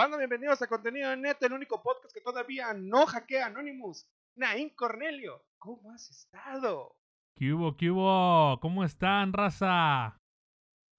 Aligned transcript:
Banda, 0.00 0.16
bienvenidos 0.16 0.62
a 0.62 0.66
Contenido 0.66 1.14
Neto, 1.14 1.44
el 1.44 1.52
único 1.52 1.82
podcast 1.82 2.14
que 2.14 2.22
todavía 2.22 2.72
no 2.72 3.04
hackea 3.04 3.44
Anonymous. 3.44 4.08
Naín 4.34 4.70
Cornelio, 4.70 5.44
¿cómo 5.58 5.92
has 5.92 6.08
estado? 6.08 6.96
¿Qué 7.36 7.52
hubo, 7.52 7.76
qué 7.76 7.90
hubo? 7.90 8.58
¿Cómo 8.60 8.82
están, 8.82 9.34
raza? 9.34 10.19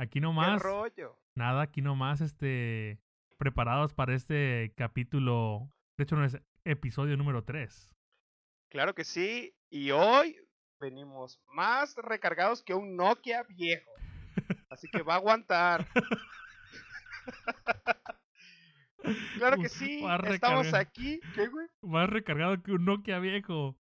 Aquí 0.01 0.13
¿Qué 0.13 0.21
nomás. 0.21 0.59
rollo? 0.59 1.15
Nada, 1.35 1.61
aquí 1.61 1.83
nomás, 1.83 2.21
este. 2.21 2.99
Preparados 3.37 3.93
para 3.93 4.15
este 4.15 4.73
capítulo. 4.75 5.71
De 5.95 6.05
hecho, 6.05 6.15
no 6.15 6.25
es 6.25 6.39
episodio 6.65 7.15
número 7.17 7.43
3. 7.43 7.95
Claro 8.71 8.95
que 8.95 9.03
sí, 9.03 9.53
y 9.69 9.91
hoy 9.91 10.37
venimos 10.79 11.39
más 11.53 11.95
recargados 11.97 12.63
que 12.63 12.73
un 12.73 12.95
Nokia 12.95 13.43
viejo. 13.43 13.91
Así 14.71 14.87
que 14.87 15.03
va 15.03 15.13
a 15.13 15.17
aguantar. 15.17 15.87
claro 19.37 19.61
que 19.61 19.69
sí, 19.69 20.03
estamos 20.29 20.73
aquí. 20.73 21.19
¿Qué, 21.35 21.45
güey? 21.45 21.67
Más 21.83 22.09
recargado 22.09 22.59
que 22.63 22.71
un 22.71 22.85
Nokia 22.85 23.19
viejo. 23.19 23.77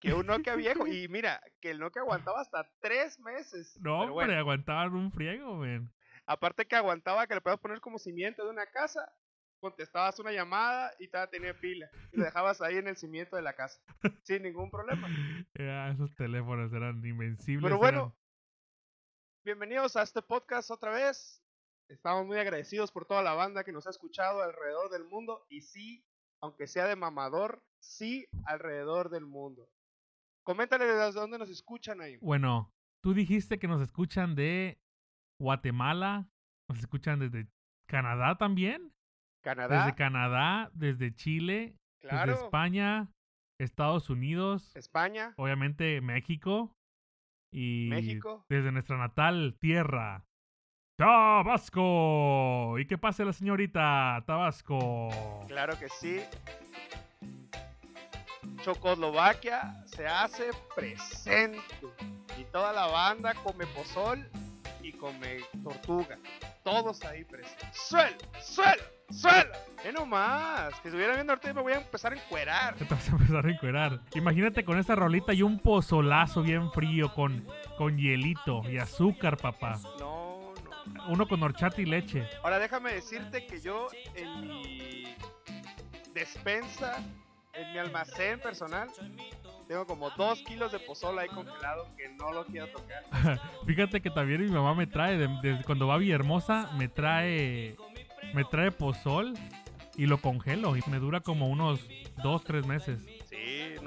Que 0.00 0.12
un 0.14 0.26
Nokia 0.26 0.54
viejo. 0.56 0.86
Y 1.04 1.08
mira, 1.08 1.40
que 1.60 1.70
el 1.70 1.78
Nokia 1.78 2.02
aguantaba 2.02 2.40
hasta 2.40 2.70
tres 2.80 3.18
meses. 3.20 3.76
No, 3.76 3.82
Pero 3.82 3.94
hombre, 4.00 4.12
bueno, 4.14 4.34
aguantaban 4.34 4.94
un 4.94 5.10
friego, 5.12 5.56
man. 5.56 5.92
Aparte 6.26 6.66
que 6.66 6.76
aguantaba 6.76 7.26
que 7.26 7.34
le 7.34 7.40
puedas 7.40 7.60
poner 7.60 7.80
como 7.80 7.98
cimiento 7.98 8.44
de 8.44 8.50
una 8.50 8.66
casa, 8.66 9.00
contestabas 9.60 10.18
una 10.18 10.32
llamada 10.32 10.92
y 10.98 11.08
todavía 11.08 11.30
tenía 11.30 11.60
pila. 11.60 11.88
Y 12.12 12.18
lo 12.18 12.24
dejabas 12.24 12.60
ahí 12.60 12.76
en 12.76 12.88
el 12.88 12.96
cimiento 12.96 13.36
de 13.36 13.42
la 13.42 13.52
casa. 13.54 13.80
Sin 14.24 14.42
ningún 14.42 14.70
problema. 14.70 15.08
Ya, 15.58 15.88
esos 15.90 16.14
teléfonos 16.14 16.72
eran 16.72 17.04
invencibles. 17.04 17.62
Pero 17.62 17.78
bueno, 17.78 17.98
eran- 17.98 18.14
bienvenidos 19.44 19.96
a 19.96 20.02
este 20.02 20.20
podcast 20.20 20.70
otra 20.70 20.90
vez. 20.90 21.42
Estamos 21.88 22.26
muy 22.26 22.38
agradecidos 22.38 22.90
por 22.90 23.06
toda 23.06 23.22
la 23.22 23.34
banda 23.34 23.62
que 23.62 23.70
nos 23.72 23.86
ha 23.86 23.90
escuchado 23.90 24.42
alrededor 24.42 24.90
del 24.90 25.04
mundo. 25.04 25.46
Y 25.48 25.60
sí, 25.62 26.04
aunque 26.40 26.66
sea 26.66 26.86
de 26.88 26.96
mamador, 26.96 27.62
sí 27.78 28.26
alrededor 28.46 29.08
del 29.10 29.24
mundo. 29.26 29.70
Coméntale 30.46 30.84
desde 30.86 31.12
dónde 31.12 31.38
nos 31.38 31.50
escuchan 31.50 32.00
ahí. 32.00 32.16
Bueno, 32.18 32.70
tú 33.02 33.14
dijiste 33.14 33.58
que 33.58 33.66
nos 33.66 33.80
escuchan 33.82 34.36
de 34.36 34.78
Guatemala. 35.40 36.28
Nos 36.70 36.78
escuchan 36.78 37.18
desde 37.18 37.48
Canadá 37.88 38.36
también. 38.38 38.92
Canadá, 39.42 39.84
Desde 39.84 39.96
Canadá, 39.96 40.70
desde 40.74 41.14
Chile, 41.14 41.76
claro. 42.00 42.32
desde 42.32 42.44
España, 42.44 43.08
Estados 43.60 44.10
Unidos, 44.10 44.74
España, 44.74 45.34
obviamente 45.36 46.00
México 46.00 46.72
y 47.52 47.86
México. 47.90 48.44
desde 48.50 48.72
nuestra 48.72 48.96
natal 48.98 49.56
tierra, 49.60 50.24
Tabasco. 50.98 52.76
¿Y 52.80 52.86
qué 52.86 52.98
pase 52.98 53.24
la 53.24 53.32
señorita 53.32 54.24
Tabasco? 54.26 55.10
Claro 55.46 55.78
que 55.78 55.88
sí. 55.90 56.20
Chocoslovaquia 58.66 59.76
se 59.86 60.08
hace 60.08 60.50
presente. 60.74 61.60
Y 62.36 62.42
toda 62.46 62.72
la 62.72 62.88
banda 62.88 63.32
come 63.44 63.64
pozol 63.66 64.28
y 64.82 64.90
come 64.90 65.38
tortuga. 65.62 66.18
Todos 66.64 67.04
ahí 67.04 67.22
presentes. 67.22 67.68
¡Suelo! 67.72 68.16
¡Suelo! 68.40 68.82
¡Suelo! 69.10 69.52
¡Eh, 69.84 69.92
no 69.92 70.04
más! 70.04 70.74
Que 70.80 70.88
estuviera 70.88 71.14
viendo 71.14 71.32
ahorita 71.32 71.54
me 71.54 71.62
voy 71.62 71.74
a 71.74 71.76
empezar 71.76 72.12
a 72.12 72.16
encuerar. 72.16 72.74
Te 72.78 72.84
vas 72.86 73.08
a 73.08 73.12
empezar 73.12 73.46
a 73.46 73.50
encuerar. 73.52 74.00
Imagínate 74.16 74.64
con 74.64 74.80
esa 74.80 74.96
rolita 74.96 75.32
y 75.32 75.42
un 75.42 75.60
pozolazo 75.60 76.42
bien 76.42 76.72
frío 76.72 77.14
con, 77.14 77.46
con 77.78 77.96
hielito 77.96 78.68
y 78.68 78.78
azúcar, 78.78 79.36
papá. 79.36 79.78
No, 80.00 80.54
no. 80.86 81.06
Uno 81.06 81.28
con 81.28 81.40
horchata 81.40 81.80
y 81.80 81.84
leche. 81.84 82.28
Ahora 82.42 82.58
déjame 82.58 82.94
decirte 82.94 83.46
que 83.46 83.60
yo 83.60 83.86
en 84.16 84.48
mi 84.48 85.14
despensa, 86.12 87.00
en 87.56 87.72
mi 87.72 87.78
almacén 87.78 88.40
personal, 88.40 88.88
tengo 89.66 89.86
como 89.86 90.10
dos 90.10 90.40
kilos 90.42 90.72
de 90.72 90.78
pozol 90.78 91.18
ahí 91.18 91.28
congelado 91.28 91.88
que 91.96 92.08
no 92.10 92.32
lo 92.32 92.44
quiero 92.46 92.68
tocar. 92.68 93.40
Fíjate 93.66 94.00
que 94.00 94.10
también 94.10 94.44
mi 94.44 94.50
mamá 94.50 94.74
me 94.74 94.86
trae, 94.86 95.28
cuando 95.64 95.86
va 95.86 95.94
a 95.94 95.98
Villahermosa, 95.98 96.70
me 96.76 96.88
trae, 96.88 97.76
me 98.34 98.44
trae 98.44 98.70
pozol 98.70 99.34
y 99.96 100.06
lo 100.06 100.18
congelo 100.18 100.76
y 100.76 100.82
me 100.88 100.98
dura 100.98 101.20
como 101.20 101.48
unos 101.48 101.80
dos, 102.22 102.44
tres 102.44 102.66
meses. 102.66 103.04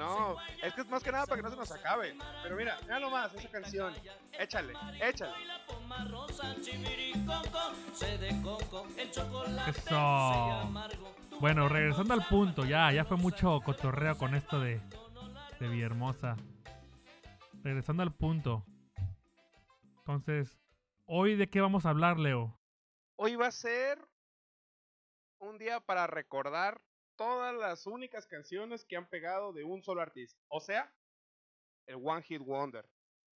No, 0.00 0.36
es 0.62 0.72
que 0.72 0.80
es 0.80 0.88
más 0.88 1.02
que 1.02 1.12
nada 1.12 1.26
para 1.26 1.36
que 1.36 1.42
no 1.42 1.50
se 1.50 1.56
nos 1.56 1.70
acabe. 1.70 2.16
Pero 2.42 2.56
mira, 2.56 2.78
mira 2.84 2.98
nomás 3.00 3.34
esa 3.34 3.50
canción. 3.50 3.92
Échale, 4.32 4.72
échale. 4.98 5.34
Eso. 9.66 9.92
Bueno, 11.38 11.68
regresando 11.68 12.14
al 12.14 12.26
punto, 12.26 12.64
ya, 12.64 12.90
ya 12.92 13.04
fue 13.04 13.18
mucho 13.18 13.60
cotorreo 13.60 14.16
con 14.16 14.34
esto 14.34 14.58
de, 14.58 14.80
de 15.60 15.68
Villahermosa. 15.68 16.34
Regresando 17.62 18.02
al 18.02 18.14
punto. 18.14 18.64
Entonces, 19.98 20.58
¿hoy 21.04 21.36
de 21.36 21.50
qué 21.50 21.60
vamos 21.60 21.84
a 21.84 21.90
hablar, 21.90 22.18
Leo? 22.18 22.58
Hoy 23.16 23.36
va 23.36 23.48
a 23.48 23.52
ser 23.52 23.98
un 25.40 25.58
día 25.58 25.78
para 25.80 26.06
recordar 26.06 26.80
todas 27.20 27.54
las 27.54 27.86
únicas 27.86 28.26
canciones 28.26 28.86
que 28.86 28.96
han 28.96 29.06
pegado 29.06 29.52
de 29.52 29.62
un 29.62 29.82
solo 29.82 30.00
artista. 30.00 30.40
O 30.48 30.58
sea, 30.58 30.90
el 31.86 31.96
One 31.96 32.22
Hit 32.22 32.40
Wonder. 32.40 32.84
de 32.84 32.88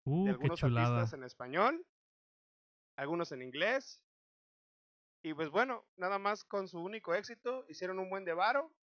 Uh, 0.06 0.24
qué 0.24 0.30
algunos 0.30 0.58
chulada. 0.58 0.86
artistas 0.86 1.12
en 1.18 1.22
español, 1.22 1.86
algunos 2.96 3.30
en 3.32 3.42
inglés. 3.42 4.02
Y 5.22 5.34
pues 5.34 5.50
bueno, 5.50 5.84
nada 5.96 6.18
más 6.18 6.44
con 6.44 6.66
su 6.66 6.78
único 6.78 7.14
éxito, 7.14 7.66
hicieron 7.68 7.98
un 7.98 8.08
buen 8.08 8.24
de 8.24 8.32
varo 8.32 8.74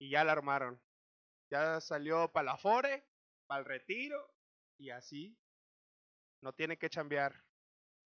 y 0.00 0.10
ya 0.10 0.24
la 0.24 0.32
armaron. 0.32 0.80
Ya 1.52 1.80
salió 1.80 2.32
para 2.32 2.46
la 2.46 2.56
Fore, 2.56 3.06
para 3.46 3.60
el 3.60 3.66
retiro 3.66 4.34
y 4.80 4.90
así. 4.90 5.38
No 6.42 6.52
tiene 6.52 6.76
que 6.76 6.90
chambear. 6.90 7.44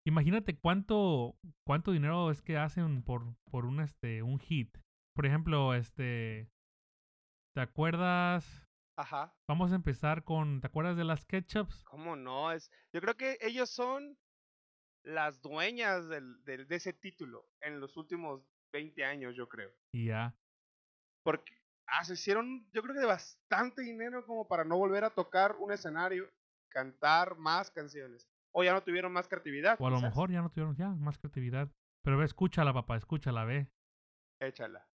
Imagínate 0.06 0.60
cuánto, 0.60 1.38
cuánto 1.66 1.92
dinero 1.94 2.32
es 2.32 2.42
que 2.42 2.58
hacen 2.58 3.02
por, 3.02 3.24
por 3.50 3.66
un, 3.66 3.80
este, 3.80 4.24
un 4.24 4.40
hit. 4.40 4.78
Por 5.16 5.26
ejemplo, 5.26 5.74
este, 5.74 6.50
¿te 7.56 7.62
acuerdas? 7.62 8.46
Ajá. 8.98 9.34
Vamos 9.50 9.72
a 9.72 9.76
empezar 9.76 10.24
con, 10.24 10.62
¿te 10.62 10.68
acuerdas 10.68 10.98
de 10.98 11.04
las 11.04 11.26
ketchups? 11.26 11.84
¿Cómo 11.86 12.16
no? 12.16 12.52
Es, 12.52 12.72
yo 12.94 13.02
creo 13.02 13.16
que 13.18 13.38
ellos 13.42 13.70
son 13.70 14.18
las 15.04 15.42
dueñas 15.42 16.08
del, 16.08 16.44
del- 16.44 16.68
de 16.68 16.76
ese 16.76 16.94
título 16.94 17.50
en 17.62 17.80
los 17.80 17.98
últimos 17.98 18.44
20 18.72 19.04
años, 19.04 19.36
yo 19.36 19.50
creo. 19.50 19.72
Y 19.94 20.08
ya. 20.08 20.36
Porque 21.24 21.54
ah, 21.88 22.04
se 22.06 22.14
hicieron, 22.14 22.70
yo 22.72 22.82
creo 22.82 22.94
que 22.94 23.02
de 23.02 23.06
bastante 23.08 23.82
dinero 23.82 24.26
como 24.26 24.48
para 24.48 24.64
no 24.64 24.78
volver 24.78 25.04
a 25.04 25.10
tocar 25.10 25.56
un 25.58 25.72
escenario, 25.72 26.30
cantar 26.70 27.36
más 27.38 27.72
canciones. 27.72 28.28
O 28.54 28.64
ya 28.64 28.74
no 28.74 28.84
tuvieron 28.84 29.12
más 29.14 29.28
creatividad. 29.28 29.78
O 29.80 29.88
a 29.88 29.92
lo 29.92 30.02
mejor 30.02 30.32
ya 30.32 30.42
no 30.42 30.50
tuvieron 30.52 30.76
ya 30.76 30.90
más 30.90 31.18
creatividad. 31.18 31.70
Pero 32.04 32.18
ve, 32.18 32.26
escúchala, 32.26 32.74
papá, 32.74 32.98
escúchala, 32.98 33.46
ve. 33.46 33.70
Échala. 34.42 34.86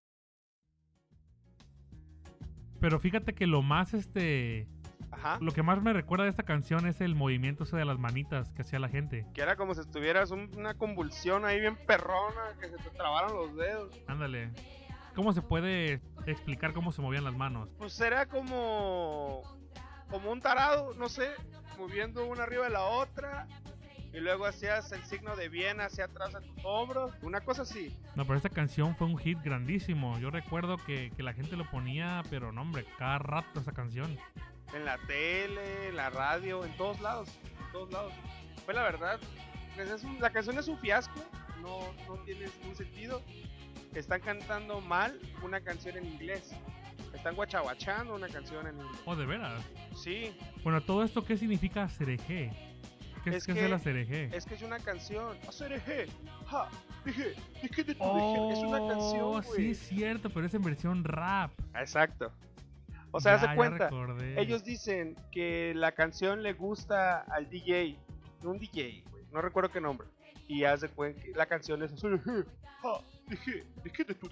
Pero 2.81 2.99
fíjate 3.01 3.35
que 3.35 3.47
lo 3.47 3.63
más, 3.63 3.95
este, 3.95 4.69
Ajá. 5.11 5.39
lo 5.41 5.53
que 5.53 5.63
más 5.63 5.83
me 5.83 5.93
recuerda 5.93 6.25
de 6.25 6.31
esta 6.31 6.43
canción 6.45 6.87
es 6.87 7.01
el 7.01 7.15
movimiento 7.15 7.65
ese 7.65 7.77
de 7.77 7.85
las 7.85 7.99
manitas 7.99 8.51
que 8.53 8.63
hacía 8.63 8.79
la 8.79 8.89
gente. 8.89 9.27
Que 9.35 9.41
era 9.43 9.57
como 9.57 9.75
si 9.75 9.81
estuvieras 9.81 10.31
un- 10.31 10.51
una 10.57 10.75
convulsión 10.75 11.45
ahí 11.45 11.59
bien 11.61 11.77
perrona, 11.87 12.55
que 12.61 12.69
se 12.69 12.77
te 12.77 12.91
trabaron 12.91 13.35
los 13.35 13.57
dedos. 13.57 13.95
Ándale. 14.07 14.51
¿Cómo 15.15 15.33
se 15.33 15.41
puede 15.41 16.03
explicar 16.27 16.75
cómo 16.75 16.93
se 16.93 17.01
movían 17.01 17.25
las 17.25 17.35
manos? 17.35 17.71
Pues 17.79 17.99
era 18.01 18.27
como. 18.27 19.43
como 20.11 20.31
un 20.31 20.41
tarado, 20.41 20.95
no 20.95 21.09
sé, 21.09 21.31
moviendo 21.79 22.27
una 22.27 22.43
arriba 22.45 22.65
de 22.65 22.71
la 22.71 22.85
otra. 22.85 23.49
Y 24.17 24.21
luego 24.21 24.47
hacías 24.47 24.91
el 24.93 25.05
signo 25.05 25.37
de 25.37 25.51
bien 25.51 25.79
hacia 25.81 26.07
atrás 26.07 26.33
de 26.33 26.41
tus 26.41 26.65
hombros. 26.65 27.13
Una 27.21 27.43
cosa 27.43 27.63
así. 27.63 27.95
No, 28.15 28.25
pero 28.25 28.39
esta 28.39 28.49
canción 28.49 28.97
fue 28.97 29.07
un 29.07 29.19
hit 29.19 29.39
grandísimo. 29.45 30.19
Yo 30.19 30.31
recuerdo 30.31 30.79
que, 30.79 31.13
que 31.15 31.23
la 31.23 31.35
gente 31.35 31.55
lo 31.57 31.71
ponía, 31.71 32.23
pero 32.31 32.51
no, 32.51 32.63
hombre, 32.63 32.87
cada 32.99 33.19
rato 33.19 33.61
esa 33.61 33.73
canción. 33.73 34.19
En 34.75 34.87
la 34.87 34.97
tele, 35.07 35.89
en 35.89 35.97
la 35.97 36.09
radio, 36.09 36.65
en 36.65 36.75
todos 36.79 36.99
lados. 37.01 37.29
En 37.67 37.73
todos 37.73 37.93
lados. 37.93 38.13
Fue 38.65 38.73
la 38.73 38.83
verdad. 38.85 39.21
pues 39.75 39.91
es 39.91 40.03
un- 40.05 40.19
la 40.19 40.31
canción 40.31 40.59
es 40.59 40.67
un 40.69 40.79
fiasco. 40.79 41.21
No, 41.61 41.81
no 42.09 42.15
tiene 42.25 42.47
ningún 42.59 42.75
sentido. 42.75 43.21
Están 43.95 44.21
cantando 44.23 44.81
mal 44.81 45.21
una 45.43 45.61
canción 45.61 45.99
en 45.99 46.07
inglés. 46.07 46.55
Están 47.13 47.35
guachaguachando 47.35 48.15
una 48.15 48.29
canción 48.29 48.67
en 48.67 48.77
inglés. 48.77 49.01
Oh, 49.05 49.15
de 49.15 49.27
veras. 49.27 49.63
Sí, 49.95 50.35
Bueno, 50.65 50.81
todo 50.81 51.05
esto, 51.05 51.23
¿qué 51.25 51.37
significa 51.37 51.87
cereje? 51.89 52.51
¿Qué 53.31 53.37
es, 53.37 53.37
Es 53.39 53.47
qué 53.47 53.53
es 53.53 53.59
que- 53.59 53.65
el 53.67 53.73
acereje? 53.73 54.31
Es 54.37 54.47
que 54.47 54.55
es 54.55 54.63
una 54.63 54.79
canción. 54.79 55.37
Acereje. 55.49 56.07
Ja. 56.47 56.69
Dije. 57.05 57.35
Dije 57.63 57.85
de 57.85 57.95
tu 57.95 58.05
deje. 58.05 58.53
Es 58.53 58.59
una 58.61 58.79
canción, 58.89 59.21
Oh, 59.23 59.43
güey. 59.43 59.57
sí, 59.57 59.71
es 59.73 59.79
cierto, 59.79 60.31
pero 60.31 60.47
es 60.47 60.55
en 60.55 60.63
versión 60.63 61.03
rap. 61.05 61.51
Exacto. 61.75 62.33
O 63.11 63.21
sea, 63.21 63.37
Ya, 63.37 63.41
de 63.43 63.47
ya 63.49 63.57
cuenta. 63.57 63.91
Ellos 64.37 64.63
dicen 64.65 65.17
que 65.33 65.73
la 65.75 65.93
canción 65.93 66.43
le 66.43 66.53
gusta 66.53 67.21
al 67.21 67.49
DJ. 67.51 67.97
Un 68.43 68.59
DJ, 68.59 69.03
güey. 69.11 69.25
No 69.33 69.41
recuerdo 69.43 69.71
qué 69.73 69.81
nombre. 69.81 70.07
Y 70.49 70.63
haz 70.65 70.83
de 70.83 70.89
cuenta 70.89 71.21
que 71.23 71.33
la 71.33 71.47
canción 71.47 71.83
es 71.83 71.93
acereje. 71.93 72.45
Ja. 72.83 73.01
Dije. 73.29 73.65
Dije 73.83 74.05
de 74.05 74.15
tu. 74.15 74.29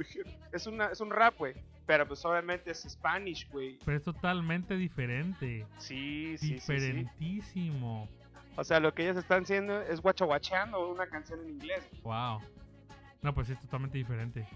Es, 0.52 0.66
una, 0.68 0.86
es 0.86 1.00
un 1.00 1.10
rap, 1.10 1.36
güey. 1.38 1.54
Pero 1.86 2.06
pues 2.06 2.24
obviamente 2.24 2.70
es 2.70 2.82
Spanish, 2.88 3.50
güey. 3.50 3.78
Pero 3.84 3.96
es 3.96 4.02
totalmente 4.04 4.76
diferente. 4.76 5.66
Sí, 5.78 6.36
sí, 6.38 6.58
sí, 6.60 6.78
sí. 6.78 7.06
O 8.56 8.64
sea, 8.64 8.78
lo 8.80 8.94
que 8.94 9.02
ellos 9.02 9.16
están 9.16 9.42
haciendo 9.42 9.80
es 9.82 10.00
guachaguacheando 10.00 10.88
una 10.90 11.06
canción 11.06 11.40
en 11.40 11.50
inglés. 11.50 11.88
Wow. 12.02 12.40
No, 13.22 13.34
pues 13.34 13.50
es 13.50 13.58
totalmente 13.60 13.98
diferente. 13.98 14.46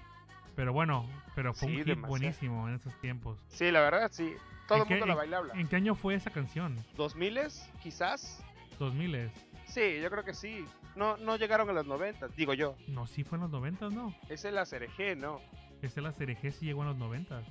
Pero 0.55 0.73
bueno, 0.73 1.07
pero 1.35 1.53
fue 1.55 1.69
Sí, 1.69 1.73
un 1.73 1.79
hit 1.79 1.87
demasiado. 1.87 2.09
buenísimo 2.09 2.69
en 2.69 2.75
esos 2.75 2.95
tiempos. 3.01 3.39
Sí, 3.49 3.71
la 3.71 3.81
verdad, 3.81 4.11
sí. 4.13 4.35
Todo 4.67 4.79
¿En 4.79 4.83
el 4.83 4.89
qué- 4.89 4.95
mundo 4.95 5.07
la 5.07 5.15
bailaba. 5.15 5.49
¿En 5.55 5.67
qué 5.69 5.77
año 5.77 5.95
fue 5.95 6.15
esa 6.15 6.31
canción? 6.31 6.77
¿2000 6.97 7.51
quizás? 7.83 8.45
2000 8.79 9.31
Sí, 9.67 10.01
yo 10.03 10.11
creo 10.11 10.25
que 10.25 10.35
sí. 10.35 10.65
No, 10.97 11.17
no 11.17 11.37
llegaron 11.37 11.69
a 11.71 11.73
los 11.73 11.87
90, 11.87 12.29
digo 12.29 12.55
yo. 12.55 12.75
No, 12.89 13.07
sí 13.07 13.23
fue 13.25 13.37
en 13.37 13.43
los 13.43 13.51
90, 13.51 13.89
¿no? 13.91 14.15
Es 14.29 14.45
el 14.45 14.59
ACRG, 14.59 15.17
¿no? 15.17 15.41
Ese 15.81 16.01
la 16.01 16.13
CRG 16.13 16.51
sí 16.53 16.67
llegó 16.67 16.83
en 16.83 16.89
los 16.89 16.97
90. 16.97 17.43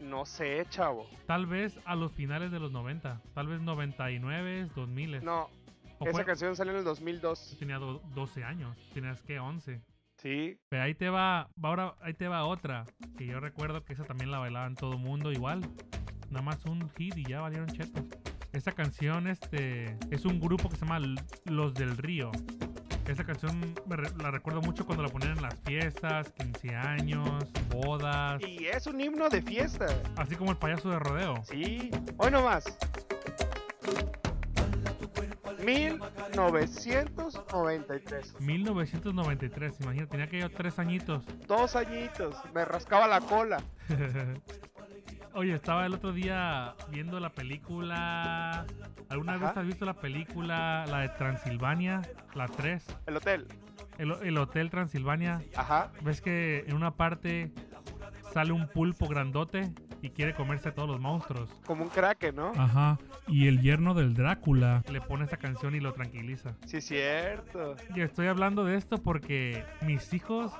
No 0.00 0.24
sé, 0.24 0.64
chavo. 0.70 1.06
Tal 1.26 1.46
vez 1.46 1.78
a 1.84 1.96
los 1.96 2.12
finales 2.12 2.52
de 2.52 2.60
los 2.60 2.70
90. 2.70 3.20
Tal 3.34 3.48
vez 3.48 3.60
99, 3.60 4.68
2000. 4.74 5.24
No, 5.24 5.42
¿O 5.44 5.61
esa 6.04 6.12
fue? 6.12 6.24
canción 6.24 6.56
salió 6.56 6.72
en 6.72 6.78
el 6.78 6.84
2002. 6.84 7.56
Tenía 7.58 7.78
do- 7.78 8.00
12 8.14 8.44
años. 8.44 8.76
Tenías 8.94 9.20
que 9.22 9.38
11. 9.38 9.80
Sí, 10.18 10.56
Pero 10.68 10.82
ahí 10.84 10.94
te 10.94 11.08
va, 11.08 11.48
ahora 11.62 11.94
ahí 12.00 12.14
te 12.14 12.28
va 12.28 12.44
otra, 12.44 12.86
que 13.18 13.26
yo 13.26 13.40
recuerdo 13.40 13.84
que 13.84 13.92
esa 13.94 14.04
también 14.04 14.30
la 14.30 14.38
bailaban 14.38 14.76
todo 14.76 14.96
mundo 14.96 15.32
igual. 15.32 15.62
Nada 16.30 16.42
más 16.42 16.64
un 16.64 16.88
hit 16.90 17.16
y 17.16 17.24
ya 17.24 17.40
valieron 17.40 17.66
chetos. 17.68 18.04
Esta 18.52 18.70
canción 18.72 19.26
este 19.26 19.96
es 20.10 20.24
un 20.24 20.38
grupo 20.38 20.68
que 20.68 20.76
se 20.76 20.84
llama 20.84 21.00
Los 21.46 21.74
del 21.74 21.96
Río. 21.96 22.30
Esta 23.08 23.24
canción 23.24 23.74
me 23.86 23.96
re- 23.96 24.12
la 24.22 24.30
recuerdo 24.30 24.60
mucho 24.62 24.86
cuando 24.86 25.02
la 25.02 25.08
ponían 25.08 25.32
en 25.38 25.42
las 25.42 25.58
fiestas, 25.64 26.30
15 26.32 26.72
años, 26.76 27.50
bodas, 27.70 28.40
y 28.46 28.66
es 28.66 28.86
un 28.86 29.00
himno 29.00 29.28
de 29.28 29.42
fiesta. 29.42 29.86
así 30.16 30.36
como 30.36 30.52
el 30.52 30.56
payaso 30.56 30.88
de 30.90 31.00
rodeo. 31.00 31.42
Sí, 31.44 31.90
hoy 32.18 32.30
nomás. 32.30 32.64
1993. 35.64 38.40
1993, 38.40 39.80
imagínate, 39.80 40.10
tenía 40.10 40.26
que 40.26 40.40
yo 40.40 40.50
tres 40.50 40.78
añitos. 40.78 41.24
Dos 41.46 41.76
añitos, 41.76 42.36
me 42.54 42.64
rascaba 42.64 43.06
la 43.08 43.20
cola. 43.20 43.62
Oye, 45.34 45.54
estaba 45.54 45.86
el 45.86 45.94
otro 45.94 46.12
día 46.12 46.74
viendo 46.90 47.18
la 47.18 47.30
película. 47.30 48.66
¿Alguna 49.08 49.38
vez 49.38 49.56
has 49.56 49.66
visto 49.66 49.86
la 49.86 49.94
película, 49.94 50.84
la 50.88 50.98
de 51.00 51.08
Transilvania, 51.10 52.02
la 52.34 52.48
3? 52.48 52.84
El 53.06 53.16
hotel. 53.16 53.46
El, 53.98 54.12
el 54.22 54.36
Hotel 54.36 54.68
Transilvania. 54.70 55.40
Ajá. 55.56 55.90
¿Ves 56.02 56.20
que 56.20 56.64
en 56.66 56.76
una 56.76 56.96
parte 56.96 57.50
sale 58.32 58.52
un 58.52 58.68
pulpo 58.68 59.08
grandote 59.08 59.72
y 60.02 60.10
quiere 60.10 60.34
comerse 60.34 60.68
a 60.68 60.74
todos 60.74 60.88
los 60.88 61.00
monstruos? 61.00 61.48
Como 61.64 61.84
un 61.84 61.88
crack, 61.88 62.32
¿no? 62.34 62.52
Ajá. 62.56 62.98
Y 63.28 63.46
el 63.48 63.62
yerno 63.62 63.94
del 63.94 64.14
Drácula 64.14 64.82
le 64.90 65.00
pone 65.00 65.24
esa 65.24 65.36
canción 65.36 65.74
y 65.74 65.80
lo 65.80 65.92
tranquiliza. 65.94 66.56
Sí, 66.66 66.80
cierto. 66.80 67.76
Y 67.94 68.00
estoy 68.00 68.26
hablando 68.26 68.64
de 68.64 68.76
esto 68.76 68.98
porque 68.98 69.64
mis 69.82 70.12
hijos 70.12 70.52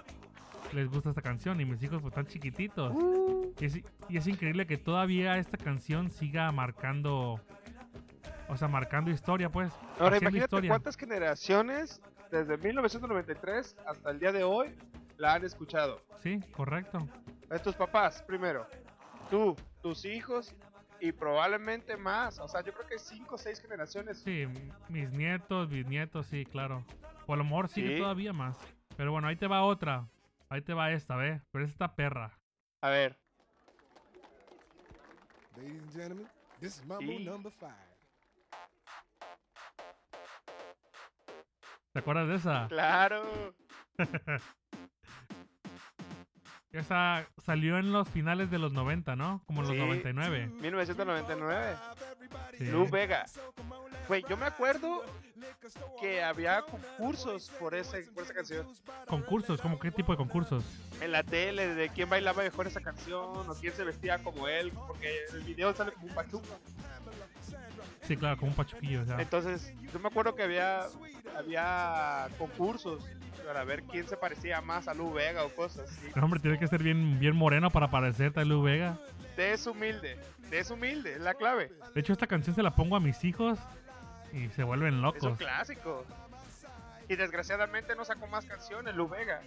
les 0.72 0.88
gusta 0.88 1.10
esta 1.10 1.20
canción 1.22 1.60
y 1.60 1.64
mis 1.64 1.82
hijos 1.82 2.00
pues 2.00 2.12
están 2.12 2.26
chiquititos. 2.26 2.92
Uh, 2.94 3.52
Y 3.60 3.64
es, 3.66 3.80
y 4.08 4.16
es 4.16 4.26
increíble 4.26 4.66
que 4.66 4.78
todavía 4.78 5.36
esta 5.36 5.58
canción 5.58 6.08
siga 6.08 6.50
marcando, 6.52 7.40
o 8.48 8.56
sea, 8.56 8.68
marcando 8.68 9.10
historia, 9.10 9.50
pues. 9.50 9.72
Ahora 9.98 10.16
imagínate 10.18 10.44
historia. 10.44 10.70
cuántas 10.70 10.96
generaciones 10.96 12.00
desde 12.30 12.56
1993 12.56 13.76
hasta 13.86 14.10
el 14.10 14.18
día 14.20 14.32
de 14.32 14.44
hoy 14.44 14.74
la 15.18 15.34
han 15.34 15.44
escuchado. 15.44 16.00
Sí, 16.22 16.40
correcto. 16.52 17.06
A 17.50 17.58
tus 17.58 17.74
papás, 17.74 18.22
primero. 18.26 18.66
Tú, 19.32 19.56
tus 19.80 20.04
hijos 20.04 20.54
y 21.00 21.10
probablemente 21.10 21.96
más. 21.96 22.38
O 22.38 22.46
sea, 22.46 22.60
yo 22.62 22.74
creo 22.74 22.86
que 22.86 22.98
cinco 22.98 23.36
o 23.36 23.38
seis 23.38 23.62
generaciones. 23.62 24.18
Sí, 24.18 24.46
mis 24.90 25.10
nietos, 25.10 25.70
bisnietos, 25.70 26.26
sí, 26.26 26.44
claro. 26.44 26.84
O 27.26 27.32
a 27.32 27.36
lo 27.38 27.44
mejor 27.44 27.70
sigue 27.70 27.94
Sí. 27.94 27.98
todavía 28.02 28.34
más. 28.34 28.58
Pero 28.94 29.10
bueno, 29.10 29.28
ahí 29.28 29.36
te 29.36 29.46
va 29.46 29.62
otra. 29.64 30.06
Ahí 30.50 30.60
te 30.60 30.74
va 30.74 30.92
esta, 30.92 31.16
¿ve? 31.16 31.40
Pero 31.50 31.64
es 31.64 31.70
esta 31.70 31.94
perra. 31.94 32.38
A 32.82 32.90
ver. 32.90 33.18
Ladies 35.56 35.80
and 35.82 35.92
gentlemen, 35.92 36.28
this 36.60 36.76
is 36.76 36.84
number 36.84 37.50
five. 37.50 37.72
¿Te 41.94 42.00
acuerdas 42.00 42.28
de 42.28 42.34
esa? 42.34 42.66
Claro. 42.68 43.54
Esa 46.72 47.26
salió 47.44 47.78
en 47.78 47.92
los 47.92 48.08
finales 48.08 48.50
de 48.50 48.58
los 48.58 48.72
90, 48.72 49.14
¿no? 49.14 49.42
Como 49.46 49.60
en 49.60 49.68
los 49.68 49.76
Sí. 49.76 49.82
99. 49.82 50.46
1999. 50.60 51.76
Sí. 52.56 52.64
Lu 52.64 52.88
Vega. 52.88 53.26
Güey, 54.08 54.24
yo 54.28 54.36
me 54.38 54.46
acuerdo 54.46 55.04
que 56.00 56.22
había 56.22 56.62
concursos 56.62 57.50
por, 57.60 57.74
ese, 57.74 58.04
por 58.14 58.24
esa 58.24 58.32
canción. 58.32 58.66
Concursos, 59.06 59.60
¿como 59.60 59.78
qué 59.78 59.90
tipo 59.90 60.12
de 60.12 60.16
concursos? 60.16 60.64
En 61.02 61.12
la 61.12 61.22
tele, 61.22 61.74
de 61.74 61.90
quién 61.90 62.08
bailaba 62.08 62.42
mejor 62.42 62.66
esa 62.66 62.80
canción 62.80 63.48
o 63.48 63.54
quién 63.60 63.74
se 63.74 63.84
vestía 63.84 64.18
como 64.22 64.48
él. 64.48 64.72
Porque 64.86 65.14
el 65.34 65.40
video 65.42 65.74
sale 65.74 65.92
como 65.92 66.06
un 66.06 66.14
pachuco. 66.14 66.46
Sí, 68.02 68.16
claro, 68.16 68.36
como 68.38 68.50
un 68.50 68.56
pachuquillo. 68.56 69.02
O 69.02 69.04
sea. 69.04 69.20
Entonces, 69.20 69.72
yo 69.92 70.00
me 70.00 70.08
acuerdo 70.08 70.34
que 70.34 70.42
había, 70.42 70.86
había 71.36 72.28
concursos 72.38 73.04
para 73.46 73.64
ver 73.64 73.82
quién 73.84 74.06
se 74.08 74.16
parecía 74.16 74.60
más 74.60 74.88
a 74.88 74.94
Lu 74.94 75.12
Vega 75.12 75.44
o 75.44 75.48
cosas 75.54 75.90
así. 75.90 76.10
El 76.14 76.22
hombre 76.24 76.40
tiene 76.40 76.58
que 76.58 76.66
ser 76.66 76.82
bien, 76.82 77.18
bien 77.18 77.36
moreno 77.36 77.70
para 77.70 77.88
parecerte 77.90 78.40
a 78.40 78.44
Lu 78.44 78.62
Vega. 78.62 78.98
Te 79.36 79.52
es 79.52 79.66
humilde, 79.66 80.18
te 80.50 80.58
es 80.58 80.70
humilde, 80.70 81.14
es 81.14 81.20
la 81.20 81.34
clave. 81.34 81.70
De 81.94 82.00
hecho, 82.00 82.12
esta 82.12 82.26
canción 82.26 82.54
se 82.54 82.62
la 82.62 82.70
pongo 82.74 82.96
a 82.96 83.00
mis 83.00 83.24
hijos 83.24 83.58
y 84.32 84.48
se 84.50 84.62
vuelven 84.64 84.88
Es 84.88 84.94
un 84.94 85.02
locos. 85.02 85.38
clásico. 85.38 86.04
Y 87.08 87.16
desgraciadamente 87.16 87.94
no 87.96 88.04
sacó 88.04 88.26
más 88.26 88.44
canciones, 88.46 88.94
Lu 88.94 89.08
Vega. 89.08 89.40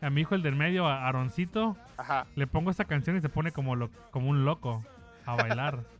A 0.00 0.10
mi 0.10 0.20
hijo, 0.22 0.34
el 0.34 0.42
del 0.42 0.54
medio, 0.56 0.86
a 0.86 1.06
Aaroncito, 1.06 1.76
Ajá. 1.96 2.26
le 2.34 2.46
pongo 2.46 2.70
esta 2.70 2.84
canción 2.84 3.16
y 3.16 3.20
se 3.20 3.28
pone 3.28 3.52
como, 3.52 3.74
lo- 3.76 3.90
como 4.10 4.28
un 4.28 4.44
loco 4.44 4.84
a 5.26 5.34
bailar. 5.34 5.78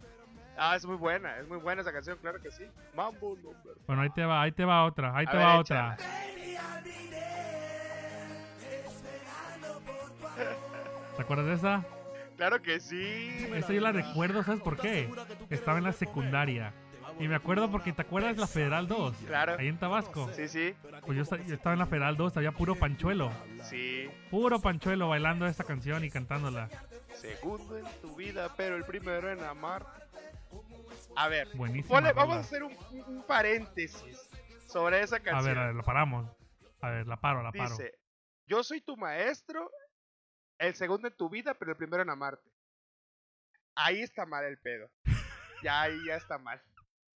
Ah, 0.57 0.77
es 0.77 0.87
muy 0.87 0.95
buena, 0.95 1.37
es 1.39 1.49
muy 1.49 1.59
buena 1.59 1.83
esa 1.83 1.93
canción, 1.93 2.17
claro 2.23 2.41
que 2.41 2.49
sí. 2.53 2.63
Mambo 2.95 3.37
number. 3.43 3.75
bueno, 3.89 4.03
ahí 4.03 4.11
te 4.11 4.25
va, 4.25 4.41
ahí 4.41 4.53
te 4.53 4.65
va 4.65 4.85
otra, 4.85 5.13
ahí 5.17 5.27
A 5.27 5.31
te 5.33 5.37
ver, 5.37 5.47
va 5.47 5.59
échala. 5.59 5.93
otra. 5.95 6.07
¿Te 11.17 11.23
acuerdas 11.23 11.47
de 11.47 11.55
esa? 11.55 11.85
Claro 12.37 12.61
que 12.61 12.81
sí. 12.81 13.47
Esa 13.55 13.73
yo 13.73 13.81
la 13.81 13.93
recuerdo, 13.93 14.43
¿sabes 14.43 14.61
por 14.61 14.77
qué? 14.77 15.09
Estaba 15.51 15.79
en 15.79 15.85
la 15.85 15.93
secundaria. 15.93 16.73
Y 17.21 17.29
me 17.29 17.37
acuerdo 17.37 17.71
porque 17.71 17.93
te 17.93 18.03
acuerdas 18.03 18.35
de 18.35 18.41
la 18.41 18.49
Federal 18.49 18.89
2, 18.89 19.15
Claro. 19.27 19.55
ahí 19.57 19.69
en 19.69 19.79
Tabasco. 19.79 20.29
Sí, 20.35 20.49
sí, 20.49 20.75
Pues 21.07 21.17
yo, 21.17 21.37
yo 21.47 21.55
estaba 21.55 21.75
en 21.75 21.79
la 21.79 21.87
Federal 21.87 22.17
2, 22.17 22.37
había 22.37 22.51
puro 22.51 22.75
panchuelo. 22.75 23.31
sí. 23.63 24.11
Puro 24.33 24.59
panchuelo 24.61 25.09
bailando 25.09 25.47
esta 25.47 25.63
canción 25.63 26.05
y 26.05 26.11
cantándola. 26.11 26.69
Segundo 27.15 27.79
en 27.79 27.85
tu 28.03 28.17
vida, 28.17 28.51
pero 28.57 28.75
el 28.75 28.85
primero 28.85 29.31
en 29.31 29.45
amar. 29.45 29.87
A 31.15 31.29
ver, 31.29 31.49
Buenísima. 31.55 32.01
ponle- 32.01 32.13
vamos 32.15 32.37
a 32.37 32.41
hacer 32.41 32.65
un, 32.65 32.73
un 33.07 33.23
paréntesis 33.23 34.29
sobre 34.67 35.01
esa 35.03 35.17
A 35.17 35.21
canción. 35.21 35.45
ver, 35.45 35.59
a 35.59 35.67
ver, 35.67 35.75
la 35.77 35.83
paramos. 35.85 36.27
A 36.85 36.91
ver, 36.91 37.07
la 37.07 37.21
paro, 37.21 37.43
la 37.43 37.51
paro. 37.53 37.71
Dice, 37.71 37.99
yo 38.47 38.63
soy 38.63 38.81
tu 38.83 38.97
maestro, 38.97 39.71
el 40.59 40.75
segundo 40.75 41.09
en 41.09 41.17
tu 41.17 41.31
vida, 41.31 41.55
pero 41.55 41.71
el 41.73 41.77
primero 41.79 42.03
en 42.03 42.11
amarte. 42.11 42.51
Ahí 43.75 44.01
está 44.03 44.27
mal 44.27 44.45
el 44.45 44.59
pedo. 44.59 44.91
Ya 45.63 45.81
ahí 45.83 45.99
ya 46.07 46.17
está 46.17 46.39
mal. 46.39 46.63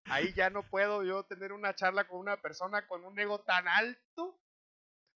Ahí 0.06 0.32
ya 0.32 0.48
no 0.48 0.62
puedo 0.62 1.04
yo 1.04 1.24
tener 1.24 1.52
una 1.52 1.74
charla 1.74 2.08
con 2.08 2.18
una 2.18 2.38
persona 2.40 2.86
con 2.86 3.04
un 3.04 3.18
ego 3.18 3.40
tan 3.42 3.68
alto. 3.68 4.40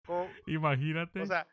con- 0.05 0.29
Imagínate. 0.47 1.21
o 1.21 1.27
sea, 1.27 1.47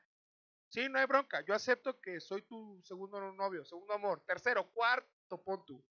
sí, 0.70 0.90
no 0.90 0.98
hay 0.98 1.06
bronca. 1.06 1.42
Yo 1.46 1.54
acepto 1.54 2.00
que 2.02 2.20
soy 2.20 2.42
tu 2.44 2.82
segundo 2.84 3.20
novio, 3.34 3.64
segundo 3.64 3.94
amor, 3.94 4.24
tercero, 4.26 4.72
cuarto, 4.72 5.44
pon 5.44 5.64
tú. 5.66 5.86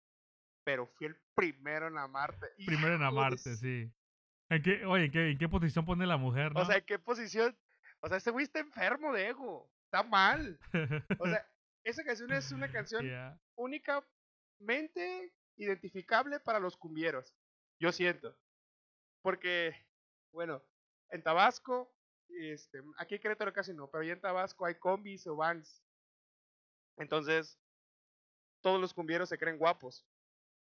Pero 0.64 0.88
fui 0.88 1.06
el 1.06 1.16
primero 1.36 1.86
en 1.86 1.98
amarte. 1.98 2.48
Primero 2.66 2.96
en 2.96 3.02
amarte, 3.04 3.54
sí. 3.54 3.88
¿En 4.48 4.62
qué, 4.62 4.84
oye, 4.86 5.06
¿en 5.06 5.10
qué, 5.10 5.30
en 5.30 5.38
qué 5.38 5.48
posición 5.48 5.84
pone 5.84 6.06
la 6.06 6.16
mujer, 6.16 6.52
no? 6.54 6.60
O 6.62 6.64
sea, 6.64 6.76
¿en 6.76 6.84
qué 6.84 6.98
posición? 6.98 7.56
O 8.00 8.08
sea, 8.08 8.18
este 8.18 8.30
güey 8.30 8.44
está 8.44 8.60
enfermo 8.60 9.12
de 9.12 9.28
ego. 9.28 9.70
Está 9.84 10.02
mal. 10.02 10.58
O 11.18 11.26
sea, 11.26 11.46
esa 11.84 12.04
canción 12.04 12.32
es 12.32 12.52
una 12.52 12.70
canción 12.70 13.04
Yeah. 13.04 13.40
únicamente 13.56 15.32
identificable 15.56 16.38
para 16.40 16.60
los 16.60 16.76
cumbieros. 16.76 17.34
Yo 17.80 17.92
siento. 17.92 18.36
Porque 19.22 19.74
Bueno, 20.32 20.62
en 21.10 21.22
Tabasco, 21.22 21.92
este, 22.28 22.82
aquí 22.98 23.14
en 23.14 23.20
Querétaro 23.22 23.52
casi 23.52 23.72
no, 23.72 23.88
pero 23.90 24.02
allá 24.02 24.12
en 24.12 24.20
Tabasco 24.20 24.66
hay 24.66 24.74
combis 24.74 25.26
o 25.26 25.34
vans. 25.36 25.82
Entonces, 26.98 27.58
todos 28.60 28.80
los 28.80 28.92
cumbieros 28.94 29.28
se 29.28 29.38
creen 29.38 29.58
guapos. 29.58 30.06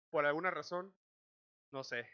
Por 0.09 0.25
alguna 0.25 0.49
razón, 0.51 0.95
no 1.71 1.83
sé. 1.83 2.07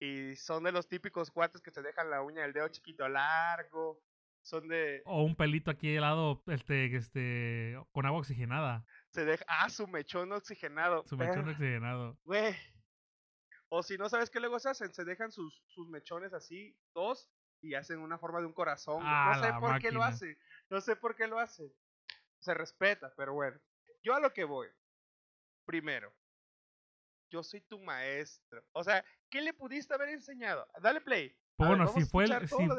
Y 0.00 0.36
son 0.36 0.64
de 0.64 0.72
los 0.72 0.88
típicos 0.88 1.30
cuates 1.30 1.62
que 1.62 1.70
se 1.70 1.82
dejan 1.82 2.10
la 2.10 2.22
uña 2.22 2.42
del 2.42 2.52
dedo 2.52 2.68
chiquito 2.68 3.08
largo. 3.08 4.00
Son 4.42 4.68
de. 4.68 5.02
O 5.06 5.22
un 5.22 5.36
pelito 5.36 5.70
aquí 5.70 5.96
helado, 5.96 6.42
este, 6.48 6.94
este, 6.94 7.80
con 7.92 8.04
agua 8.04 8.20
oxigenada. 8.20 8.84
Se 9.10 9.24
deja. 9.24 9.44
Ah, 9.48 9.70
su 9.70 9.86
mechón 9.86 10.32
oxigenado. 10.32 11.04
Su 11.06 11.16
mechón 11.16 11.48
oxigenado. 11.48 12.18
Güey. 12.24 12.54
O 13.70 13.82
si 13.82 13.96
no 13.96 14.08
sabes 14.08 14.30
qué 14.30 14.40
luego 14.40 14.58
se 14.58 14.68
hacen, 14.68 14.92
se 14.92 15.04
dejan 15.04 15.32
sus, 15.32 15.62
sus 15.66 15.88
mechones 15.88 16.32
así, 16.34 16.76
dos, 16.94 17.30
y 17.62 17.74
hacen 17.74 17.98
una 18.00 18.18
forma 18.18 18.40
de 18.40 18.46
un 18.46 18.52
corazón. 18.52 18.96
güey. 18.96 19.06
Ah, 19.08 19.32
no 19.36 19.42
sé 19.42 19.52
por 19.58 19.78
qué 19.80 19.90
lo 19.90 20.00
máquina. 20.00 20.06
hace. 20.06 20.38
No 20.68 20.80
sé 20.80 20.96
por 20.96 21.16
qué 21.16 21.26
lo 21.26 21.38
hace. 21.38 21.72
Se 22.40 22.52
respeta, 22.52 23.14
pero 23.16 23.32
bueno. 23.32 23.58
Yo 24.02 24.14
a 24.14 24.20
lo 24.20 24.32
que 24.34 24.44
voy. 24.44 24.68
Primero, 25.64 26.12
yo 27.34 27.42
soy 27.42 27.60
tu 27.62 27.80
maestro. 27.80 28.62
O 28.72 28.84
sea, 28.84 29.04
¿qué 29.28 29.40
le 29.42 29.52
pudiste 29.52 29.92
haber 29.92 30.10
enseñado? 30.10 30.66
Dale 30.80 31.00
play. 31.00 31.36
A 31.58 31.66
bueno, 31.66 31.88
si 31.88 32.04
fue 32.04 32.24
el, 32.24 32.32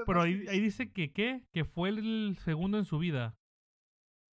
pero 0.05 0.21
ahí, 0.21 0.33
dice. 0.35 0.51
ahí 0.51 0.59
dice 0.61 0.91
que 0.93 1.11
qué, 1.11 1.45
que 1.51 1.65
fue 1.65 1.89
el 1.89 2.37
segundo 2.43 2.77
en 2.77 2.85
su 2.85 2.97
vida. 2.97 3.37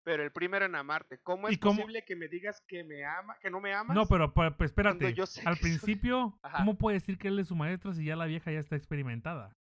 Pero 0.03 0.23
el 0.23 0.31
primero 0.31 0.65
en 0.65 0.75
amarte. 0.75 1.19
¿Cómo 1.23 1.49
¿Y 1.49 1.53
es 1.53 1.59
cómo- 1.59 1.77
posible 1.81 2.03
que 2.05 2.15
me 2.15 2.27
digas 2.27 2.61
que 2.67 2.83
me 2.83 3.03
ama, 3.05 3.37
que 3.39 3.49
no 3.51 3.59
me 3.61 3.73
amas? 3.73 3.95
No, 3.95 4.05
pero 4.07 4.31
pues, 4.33 4.51
espérate. 4.59 5.13
yo 5.13 5.25
sé 5.25 5.41
Al 5.45 5.55
soy- 5.57 5.61
principio. 5.63 6.39
¿cómo 6.57 6.77
puede 6.77 6.97
decir 6.99 7.17
que 7.17 7.27
él 7.29 7.39
es 7.39 7.47
su 7.47 7.55
maestro 7.55 7.93
si 7.93 8.05
ya 8.05 8.15
la 8.15 8.25
vieja 8.25 8.51
ya 8.51 8.59
está 8.59 8.75
experimentada? 8.75 9.55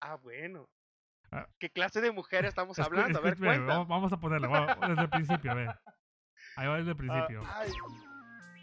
Ah, 0.00 0.16
bueno. 0.16 0.68
Ah. 1.30 1.48
¿Qué 1.58 1.70
clase 1.70 2.00
de 2.02 2.12
mujer 2.12 2.44
estamos 2.56 2.78
Escu- 2.78 2.84
hablando? 2.86 3.18
A 3.18 3.22
ver, 3.22 3.36
cuenta. 3.38 3.64
vamos, 3.66 3.88
vamos 3.88 4.12
a 4.12 4.20
ponerla 4.20 4.48
vamos- 4.48 4.88
desde 4.88 5.02
el 5.02 5.10
principio, 5.10 5.50
a 5.50 5.54
ver. 5.54 5.68
Ahí 6.56 6.66
va 6.68 6.76
desde 6.78 6.90
el 6.92 6.96
Ah, 7.10 7.26
principio. 7.26 7.42
ay, 7.54 7.70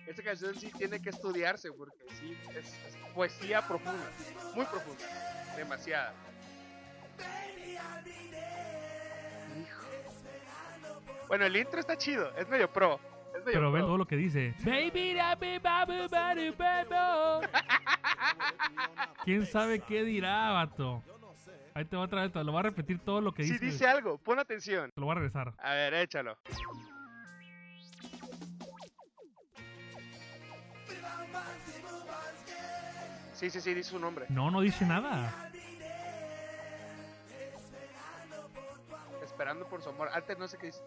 esta 0.08 0.24
canción 0.24 0.56
sí 0.56 0.72
tiene 0.78 1.02
que 1.02 1.10
estudiarse 1.10 1.72
porque 1.72 2.06
sí 2.20 2.38
es, 2.56 2.66
es 2.88 2.98
poesía 3.14 3.62
profunda, 3.68 4.10
muy 4.56 4.66
profunda, 4.66 5.04
demasiada. 5.56 6.14
Hijo. 9.58 9.82
Bueno, 11.28 11.46
el 11.46 11.56
intro 11.56 11.80
está 11.80 11.98
chido, 11.98 12.32
es 12.38 12.48
medio 12.50 12.72
pro. 12.72 13.00
Es 13.36 13.46
medio 13.46 13.60
Pero 13.60 13.72
ve 13.72 13.80
pro. 13.80 13.88
todo 13.88 13.98
lo 13.98 14.06
que 14.06 14.16
dice. 14.18 14.54
Baby, 14.64 15.14
da, 15.14 15.36
bi, 15.36 15.58
ba, 15.60 15.86
bu, 15.86 16.10
ba, 16.10 16.36
du, 16.36 16.54
ba, 16.56 16.84
bo. 16.86 17.42
¿Quién 19.24 19.46
sabe 19.46 19.80
qué 19.80 20.04
dirá, 20.04 20.52
vato? 20.52 21.04
Ahí 21.74 21.86
te 21.86 21.96
va 21.96 22.04
otra 22.04 22.24
vez, 22.24 22.34
te 22.34 22.44
lo 22.44 22.52
voy 22.52 22.60
a 22.60 22.64
repetir 22.64 23.00
todo 23.00 23.22
lo 23.22 23.34
que 23.34 23.44
Si 23.46 23.54
dice. 23.54 23.66
dice 23.66 23.88
algo, 23.88 24.18
pon 24.18 24.40
atención. 24.40 24.92
Te 24.94 25.00
lo 25.00 25.06
voy 25.06 25.14
a 25.14 25.16
regresar. 25.16 25.54
A 25.60 25.74
ver, 25.74 25.94
échalo. 25.94 26.38
Sí, 33.42 33.50
sí, 33.50 33.60
sí, 33.60 33.74
dice 33.74 33.90
su 33.90 33.98
nombre. 33.98 34.28
No, 34.30 34.52
no 34.52 34.62
dice 34.62 34.86
nada. 34.86 35.52
Esperando 39.24 39.68
por 39.68 39.82
su 39.82 39.90
amor. 39.90 40.10
Antes 40.14 40.38
no 40.38 40.48
sé 40.48 40.60
qué 40.60 40.68
dice. 40.68 40.84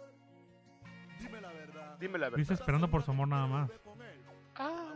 Dime 1.18 1.40
la 1.40 1.52
verdad. 1.52 1.98
Dime 1.98 2.16
la 2.16 2.26
verdad. 2.26 2.38
Dice 2.38 2.54
esperando 2.54 2.88
por 2.88 3.02
su 3.02 3.10
amor 3.10 3.26
nada 3.26 3.48
más. 3.48 3.70
Ah, 4.54 4.94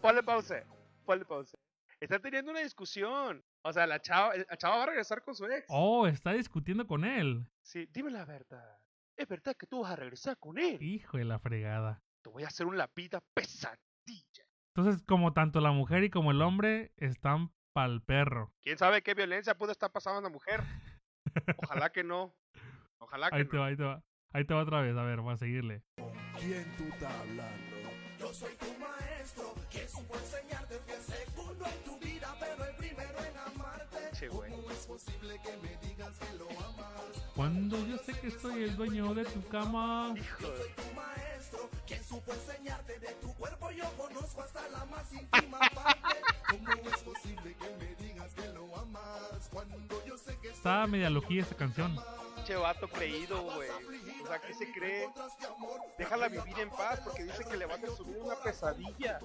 ponle 0.00 0.22
pausa. 0.22 0.64
Ponle 1.04 1.26
pausa. 1.26 1.58
Están 2.00 2.22
teniendo 2.22 2.52
una 2.52 2.60
discusión. 2.60 3.44
O 3.60 3.70
sea, 3.70 3.86
la 3.86 4.00
chava, 4.00 4.32
la 4.34 4.56
chava 4.56 4.78
va 4.78 4.82
a 4.84 4.86
regresar 4.86 5.22
con 5.22 5.34
su 5.34 5.44
ex. 5.44 5.66
Oh, 5.68 6.06
está 6.06 6.32
discutiendo 6.32 6.86
con 6.86 7.04
él. 7.04 7.46
Sí, 7.60 7.86
dime 7.92 8.10
la 8.10 8.24
verdad. 8.24 8.78
¿Es 9.14 9.28
verdad 9.28 9.54
que 9.54 9.66
tú 9.66 9.82
vas 9.82 9.92
a 9.92 9.96
regresar 9.96 10.38
con 10.38 10.56
él? 10.56 10.82
Hijo 10.82 11.18
de 11.18 11.26
la 11.26 11.38
fregada. 11.38 12.02
Te 12.22 12.30
voy 12.30 12.44
a 12.44 12.46
hacer 12.46 12.64
una 12.64 12.78
lapida 12.78 13.20
pesadilla. 13.34 13.91
Entonces, 14.74 15.02
como 15.06 15.32
tanto 15.34 15.60
la 15.60 15.70
mujer 15.72 16.02
y 16.04 16.10
como 16.10 16.30
el 16.30 16.40
hombre 16.40 16.92
están 16.96 17.52
pa'l 17.74 18.00
perro. 18.02 18.50
¿Quién 18.62 18.78
sabe 18.78 19.02
qué 19.02 19.14
violencia 19.14 19.56
pudo 19.56 19.70
estar 19.72 19.90
pasando 19.92 20.18
a 20.20 20.22
la 20.22 20.28
mujer? 20.30 20.62
Ojalá 21.58 21.90
que 21.92 22.02
no. 22.04 22.34
Ojalá 22.98 23.30
que 23.30 23.36
Ahí 23.36 23.44
te 23.44 23.56
no. 23.56 23.62
va, 23.62 23.66
ahí 23.68 23.76
te 23.76 23.84
va. 23.84 24.02
Ahí 24.34 24.44
te 24.46 24.54
va 24.54 24.62
otra 24.62 24.80
vez, 24.80 24.96
a 24.96 25.02
ver, 25.02 25.20
voy 25.20 25.34
a 25.34 25.36
seguirle. 25.36 25.82
¿Quién 26.38 26.64
tú 26.78 26.84
estás 26.84 27.12
hablando? 27.12 27.76
Yo 28.18 28.32
soy 28.32 28.54
tu 28.56 28.66
maestro, 28.78 29.54
que 29.70 29.86
supo 29.88 30.14
enseñarte 30.16 30.78
fui 30.78 30.94
el 30.94 31.02
segundo 31.02 31.66
en 31.66 31.84
tu 31.84 31.98
vida, 31.98 32.34
pero 32.40 32.64
el 32.64 32.76
primero 32.76 33.18
en 33.18 33.36
amarte. 33.36 33.98
Che, 34.12 34.28
güey. 34.28 34.50
¿Cómo 34.52 34.70
es 34.70 34.86
posible 34.86 35.38
que 35.44 35.56
me 35.58 35.76
Cuando 37.34 37.78
yo 37.86 37.96
sé 37.98 38.12
que 38.20 38.30
soy 38.30 38.64
el 38.64 38.76
dueño 38.76 39.14
de 39.14 39.24
tu 39.24 39.42
cama. 39.48 40.12
Hijo 40.16 40.48
de- 40.50 40.68
Tu 40.82 40.94
maestro, 40.94 41.70
quien 41.86 42.04
supo 42.04 42.32
enseñarte 42.32 42.98
de 43.00 43.08
tu 43.22 43.32
cuerpo, 43.34 43.70
yo 43.70 43.84
conozco 43.96 44.42
hasta 44.42 44.68
la 44.68 44.84
más 44.86 45.10
íntima 45.12 45.58
parte. 45.74 46.16
¿Cómo 46.50 46.90
es 46.90 47.02
posible 47.02 47.56
que 47.56 47.76
me 47.78 47.94
lo 48.52 48.76
media 50.86 51.08
loquilla 51.08 51.42
esta 51.42 51.56
canción. 51.56 51.96
Che 52.52 52.58
vato 52.58 52.86
creído, 52.86 53.40
güey. 53.44 53.70
O 54.22 54.26
sea, 54.26 54.38
¿qué 54.38 54.52
se 54.52 54.70
cree? 54.72 55.08
Déjala 55.96 56.28
vivir 56.28 56.58
en 56.60 56.68
paz 56.68 57.00
porque 57.00 57.24
dice 57.24 57.44
que 57.50 57.56
le 57.56 57.64
van 57.64 57.82
a 57.82 57.88
subir 57.96 58.18
una 58.18 58.34
pesadilla. 58.34 59.18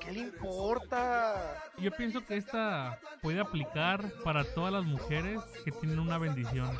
¿Qué 0.00 0.12
le 0.12 0.20
importa? 0.20 1.64
Yo 1.78 1.90
pienso 1.90 2.24
que 2.24 2.36
esta 2.36 2.96
puede 3.20 3.40
aplicar 3.40 4.08
para 4.22 4.44
todas 4.54 4.72
las 4.72 4.84
mujeres 4.84 5.40
que 5.64 5.72
tienen 5.72 5.98
una 5.98 6.16
bendición. 6.16 6.78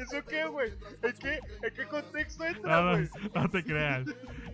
¿Eso 0.00 0.24
qué, 0.28 0.44
güey? 0.46 0.72
¿En 1.02 1.12
qué, 1.16 1.38
¿En 1.62 1.74
qué 1.74 1.86
contexto 1.86 2.44
entra, 2.44 2.80
No, 2.80 2.82
no, 2.82 2.90
güey? 2.96 3.08
no 3.34 3.50
te 3.50 3.64
creas. 3.64 4.06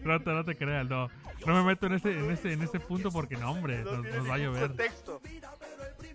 No 0.02 0.18
no 0.18 0.44
te 0.44 0.56
creas, 0.56 0.86
no. 0.86 1.08
No 1.46 1.54
me 1.54 1.62
meto 1.62 1.86
en 1.86 1.94
ese, 1.94 2.10
en 2.12 2.30
ese, 2.30 2.52
en 2.52 2.62
ese 2.62 2.80
punto 2.80 3.10
porque 3.10 3.36
no, 3.36 3.52
hombre, 3.52 3.82
No 3.82 3.92
nos, 4.02 4.14
nos 4.14 4.28
va 4.30 4.34
a 4.34 4.38
llover. 4.38 4.68
contexto. 4.68 5.20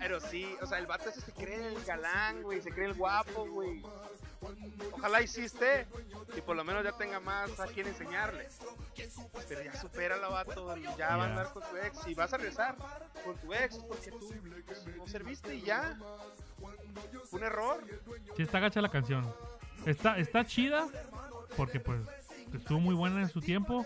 Pero 0.03 0.19
sí, 0.19 0.53
o 0.61 0.65
sea, 0.65 0.79
el 0.79 0.85
vato 0.85 1.07
ese 1.07 1.21
se 1.21 1.31
cree 1.31 1.65
el 1.65 1.81
galán, 1.85 2.43
güey, 2.43 2.61
se 2.61 2.71
cree 2.71 2.87
el 2.87 2.93
guapo, 2.93 3.47
güey. 3.47 3.81
Ojalá 4.91 5.21
hiciste 5.21 5.87
y 6.35 6.41
por 6.41 6.57
lo 6.57 6.65
menos 6.65 6.83
ya 6.83 6.91
tenga 6.91 7.21
más 7.21 7.57
a 7.57 7.67
quien 7.67 7.87
enseñarle. 7.87 8.49
Pero 9.47 9.63
ya 9.63 9.73
supera 9.79 10.17
la 10.17 10.27
vato, 10.27 10.75
y 10.75 10.83
ya 10.97 11.15
va 11.15 11.23
a 11.23 11.27
andar 11.27 11.53
con 11.53 11.63
tu 11.63 11.77
ex. 11.77 12.05
Y 12.05 12.15
vas 12.15 12.33
a 12.33 12.37
regresar 12.37 12.75
con 13.23 13.37
tu 13.37 13.53
ex 13.53 13.77
porque 13.77 14.11
tú 14.11 14.29
no 14.97 15.07
serviste 15.07 15.55
y 15.55 15.61
ya. 15.61 15.97
Fue 17.29 17.39
un 17.39 17.45
error. 17.45 17.81
Sí, 18.35 18.43
está 18.43 18.59
gacha 18.59 18.81
la 18.81 18.91
canción. 18.91 19.33
Está, 19.85 20.17
está 20.17 20.43
chida 20.45 20.85
porque 21.55 21.79
pues 21.79 22.01
estuvo 22.53 22.81
muy 22.81 22.93
buena 22.93 23.21
en 23.21 23.29
su 23.29 23.39
tiempo, 23.39 23.85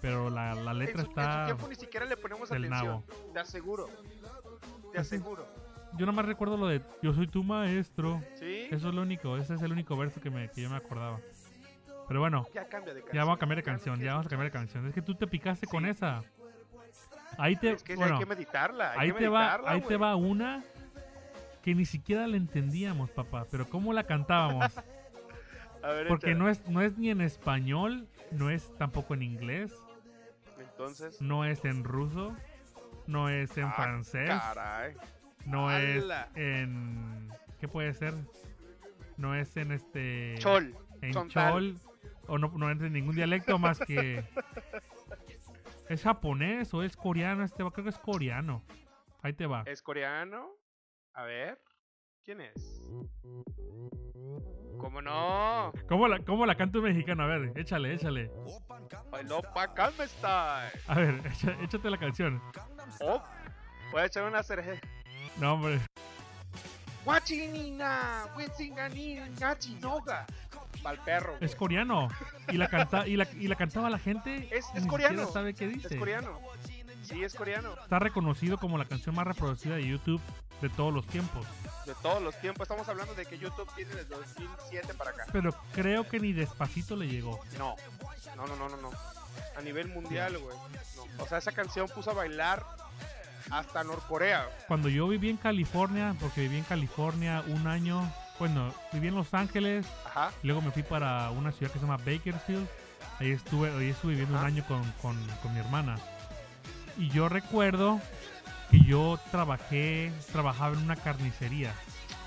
pero 0.00 0.30
la, 0.30 0.54
la 0.54 0.72
En 0.72 0.78
letra 0.80 1.02
su, 1.04 1.10
en 1.10 1.14
su 1.14 1.20
está... 1.20 1.44
tiempo 1.46 1.68
ni 1.68 1.76
siquiera 1.76 2.06
le 2.06 2.16
ponemos 2.16 2.50
atención. 2.50 3.04
Te 3.32 3.38
aseguro. 3.38 3.88
Te 4.94 5.00
aseguro. 5.00 5.46
Yo 5.96 6.06
nomás 6.06 6.24
recuerdo 6.24 6.56
lo 6.56 6.66
de 6.68 6.80
Yo 7.02 7.12
soy 7.12 7.26
tu 7.26 7.42
maestro. 7.42 8.22
¿Sí? 8.34 8.68
Eso 8.70 8.88
es 8.88 8.94
lo 8.94 9.02
único, 9.02 9.36
ese 9.36 9.54
es 9.54 9.62
el 9.62 9.72
único 9.72 9.96
verso 9.96 10.20
que, 10.20 10.30
me, 10.30 10.48
que 10.50 10.62
yo 10.62 10.70
me 10.70 10.76
acordaba. 10.76 11.20
Pero 12.06 12.20
bueno, 12.20 12.46
Ya 12.54 12.64
cambia 12.68 12.94
de 12.94 13.00
canción. 13.00 13.14
ya 13.16 13.20
vamos 13.24 13.36
a 13.36 13.40
cambiar 13.40 13.56
de 13.56 13.62
canción, 13.62 14.00
ya 14.00 14.10
vamos 14.12 14.26
a 14.26 14.28
cambiar 14.28 14.52
de 14.52 14.58
canción. 14.58 14.86
Es 14.86 14.94
que 14.94 15.02
tú 15.02 15.14
te 15.14 15.26
picaste 15.26 15.66
con 15.66 15.84
esa. 15.86 16.22
Ahí 17.38 17.56
te, 17.56 17.72
Es 17.72 17.82
que 17.82 17.96
bueno, 17.96 18.14
hay 18.14 18.20
que 18.20 18.26
meditarla. 18.26 18.92
hay 18.92 18.98
ahí 19.08 19.12
que 19.12 19.18
te 19.18 19.28
va, 19.28 19.40
meditarla, 19.40 19.70
ahí 19.70 19.80
te 19.80 19.96
va 19.96 20.14
una 20.16 20.62
que 21.62 21.74
ni 21.74 21.84
siquiera 21.86 22.26
la 22.28 22.36
entendíamos, 22.36 23.10
papá. 23.10 23.46
Pero 23.50 23.68
cómo 23.68 23.92
la 23.92 24.04
cantábamos, 24.04 24.66
A 25.82 25.88
ver, 25.88 26.06
porque 26.08 26.34
no 26.34 26.48
es, 26.48 26.66
no 26.68 26.82
es 26.82 26.96
ni 26.98 27.10
en 27.10 27.20
español, 27.20 28.06
no 28.30 28.50
es 28.50 28.72
tampoco 28.78 29.14
en 29.14 29.22
inglés, 29.22 29.72
Entonces. 30.58 31.20
no 31.20 31.44
es 31.44 31.64
en 31.64 31.84
ruso, 31.84 32.36
no 33.06 33.28
es 33.28 33.56
en 33.56 33.64
ah, 33.64 33.72
francés, 33.72 34.28
Caray. 34.28 34.96
no 35.46 35.70
es 35.70 36.04
en, 36.34 37.28
¿qué 37.60 37.68
puede 37.68 37.92
ser? 37.94 38.14
No 39.16 39.34
es 39.34 39.56
en 39.56 39.72
este, 39.72 40.34
Chol. 40.38 40.74
en 41.02 41.12
Chontal. 41.12 41.52
chol 41.52 41.80
o 42.26 42.38
no, 42.38 42.48
no 42.56 42.70
es 42.70 42.80
en 42.80 42.92
ningún 42.92 43.14
dialecto 43.14 43.58
más 43.58 43.78
que 43.78 44.24
es 45.88 46.02
japonés 46.02 46.72
o 46.72 46.82
es 46.82 46.96
coreano 46.96 47.44
este 47.44 47.62
va 47.62 47.70
creo 47.70 47.84
que 47.84 47.90
es 47.90 47.98
coreano 47.98 48.64
ahí 49.22 49.32
te 49.32 49.46
va 49.46 49.62
¿Es 49.66 49.82
coreano? 49.82 50.50
A 51.14 51.24
ver. 51.24 51.58
¿Quién 52.24 52.40
es? 52.40 52.54
¿Cómo 54.94 55.02
no? 55.02 55.72
¿Cómo 55.88 56.06
la, 56.06 56.20
cómo 56.20 56.46
la 56.46 56.54
canta 56.54 56.78
un 56.78 56.84
mexicano? 56.84 57.24
A 57.24 57.26
ver, 57.26 57.52
échale, 57.56 57.94
échale. 57.94 58.30
Bailó 59.10 59.42
pa' 59.42 59.74
Calma 59.74 60.06
Style. 60.06 60.80
A 60.86 60.94
ver, 60.94 61.20
echa- 61.26 61.56
échate 61.64 61.90
la 61.90 61.98
canción. 61.98 62.40
Oh, 63.00 63.20
voy 63.90 64.02
a 64.02 64.04
echar 64.04 64.22
una 64.22 64.40
cerveza. 64.44 64.80
No, 65.40 65.54
hombre. 65.54 65.80
Guachinina, 67.04 68.26
Gachinoga. 69.36 70.26
Pa'l 70.80 70.98
perro. 71.04 71.38
Es 71.40 71.56
coreano. 71.56 72.08
Y 72.52 72.56
la, 72.56 72.68
canta, 72.68 73.04
y 73.08 73.16
la, 73.16 73.26
y 73.32 73.48
la 73.48 73.56
cantaba 73.56 73.90
la 73.90 73.98
gente. 73.98 74.48
Es- 74.56 74.66
es 74.76 74.86
coreano. 74.86 75.26
sabe 75.26 75.54
qué 75.54 75.66
dice. 75.66 75.88
Es 75.94 75.96
coreano. 75.98 76.38
Sí, 77.02 77.24
es 77.24 77.34
coreano. 77.34 77.74
Está 77.82 77.98
reconocido 77.98 78.58
como 78.58 78.78
la 78.78 78.84
canción 78.84 79.16
más 79.16 79.26
reproducida 79.26 79.74
de 79.74 79.88
YouTube 79.88 80.20
de 80.64 80.70
todos 80.70 80.94
los 80.94 81.06
tiempos. 81.06 81.46
De 81.84 81.94
todos 81.96 82.22
los 82.22 82.34
tiempos. 82.40 82.62
Estamos 82.62 82.88
hablando 82.88 83.14
de 83.14 83.26
que 83.26 83.38
YouTube 83.38 83.68
tiene 83.76 83.94
desde 83.94 84.14
2007 84.14 84.94
para 84.94 85.10
acá. 85.10 85.26
Pero 85.30 85.54
creo 85.74 86.08
que 86.08 86.18
ni 86.18 86.32
despacito 86.32 86.96
le 86.96 87.06
llegó. 87.06 87.38
No. 87.58 87.76
No, 88.34 88.46
no, 88.46 88.56
no, 88.56 88.70
no, 88.70 88.76
no. 88.78 88.90
A 89.58 89.60
nivel 89.60 89.88
mundial, 89.88 90.38
güey. 90.38 90.56
No. 90.96 91.22
O 91.22 91.28
sea, 91.28 91.36
esa 91.36 91.52
canción 91.52 91.86
puso 91.94 92.12
a 92.12 92.14
bailar 92.14 92.64
hasta 93.50 93.84
Norcorea. 93.84 94.48
Cuando 94.66 94.88
yo 94.88 95.06
viví 95.06 95.28
en 95.28 95.36
California, 95.36 96.16
porque 96.18 96.40
viví 96.40 96.56
en 96.56 96.64
California 96.64 97.44
un 97.46 97.66
año, 97.66 98.10
bueno, 98.38 98.72
viví 98.92 99.08
en 99.08 99.16
Los 99.16 99.34
Ángeles, 99.34 99.84
Ajá. 100.06 100.32
luego 100.42 100.62
me 100.62 100.70
fui 100.70 100.82
para 100.82 101.30
una 101.30 101.52
ciudad 101.52 101.70
que 101.70 101.78
se 101.78 101.84
llama 101.84 101.98
Bakersfield. 101.98 102.66
Ahí 103.20 103.32
estuve, 103.32 103.70
ahí 103.70 103.90
estuve 103.90 104.12
viviendo 104.12 104.38
un 104.38 104.44
año 104.46 104.64
con, 104.66 104.82
con, 105.02 105.22
con 105.42 105.52
mi 105.52 105.60
hermana. 105.60 105.98
Y 106.96 107.10
yo 107.10 107.28
recuerdo 107.28 108.00
que 108.74 108.84
yo 108.84 109.20
trabajé, 109.30 110.10
trabajaba 110.32 110.74
en 110.74 110.82
una 110.82 110.96
carnicería. 110.96 111.72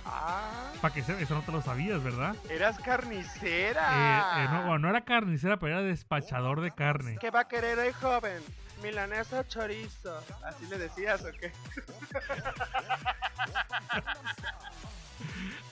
Ah, 0.06 0.72
Para 0.82 0.94
que 0.94 1.01
eso 1.01 1.36
no 1.36 1.42
te 1.42 1.51
lo 1.51 1.62
sabías, 1.62 2.01
¿verdad? 2.01 2.38
eras 2.50 2.80
Eh, 2.80 2.84
carnicera. 2.86 4.46
eh, 4.46 4.48
no, 4.50 4.62
bueno, 4.62 4.80
no 4.80 4.89
era 4.89 5.01
carnicera, 5.01 5.58
pero 5.58 5.74
era 5.77 5.82
despachador 5.86 6.62
de 6.62 6.72
carne. 6.72 7.18
¿Qué 7.20 7.32
va 7.32 7.42
a 7.42 7.48
querer 7.50 7.77
el 7.80 7.92
joven? 7.94 8.42
Milanesa 8.82 9.46
chorizo. 9.46 10.24
¿Así 10.46 10.66
le 10.68 10.77
decías 10.77 11.22
o 11.25 11.32
qué? 11.38 11.51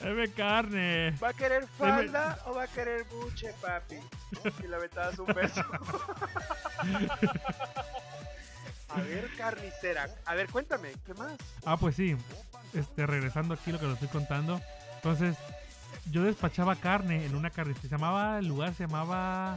¡Deme 0.00 0.28
carne! 0.32 1.14
¿Va 1.22 1.30
a 1.30 1.32
querer 1.32 1.66
falda 1.68 2.38
o 2.44 2.54
va 2.54 2.64
a 2.64 2.68
querer 2.68 3.04
buche, 3.04 3.54
papi? 3.62 3.96
Y 4.62 4.66
le 4.66 4.76
aventabas 4.76 5.18
un 5.18 5.26
beso. 5.32 5.64
a 8.88 9.00
ver, 9.00 9.30
carnicera. 9.36 10.08
A 10.24 10.34
ver, 10.34 10.48
cuéntame, 10.50 10.92
¿qué 11.04 11.14
más? 11.14 11.36
Ah, 11.64 11.76
pues 11.76 11.96
sí. 11.96 12.16
Este, 12.72 13.06
regresando 13.06 13.54
aquí 13.54 13.72
lo 13.72 13.78
que 13.78 13.86
lo 13.86 13.94
estoy 13.94 14.08
contando. 14.08 14.60
Entonces, 14.96 15.36
yo 16.10 16.22
despachaba 16.24 16.76
carne 16.76 17.24
en 17.26 17.34
una 17.34 17.50
carnicería. 17.50 17.88
Se 17.90 17.96
llamaba, 17.96 18.38
el 18.38 18.46
lugar 18.48 18.74
se 18.74 18.84
llamaba. 18.86 19.56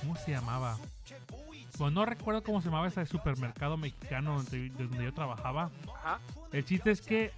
¿Cómo 0.00 0.16
se 0.16 0.32
llamaba? 0.32 0.78
Pues 1.78 1.92
no 1.92 2.04
recuerdo 2.04 2.42
cómo 2.42 2.60
se 2.60 2.66
llamaba 2.66 2.88
ese 2.88 3.06
supermercado 3.06 3.76
mexicano 3.78 4.36
donde, 4.36 4.68
donde 4.70 5.04
yo 5.04 5.14
trabajaba. 5.14 5.70
Ajá. 5.96 6.18
El 6.52 6.64
chiste 6.64 6.90
es 6.90 7.00
que. 7.00 7.32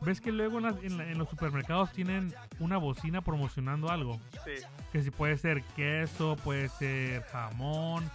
¿Ves 0.00 0.20
que 0.20 0.30
luego 0.30 0.58
en, 0.58 0.64
las- 0.64 0.82
en 0.84 0.96
la- 0.98 1.04
en 1.04 1.18
los 1.18 1.28
supermercados 1.28 1.90
tienen 1.92 2.32
una 2.60 2.76
bocina 2.76 3.20
promocionando 3.22 3.90
algo? 3.90 4.20
Sí. 4.44 4.62
Que 4.92 5.02
si 5.02 5.10
puede 5.10 5.36
ser 5.38 5.62
queso, 5.76 6.36
puede 6.44 6.68
ser 6.68 7.22
jamón. 7.32 8.08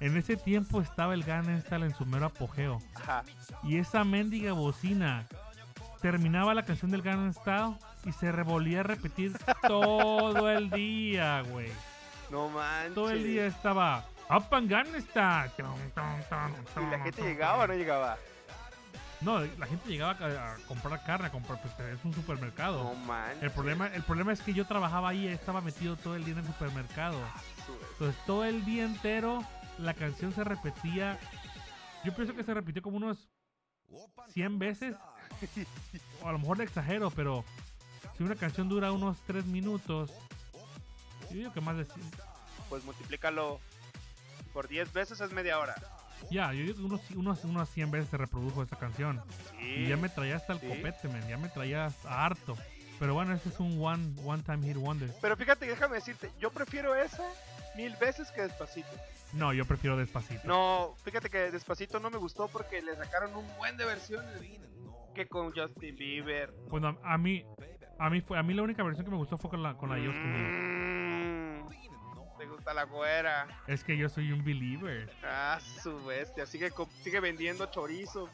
En 0.00 0.16
ese 0.16 0.36
tiempo 0.36 0.80
estaba 0.80 1.14
el 1.14 1.24
Gangnam 1.24 1.62
en 1.82 1.94
su 1.94 2.04
mero 2.06 2.26
apogeo. 2.26 2.78
Ajá. 2.94 3.24
Y 3.62 3.78
esa 3.78 4.04
mendiga 4.04 4.52
bocina 4.52 5.26
terminaba 6.00 6.54
la 6.54 6.64
canción 6.64 6.90
del 6.90 7.02
Gangnam 7.02 7.32
Style 7.32 7.76
y 8.04 8.12
se 8.12 8.32
revolvía 8.32 8.80
a 8.80 8.82
repetir 8.82 9.36
todo 9.66 10.50
el 10.50 10.70
día, 10.70 11.42
güey. 11.42 11.70
No 12.30 12.48
manches. 12.48 12.94
Todo 12.94 13.10
el 13.10 13.24
día 13.24 13.46
estaba 13.46 14.04
Up 14.28 14.54
and 14.54 14.70
Gangnam 14.70 15.00
Style. 15.00 15.50
¿Y 16.76 16.90
la 16.90 17.00
gente 17.00 17.22
llegaba 17.22 17.64
o 17.64 17.66
no 17.66 17.74
llegaba? 17.74 18.18
No, 19.20 19.40
la 19.40 19.66
gente 19.66 19.90
llegaba 19.90 20.12
a, 20.12 20.52
a 20.52 20.56
comprar 20.66 21.02
carne, 21.04 21.26
a 21.26 21.30
comprar, 21.30 21.60
pues 21.60 21.74
es 21.90 22.04
un 22.04 22.14
supermercado. 22.14 22.84
No 22.84 22.94
manches. 22.94 23.42
El 23.42 23.50
problema, 23.50 23.88
el 23.88 24.02
problema 24.02 24.32
es 24.32 24.40
que 24.40 24.54
yo 24.54 24.64
trabajaba 24.66 25.10
ahí, 25.10 25.26
estaba 25.28 25.60
metido 25.60 25.96
todo 25.96 26.16
el 26.16 26.24
día 26.24 26.32
en 26.32 26.40
el 26.40 26.46
supermercado. 26.46 27.18
Entonces 27.92 28.20
todo 28.26 28.44
el 28.44 28.64
día 28.64 28.84
entero 28.84 29.44
la 29.78 29.94
canción 29.94 30.32
se 30.32 30.44
repetía. 30.44 31.18
Yo 32.04 32.14
pienso 32.14 32.34
que 32.34 32.44
se 32.44 32.54
repitió 32.54 32.82
como 32.82 32.96
unos 32.96 33.28
100 34.32 34.58
veces. 34.58 34.94
O 36.22 36.28
a 36.28 36.32
lo 36.32 36.38
mejor 36.38 36.58
le 36.58 36.64
exagero, 36.64 37.10
pero 37.10 37.44
si 38.16 38.22
una 38.22 38.36
canción 38.36 38.68
dura 38.68 38.92
unos 38.92 39.18
3 39.26 39.46
minutos, 39.46 40.10
yo 41.30 41.36
digo 41.36 41.52
que 41.52 41.60
más 41.60 41.76
de 41.76 41.84
100. 41.84 42.10
Pues 42.68 42.84
multiplícalo 42.84 43.60
por 44.52 44.68
10 44.68 44.92
veces 44.92 45.20
es 45.20 45.32
media 45.32 45.58
hora. 45.58 45.74
Ya, 46.30 46.52
yo 46.52 46.60
digo 46.62 46.74
que 46.76 46.82
unos, 46.82 47.10
unos, 47.12 47.44
unos 47.44 47.68
100 47.70 47.90
veces 47.90 48.10
se 48.10 48.16
reprodujo 48.18 48.62
esta 48.62 48.76
canción. 48.78 49.22
Sí. 49.58 49.64
Y 49.66 49.88
ya 49.88 49.96
me 49.96 50.08
traía 50.10 50.36
hasta 50.36 50.52
el 50.52 50.60
Sí. 50.60 50.68
copete, 50.68 51.08
man. 51.08 51.26
Ya 51.28 51.38
me 51.38 51.48
traía 51.48 51.86
hasta 51.86 52.24
harto. 52.24 52.56
Pero 52.98 53.14
bueno, 53.14 53.32
este 53.34 53.48
es 53.48 53.58
un 53.58 53.82
one, 53.82 54.12
one 54.24 54.42
time 54.42 54.66
hit 54.66 54.76
wonder. 54.76 55.10
Pero 55.22 55.34
fíjate, 55.34 55.66
déjame 55.66 55.94
decirte, 55.96 56.30
yo 56.38 56.50
prefiero 56.50 56.94
esa 56.94 57.24
mil 57.76 57.94
veces 57.96 58.30
que 58.32 58.42
Despacito. 58.42 58.88
No, 59.32 59.52
yo 59.52 59.64
prefiero 59.64 59.96
despacito. 59.96 60.40
No, 60.44 60.94
fíjate 61.04 61.30
que 61.30 61.50
Despacito 61.52 62.00
no 62.00 62.10
me 62.10 62.18
gustó 62.18 62.48
porque 62.48 62.82
le 62.82 62.96
sacaron 62.96 63.34
un 63.36 63.46
buen 63.58 63.76
de 63.76 63.84
versiones. 63.84 64.40
Que 65.14 65.26
con 65.28 65.52
Justin 65.52 65.96
Bieber. 65.96 66.52
Bueno, 66.68 66.98
a 67.04 67.18
mí, 67.18 67.44
a 67.98 68.10
mí 68.10 68.20
fue, 68.20 68.38
a 68.38 68.42
mí 68.42 68.54
la 68.54 68.62
única 68.62 68.82
versión 68.82 69.04
que 69.04 69.10
me 69.10 69.16
gustó 69.16 69.38
fue 69.38 69.50
con 69.50 69.62
la, 69.62 69.76
con 69.76 69.88
la 69.88 69.96
de 69.96 70.06
Justin 70.06 70.32
Bieber. 70.32 71.64
Mm, 71.64 72.38
Te 72.38 72.46
gusta 72.46 72.74
la 72.74 72.84
güera. 72.84 73.46
Es 73.66 73.84
que 73.84 73.96
yo 73.96 74.08
soy 74.08 74.32
un 74.32 74.44
believer. 74.44 75.12
Ah, 75.24 75.58
su 75.82 76.04
bestia. 76.04 76.46
Sigue, 76.46 76.70
sigue 77.02 77.20
vendiendo 77.20 77.66
chorizo. 77.66 78.28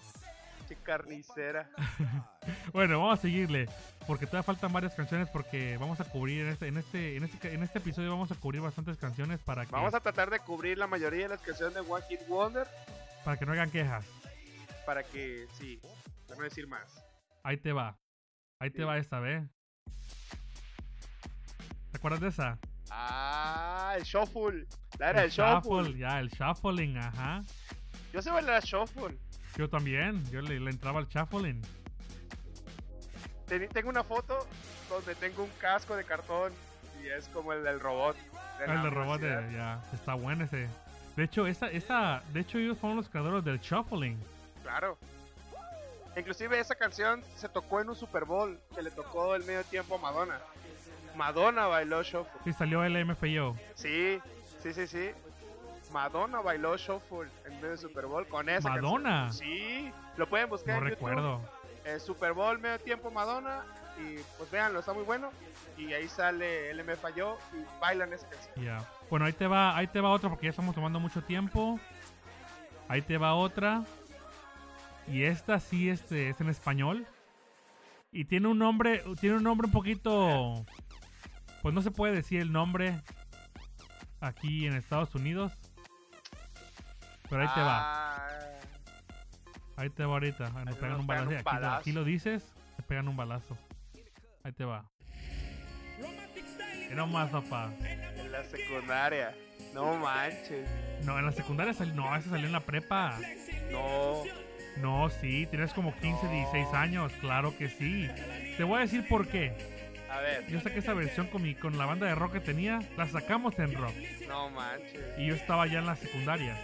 Qué 0.68 0.76
carnicera. 0.76 1.70
Bueno, 2.72 3.00
vamos 3.00 3.18
a 3.18 3.22
seguirle. 3.22 3.68
Porque 4.06 4.26
todavía 4.26 4.44
faltan 4.44 4.72
varias 4.72 4.94
canciones 4.94 5.28
porque 5.28 5.76
vamos 5.78 5.98
a 6.00 6.04
cubrir 6.04 6.42
en 6.42 6.52
este, 6.52 6.68
en 6.68 6.76
este, 6.76 7.16
en 7.16 7.24
este, 7.24 7.54
en 7.54 7.62
este 7.64 7.78
episodio 7.78 8.10
vamos 8.10 8.30
a 8.30 8.36
cubrir 8.36 8.62
bastantes 8.62 8.98
canciones 8.98 9.40
para 9.40 9.66
que, 9.66 9.72
Vamos 9.72 9.94
a 9.94 10.00
tratar 10.00 10.30
de 10.30 10.38
cubrir 10.38 10.78
la 10.78 10.86
mayoría 10.86 11.22
de 11.24 11.28
las 11.30 11.40
canciones 11.40 11.74
de 11.74 11.80
One 11.80 12.04
Hit 12.08 12.20
Wonder. 12.28 12.68
para 13.24 13.36
que 13.36 13.46
no 13.46 13.52
hagan 13.52 13.70
quejas. 13.70 14.06
Para 14.84 15.02
que, 15.02 15.48
sí, 15.54 15.80
para 16.28 16.38
no 16.38 16.44
decir 16.44 16.68
más. 16.68 17.04
Ahí 17.42 17.56
te 17.56 17.72
va. 17.72 17.98
Ahí 18.60 18.70
te 18.70 18.84
va 18.84 18.98
esta, 18.98 19.18
¿ve? 19.18 19.48
¿Te 21.90 21.96
acuerdas 21.96 22.20
de 22.20 22.28
esa? 22.28 22.58
Ah, 22.90 23.94
el 23.96 24.04
shuffle. 24.04 24.66
La 24.98 25.10
era 25.10 25.24
el 25.24 25.30
shuffle. 25.30 25.98
Ya, 25.98 26.20
el 26.20 26.28
shuffling, 26.28 26.98
ajá. 26.98 27.42
Yo 28.12 28.22
sé 28.22 28.30
bailar 28.30 28.62
shuffle. 28.62 29.18
Yo 29.56 29.68
también, 29.68 30.22
yo 30.30 30.40
le, 30.42 30.60
le 30.60 30.70
entraba 30.70 30.98
al 31.00 31.06
shuffling. 31.08 31.62
Ten- 33.46 33.68
Tengo 33.68 33.88
una 33.88 34.04
foto 34.04 34.46
donde 34.90 35.14
tengo 35.14 35.44
un 35.44 35.50
casco 35.60 35.96
de 35.96 36.04
cartón 36.04 36.52
y 37.02 37.08
es 37.08 37.28
como 37.28 37.52
el 37.52 37.62
del 37.64 37.80
robot. 37.80 38.16
de 38.58 38.66
la 38.66 38.74
El 38.74 38.82
de 38.82 38.90
robot, 38.90 39.20
de- 39.20 39.52
ya, 39.52 39.82
está 39.92 40.14
bueno 40.14 40.44
ese. 40.44 40.68
De 41.16 41.24
hecho, 41.24 41.46
esa, 41.46 41.70
esa, 41.70 42.22
de 42.32 42.40
hecho 42.40 42.58
ellos 42.58 42.76
fueron 42.78 42.96
los 42.98 43.08
creadores 43.08 43.44
del 43.44 43.58
shuffling. 43.60 44.18
Claro. 44.62 44.98
Inclusive 46.16 46.58
esa 46.58 46.74
canción 46.74 47.22
se 47.36 47.48
tocó 47.48 47.80
en 47.80 47.88
un 47.90 47.96
Super 47.96 48.24
Bowl 48.24 48.58
que 48.74 48.82
le 48.82 48.90
tocó 48.90 49.34
el 49.34 49.44
medio 49.44 49.62
tiempo 49.64 49.96
a 49.96 49.98
Madonna. 49.98 50.40
Madonna 51.14 51.66
bailó 51.66 52.02
shuffle. 52.02 52.40
Sí, 52.44 52.52
salió 52.52 52.86
LMFAO. 52.86 53.56
Sí, 53.74 54.18
sí, 54.62 54.72
sí, 54.74 54.86
sí. 54.86 55.10
Madonna 55.96 56.42
bailó 56.42 56.76
shuffle 56.76 57.30
en 57.46 57.54
medio 57.54 57.70
del 57.70 57.78
Super 57.78 58.04
Bowl 58.04 58.28
con 58.28 58.46
esa 58.50 58.68
¿Madonna? 58.68 59.24
canción. 59.24 59.48
Sí, 59.48 59.90
lo 60.18 60.28
pueden 60.28 60.50
buscar 60.50 60.74
No 60.74 60.86
en 60.86 60.90
YouTube. 60.90 61.08
recuerdo. 61.08 61.40
Eh, 61.86 61.98
Super 61.98 62.34
Bowl 62.34 62.58
medio 62.58 62.78
tiempo 62.80 63.10
Madonna 63.10 63.64
y 63.98 64.18
pues 64.36 64.50
véanlo, 64.50 64.80
está 64.80 64.92
muy 64.92 65.04
bueno. 65.04 65.30
Y 65.78 65.94
ahí 65.94 66.06
sale 66.06 66.70
el 66.70 66.84
me 66.84 66.96
falló 66.96 67.38
y 67.54 67.64
bailan 67.80 68.12
esa 68.12 68.28
canción. 68.28 68.62
Ya. 68.62 68.86
Bueno, 69.08 69.24
ahí 69.24 69.32
te 69.32 69.46
va, 69.46 69.74
ahí 69.74 69.86
te 69.86 70.02
va 70.02 70.10
otra 70.10 70.28
porque 70.28 70.44
ya 70.44 70.50
estamos 70.50 70.74
tomando 70.74 71.00
mucho 71.00 71.22
tiempo. 71.22 71.80
Ahí 72.88 73.00
te 73.00 73.16
va 73.16 73.34
otra. 73.34 73.82
Y 75.08 75.22
esta 75.22 75.58
sí 75.60 75.88
este, 75.88 76.28
es 76.28 76.38
en 76.42 76.50
español. 76.50 77.06
Y 78.12 78.26
tiene 78.26 78.48
un 78.48 78.58
nombre, 78.58 79.02
tiene 79.18 79.36
un 79.36 79.44
nombre 79.44 79.66
un 79.66 79.72
poquito 79.72 80.62
pues 81.62 81.74
no 81.74 81.80
se 81.80 81.90
puede 81.90 82.14
decir 82.14 82.40
el 82.42 82.52
nombre 82.52 83.00
aquí 84.20 84.66
en 84.66 84.74
Estados 84.74 85.14
Unidos. 85.14 85.52
Pero 87.28 87.42
ahí 87.42 87.48
te 87.54 87.60
va, 87.60 88.16
Ah, 88.16 88.28
ahí 89.76 89.90
te 89.90 90.04
va 90.04 90.12
ahorita. 90.14 90.50
Nos 90.50 90.64
nos 90.66 90.76
pegan 90.76 91.00
un 91.00 91.06
pegan 91.06 91.26
balazo. 91.26 91.30
un 91.30 91.36
Aquí, 91.36 91.44
lo- 91.44 91.52
balazo. 91.60 91.76
aquí 91.80 91.92
lo 91.92 92.04
dices, 92.04 92.42
te 92.76 92.82
pegan 92.82 93.08
un 93.08 93.16
balazo. 93.16 93.58
Ahí 94.44 94.52
te 94.52 94.64
va. 94.64 94.84
Era 96.90 97.04
más, 97.04 97.30
papá. 97.30 97.72
En 97.80 98.30
la 98.30 98.44
secundaria. 98.44 99.34
No 99.74 99.96
manches. 99.96 100.68
No, 101.04 101.18
en 101.18 101.26
la 101.26 101.32
secundaria 101.32 101.74
salió. 101.74 101.94
No, 101.94 102.14
esa 102.16 102.30
salió 102.30 102.46
en 102.46 102.52
la 102.52 102.60
prepa. 102.60 103.18
No. 103.70 104.22
No, 104.78 105.08
sí, 105.10 105.46
tienes 105.50 105.72
como 105.72 105.94
15, 105.96 106.28
16 106.28 106.72
años, 106.74 107.10
claro 107.20 107.56
que 107.56 107.68
sí. 107.68 108.08
Te 108.56 108.62
voy 108.62 108.78
a 108.78 108.80
decir 108.82 109.06
por 109.08 109.26
qué. 109.26 109.52
A 110.10 110.20
ver. 110.20 110.46
Yo 110.46 110.60
saqué 110.60 110.78
esa 110.78 110.94
versión 110.94 111.26
con, 111.28 111.42
mi, 111.42 111.54
con 111.54 111.76
la 111.78 111.86
banda 111.86 112.06
de 112.06 112.14
rock 112.14 112.34
que 112.34 112.40
tenía, 112.40 112.78
la 112.96 113.08
sacamos 113.08 113.58
en 113.58 113.74
rock. 113.74 113.94
No 114.28 114.50
manches. 114.50 115.18
Y 115.18 115.26
yo 115.26 115.34
estaba 115.34 115.66
ya 115.66 115.78
en 115.80 115.86
la 115.86 115.96
secundaria. 115.96 116.56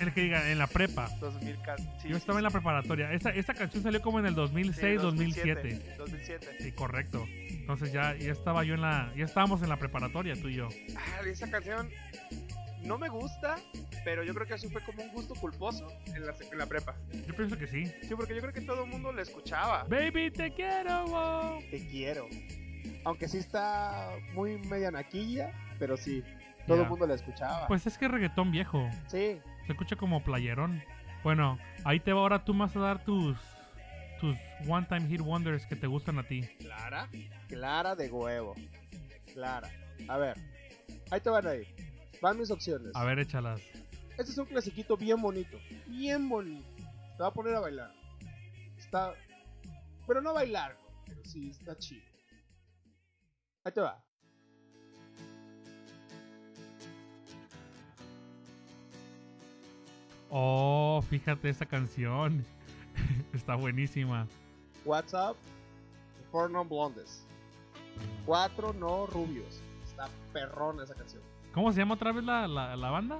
El 0.00 0.12
que 0.14 0.22
diga, 0.22 0.50
en 0.50 0.58
la 0.58 0.66
prepa. 0.66 1.08
2000, 1.20 1.60
ca- 1.62 1.76
sí, 1.76 1.84
Yo 2.08 2.10
sí, 2.10 2.12
estaba 2.14 2.38
en 2.38 2.44
la 2.44 2.50
sí. 2.50 2.54
preparatoria. 2.54 3.12
Esa, 3.12 3.30
esa 3.30 3.54
canción 3.54 3.82
salió 3.82 4.00
como 4.00 4.18
en 4.18 4.26
el 4.26 4.32
Sí, 4.32 4.36
2006, 4.36 5.02
2007. 5.02 5.96
2007. 5.98 6.56
Sí, 6.60 6.72
correcto. 6.72 7.26
Entonces 7.50 7.92
ya, 7.92 8.16
ya 8.16 8.32
estaba 8.32 8.64
yo 8.64 8.74
en 8.74 8.80
la. 8.80 9.12
Ya 9.16 9.24
estábamos 9.24 9.62
en 9.62 9.68
la 9.68 9.76
preparatoria, 9.76 10.34
tú 10.40 10.48
y 10.48 10.54
yo. 10.54 10.68
Ah, 10.96 11.20
esa 11.26 11.50
canción 11.50 11.88
no 12.82 12.96
me 12.98 13.08
gusta, 13.10 13.56
pero 14.04 14.24
yo 14.24 14.32
creo 14.34 14.46
que 14.46 14.54
eso 14.54 14.70
fue 14.70 14.82
como 14.82 15.02
un 15.02 15.10
gusto 15.10 15.34
culposo 15.34 15.86
en 16.06 16.24
la, 16.24 16.34
en 16.50 16.58
la 16.58 16.66
prepa. 16.66 16.96
Yo 17.26 17.34
pienso 17.36 17.58
que 17.58 17.66
sí. 17.66 17.86
Sí, 18.02 18.14
porque 18.16 18.34
yo 18.34 18.40
creo 18.40 18.52
que 18.54 18.62
todo 18.62 18.84
el 18.84 18.90
mundo 18.90 19.12
la 19.12 19.20
escuchaba. 19.22 19.84
Baby, 19.84 20.30
te 20.30 20.50
quiero, 20.52 21.04
wow. 21.08 21.60
Te 21.70 21.86
quiero. 21.88 22.26
Aunque 23.04 23.28
sí 23.28 23.36
está 23.38 24.10
muy 24.32 24.56
media 24.66 24.90
naquilla, 24.90 25.52
pero 25.78 25.96
sí. 25.98 26.22
Todo 26.66 26.82
el 26.82 26.88
mundo 26.88 27.06
la 27.06 27.14
escuchaba. 27.14 27.66
Pues 27.66 27.86
es 27.86 27.98
que 27.98 28.04
es 28.06 28.10
reggaetón 28.10 28.50
viejo. 28.52 28.88
sí. 29.08 29.38
Se 29.70 29.74
escucha 29.74 29.94
como 29.94 30.20
playerón. 30.24 30.82
Bueno, 31.22 31.56
ahí 31.84 32.00
te 32.00 32.12
va 32.12 32.22
ahora 32.22 32.44
tú 32.44 32.52
vas 32.58 32.74
a 32.74 32.80
dar 32.80 33.04
tus. 33.04 33.38
Tus 34.20 34.36
One 34.68 34.84
Time 34.88 35.06
Hit 35.06 35.20
Wonders 35.20 35.64
que 35.64 35.76
te 35.76 35.86
gustan 35.86 36.18
a 36.18 36.24
ti. 36.24 36.42
Clara. 36.58 37.08
Clara 37.46 37.94
de 37.94 38.10
huevo. 38.10 38.56
Clara. 39.32 39.70
A 40.08 40.16
ver. 40.16 40.36
Ahí 41.12 41.20
te 41.20 41.30
van 41.30 41.46
a 41.46 41.54
ir. 41.54 41.68
Van 42.20 42.36
mis 42.36 42.50
opciones. 42.50 42.90
A 42.96 43.04
ver, 43.04 43.20
échalas. 43.20 43.60
Este 44.18 44.32
es 44.32 44.38
un 44.38 44.46
clasiquito 44.46 44.96
bien 44.96 45.22
bonito. 45.22 45.56
Bien 45.86 46.28
bonito. 46.28 46.66
Te 47.16 47.22
va 47.22 47.28
a 47.28 47.32
poner 47.32 47.54
a 47.54 47.60
bailar. 47.60 47.92
Está. 48.76 49.14
Pero 50.04 50.20
no 50.20 50.34
bailar. 50.34 50.76
Pero 51.06 51.24
sí, 51.24 51.50
está 51.50 51.78
chido. 51.78 52.02
Ahí 53.62 53.70
te 53.72 53.80
va. 53.80 54.02
Oh, 60.30 61.02
fíjate 61.08 61.48
esa 61.48 61.66
canción. 61.66 62.44
Está 63.34 63.56
buenísima. 63.56 64.26
WhatsApp. 64.84 65.36
Four 66.30 66.50
non 66.50 66.68
blondes. 66.68 67.26
Cuatro 68.24 68.72
no 68.72 69.06
rubios. 69.06 69.60
Está 69.84 70.08
perrona 70.32 70.84
esa 70.84 70.94
canción. 70.94 71.22
¿Cómo 71.52 71.72
se 71.72 71.78
llama 71.78 71.94
otra 71.94 72.12
vez 72.12 72.24
la, 72.24 72.46
la, 72.46 72.76
la 72.76 72.90
banda? 72.90 73.18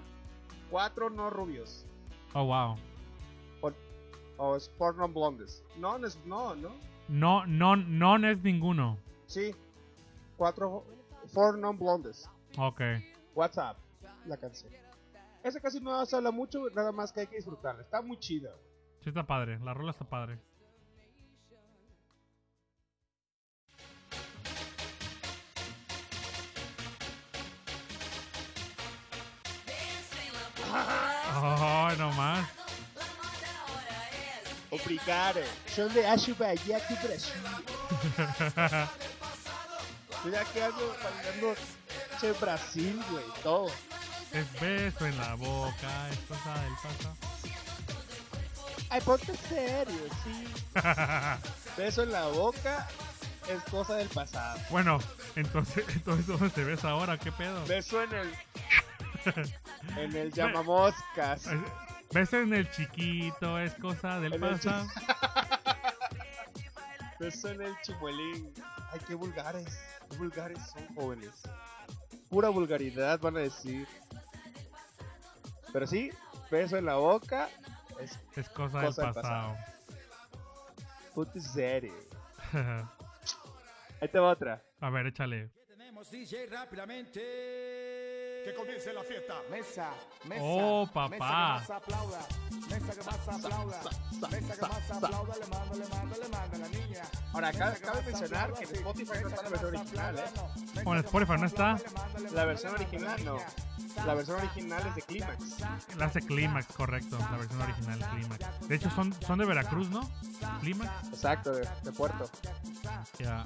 Cuatro 0.70 1.10
no 1.10 1.30
rubios. 1.30 1.84
Oh, 2.32 2.44
wow. 2.44 2.76
O 4.42 4.56
es 4.56 4.70
Four 4.78 4.96
non 4.96 5.12
blondes. 5.12 5.62
No, 5.76 5.98
no 5.98 6.06
es. 6.06 6.18
No, 6.24 6.54
no. 6.54 6.70
No, 7.08 7.44
no, 7.44 7.76
no 7.76 8.28
es 8.28 8.42
ninguno. 8.42 8.96
Sí. 9.26 9.54
Cuatro. 10.38 10.84
Four 11.26 11.58
non 11.58 11.76
blondes. 11.76 12.26
Ok. 12.56 12.80
WhatsApp. 13.34 13.76
La 14.26 14.38
canción. 14.38 14.72
Esa 15.42 15.58
casi 15.58 15.80
no 15.80 16.04
se 16.04 16.16
habla 16.16 16.30
mucho, 16.30 16.68
nada 16.74 16.92
más 16.92 17.12
que 17.12 17.20
hay 17.20 17.26
que 17.26 17.36
disfrutarla. 17.36 17.82
Está 17.82 18.02
muy 18.02 18.18
chida. 18.18 18.50
Sí 19.02 19.08
está 19.08 19.26
padre. 19.26 19.58
La 19.60 19.72
rola 19.72 19.92
está 19.92 20.04
padre. 20.04 20.38
Oh, 30.72 31.88
no 31.98 32.12
más. 32.12 32.46
Obrigado. 34.70 35.40
Son 35.66 35.92
de 35.94 36.06
Ashubaya 36.06 36.78
de 36.78 36.94
Brasil. 37.02 37.32
Mira 40.24 40.44
que 40.52 40.62
hago 40.62 40.94
bailando 41.02 41.54
che 42.20 42.32
Brasil, 42.32 43.02
güey. 43.10 43.24
Todo. 43.42 43.70
Es 44.32 44.60
beso 44.60 45.06
en 45.06 45.18
la 45.18 45.34
boca, 45.34 46.08
es 46.10 46.18
cosa 46.20 46.54
del 46.62 46.72
pasado. 46.82 47.16
Ay, 48.90 49.00
ponte 49.02 49.36
serio, 49.36 50.00
sí. 50.24 50.48
Beso 51.76 52.02
en 52.02 52.12
la 52.12 52.26
boca 52.26 52.88
es 53.48 53.62
cosa 53.70 53.94
del 53.96 54.08
pasado. 54.08 54.58
bueno, 54.70 54.98
entonces, 55.36 55.84
entonces 55.94 56.26
¿dónde 56.26 56.50
te 56.50 56.64
ves 56.64 56.84
ahora? 56.84 57.16
¿Qué 57.18 57.30
pedo? 57.32 57.64
Beso 57.66 58.02
en 58.02 58.12
el. 58.14 58.34
en 59.96 60.16
el 60.16 60.32
llamamoscas. 60.32 61.46
Es- 61.46 61.60
Beso 62.12 62.38
en 62.40 62.52
el 62.54 62.68
chiquito, 62.72 63.56
es 63.60 63.72
cosa 63.74 64.18
del 64.18 64.34
En 64.34 64.40
pasado. 64.40 64.88
Beso 67.20 67.48
en 67.50 67.62
el 67.62 67.76
chimuelín. 67.82 68.52
Ay, 68.92 69.00
qué 69.06 69.14
vulgares. 69.14 69.78
Qué 70.10 70.16
vulgares 70.16 70.58
son 70.72 70.92
jóvenes. 70.96 71.30
Pura 72.30 72.48
vulgaridad 72.48 73.20
van 73.20 73.36
a 73.36 73.40
decir. 73.40 73.86
Pero 75.72 75.86
sí, 75.86 76.10
beso 76.50 76.76
en 76.76 76.86
la 76.86 76.96
boca 76.96 77.48
es 78.00 78.18
Es 78.36 78.48
cosa, 78.48 78.80
Cosa 78.80 79.02
del 79.06 79.14
pasado. 79.14 79.56
puta 81.14 81.40
serio. 81.40 81.92
Ahí 84.00 84.08
te 84.08 84.18
va 84.18 84.30
otra. 84.30 84.62
A 84.80 84.90
ver, 84.90 85.06
échale. 85.06 85.50
Tenemos 85.68 86.10
DJ 86.10 86.46
rápidamente. 86.46 87.20
Que 88.44 88.54
comience 88.54 88.92
la 88.92 89.02
fiesta. 89.02 89.34
Mesa, 89.50 89.90
mesa. 90.24 90.42
Oh, 90.42 90.88
papá. 90.92 91.10
Mesa 91.10 91.18
que 91.18 91.22
más 91.22 91.70
aplauda. 91.70 92.18
Mesa 92.68 92.92
que 92.92 93.04
más 93.04 93.28
aplauda. 93.28 93.80
Mesa 94.30 94.54
que 94.54 94.62
más 94.62 94.90
aplauda. 94.90 95.34
Le 95.36 95.46
mando, 95.46 95.74
le 95.74 95.88
mando, 95.88 96.16
le 96.16 96.28
mando 96.28 96.56
a 96.56 96.58
la 96.58 96.68
niña. 96.68 97.02
Ahora, 97.32 97.48
Mesa 97.48 97.58
cabe, 97.58 97.80
cabe 97.80 98.02
mencionar 98.02 98.52
que 98.54 98.66
en. 98.66 98.74
Spotify 98.76 99.18
no 99.22 99.28
Mesa 99.28 99.36
está 99.36 99.42
la 99.42 99.50
versión 99.50 99.74
original, 99.74 100.18
¿eh? 100.18 100.22
aplauda, 100.22 100.42
no. 100.42 100.64
Mesa 100.72 100.84
Con 100.84 100.94
que 100.94 101.06
Spotify 101.06 101.32
no 101.38 101.46
está. 101.46 101.78
La 102.32 102.44
versión 102.44 102.74
original 102.74 103.24
no. 103.24 103.38
La 104.06 104.14
versión 104.14 104.38
original 104.38 104.86
es 104.86 104.94
de 104.94 105.02
Clímax. 105.02 105.96
La 105.96 106.04
hace 106.06 106.20
Clímax, 106.20 106.66
correcto. 106.74 107.18
La 107.18 107.36
versión 107.36 107.60
original 107.60 107.98
Clímax. 107.98 108.68
De 108.68 108.74
hecho, 108.76 108.90
son, 108.90 109.12
son 109.26 109.38
de 109.38 109.44
Veracruz, 109.44 109.90
¿no? 109.90 110.08
Clímax. 110.60 111.08
Exacto, 111.08 111.52
de, 111.52 111.68
de 111.82 111.92
Puerto. 111.92 112.30
Ya. 113.18 113.44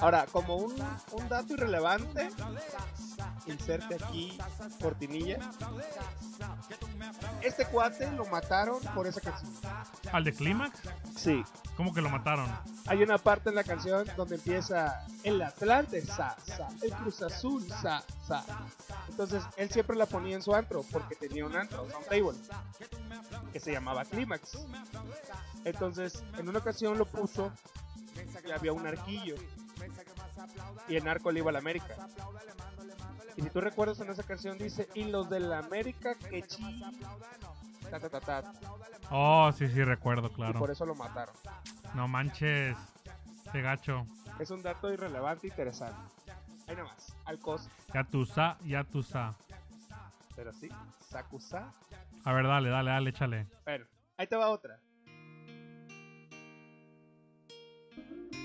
Ahora, 0.00 0.26
como 0.30 0.56
un, 0.56 0.72
un 1.12 1.28
dato 1.28 1.54
irrelevante, 1.54 2.30
inserte 3.82 4.04
aquí 4.04 4.38
cortinilla. 4.80 5.38
Este 7.42 7.66
cuate 7.66 8.10
lo 8.12 8.24
mataron 8.26 8.80
por 8.94 9.06
esa 9.06 9.20
canción. 9.20 9.52
¿Al 10.12 10.24
de 10.24 10.32
Clímax? 10.32 10.78
Sí. 11.16 11.42
¿Cómo 11.76 11.92
que 11.94 12.02
lo 12.02 12.10
mataron? 12.10 12.48
Hay 12.86 13.02
una 13.02 13.18
parte 13.18 13.48
en 13.48 13.54
la 13.54 13.64
canción 13.64 14.06
donde 14.16 14.36
empieza 14.36 15.06
el 15.24 15.40
Atlante, 15.40 16.02
sa, 16.02 16.36
sa, 16.44 16.68
el 16.82 16.92
Cruz 16.92 17.22
Azul, 17.22 17.66
sa, 17.68 18.04
sa. 18.26 18.44
Entonces 19.08 19.42
él 19.56 19.70
siempre 19.70 19.96
la 19.96 20.06
ponía 20.06 20.36
en 20.36 20.42
su 20.42 20.54
antro 20.54 20.84
porque 20.92 21.16
tenía 21.16 21.46
un 21.46 21.56
antro, 21.56 21.84
un 21.84 22.04
table, 22.04 22.38
que 23.52 23.60
se 23.60 23.72
llamaba 23.72 24.04
Clímax. 24.04 24.58
Entonces 25.64 26.22
en 26.38 26.48
una 26.48 26.58
ocasión 26.58 26.98
lo 26.98 27.06
puso 27.06 27.52
y 28.46 28.50
había 28.50 28.72
un 28.72 28.86
arquillo 28.86 29.36
y 30.88 30.96
el 30.96 31.04
narco 31.04 31.30
le 31.30 31.40
iba 31.40 31.50
a 31.50 31.52
la 31.52 31.58
América. 31.58 31.96
Y 33.36 33.42
si 33.42 33.50
tú 33.50 33.60
recuerdas 33.60 34.00
en 34.00 34.10
esa 34.10 34.22
canción 34.22 34.58
dice, 34.58 34.88
y 34.94 35.04
los 35.04 35.28
de 35.30 35.40
la 35.40 35.58
América 35.58 36.14
que 36.14 36.42
chi... 36.42 36.82
Ta, 37.90 38.00
ta, 38.00 38.20
ta. 38.20 38.52
Oh, 39.10 39.50
sí, 39.52 39.68
sí, 39.68 39.84
recuerdo, 39.84 40.28
Y 40.28 40.30
por 40.30 40.36
claro. 40.36 40.72
eso 40.72 40.86
lo 40.86 40.94
mataron. 40.94 41.34
No 41.94 42.08
manches. 42.08 42.76
Qué 43.52 43.60
gacho. 43.60 44.06
Es 44.38 44.50
un 44.50 44.62
dato 44.62 44.90
irrelevante 44.92 45.46
e 45.46 45.50
interesante. 45.50 46.00
Ahí 46.66 46.76
nomás, 46.76 47.14
al 47.26 47.38
costo. 47.38 47.70
Ya 47.92 48.04
tu 48.04 48.24
sa, 48.24 48.56
ya 48.64 48.84
tu 48.84 49.02
sa. 49.02 49.34
Pero 50.34 50.52
sí, 50.54 50.68
Sakusa. 51.00 51.74
A 52.24 52.32
ver, 52.32 52.46
dale, 52.46 52.70
dale, 52.70 52.90
dale, 52.90 53.10
échale. 53.10 53.46
Bueno, 53.64 53.84
ahí 54.16 54.26
te 54.26 54.36
va 54.36 54.48
otra. 54.48 54.80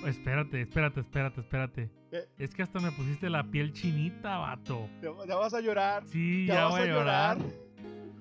Espérate, 0.05 0.61
espérate, 0.61 0.99
espérate, 0.99 1.41
espérate. 1.41 1.89
¿Qué? 2.09 2.25
Es 2.37 2.53
que 2.55 2.63
hasta 2.63 2.79
me 2.79 2.91
pusiste 2.91 3.29
la 3.29 3.43
piel 3.43 3.73
chinita, 3.73 4.37
vato. 4.37 4.87
Ya, 5.01 5.35
vas 5.35 5.53
a 5.53 5.59
llorar. 5.61 6.03
Sí, 6.07 6.45
Ya 6.45 6.53
ya, 6.55 6.63
vas 6.65 6.71
voy 6.71 6.81
a 6.81 6.85
llorar. 6.85 7.37
llorar. 7.37 7.67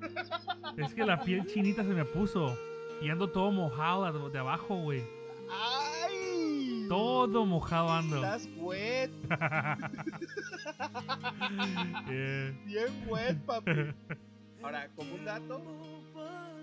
Es 0.76 0.92
que 0.94 1.04
la 1.06 1.20
piel 1.20 1.46
chinita 1.46 1.82
se 1.82 1.88
me 1.90 2.04
puso. 2.04 2.56
Y 3.00 3.08
ando 3.08 3.28
todo 3.30 3.50
mojado 3.50 4.30
de- 4.30 4.38
abajo, 4.38 4.76
güey. 4.76 5.02
¡Ay! 5.50 6.86
Todo 6.88 7.44
mojado 7.46 7.90
ando. 7.92 8.16
Estás 8.16 8.48
wet. 8.58 9.10
Eh, 12.10 12.54
Bien 12.66 12.86
wet, 13.08 13.36
papi. 13.44 13.70
Ahora, 14.66 14.88
como 14.96 15.14
un 15.14 15.24
dato, 15.24 15.62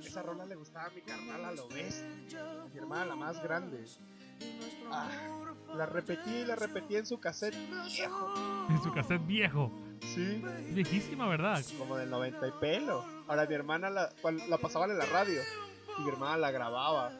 esa 0.01 0.21
rola 0.23 0.45
le 0.45 0.55
gustaba 0.55 0.87
a 0.87 0.89
mi 0.89 0.99
carnal 1.03 1.45
a 1.45 1.51
lo 1.53 1.69
bestia. 1.69 2.43
Mi 2.73 2.77
hermana, 2.77 3.05
la 3.05 3.15
más 3.15 3.41
grande. 3.41 3.85
Ah, 4.91 5.09
la 5.73 5.85
repetí 5.85 6.29
y 6.29 6.43
la 6.45 6.57
repetí 6.57 6.97
en 6.97 7.05
su 7.05 7.17
cassette 7.21 7.55
viejo. 7.85 8.33
en 8.69 8.83
su 8.83 8.91
cassette 8.93 9.25
viejo. 9.25 9.71
Sí. 10.01 10.43
Viejísima, 10.71 11.29
¿verdad? 11.29 11.63
como 11.77 11.95
del 11.95 12.09
90 12.09 12.45
y 12.45 12.51
pelo. 12.59 13.05
Ahora 13.29 13.45
mi 13.45 13.53
hermana 13.55 13.89
la, 13.89 14.09
la 14.49 14.57
pasaban 14.57 14.91
en 14.91 14.97
la 14.97 15.05
radio 15.05 15.39
y 15.97 16.01
mi 16.01 16.09
hermana 16.09 16.35
la 16.35 16.51
grababa. 16.51 17.13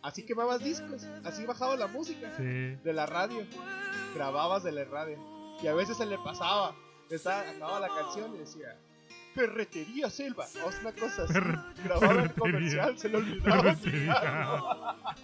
Así 0.00 0.24
quemabas 0.24 0.62
discos, 0.62 1.02
así 1.24 1.44
bajaba 1.44 1.74
la 1.74 1.88
música 1.88 2.30
Sí. 2.36 2.44
de 2.44 2.92
la 2.94 3.06
radio, 3.06 3.44
grababas 4.14 4.62
de 4.62 4.70
la 4.70 4.84
radio 4.84 5.18
y 5.60 5.66
a 5.66 5.74
veces 5.74 5.96
se 5.96 6.06
le 6.06 6.18
pasaba, 6.18 6.72
estaba, 7.10 7.40
acababa 7.40 7.80
la 7.80 7.88
canción 7.88 8.32
y 8.36 8.38
decía, 8.38 8.78
Ferretería 9.34 10.10
Selva. 10.10 10.46
O 10.64 10.70
es 10.70 10.80
una 10.80 10.92
cosa 10.92 11.24
así. 11.24 11.34
Grababa 11.84 12.22
el 12.22 12.32
comercial, 12.32 12.98
se 12.98 13.08
le 13.08 13.16
olvidaba. 13.16 13.76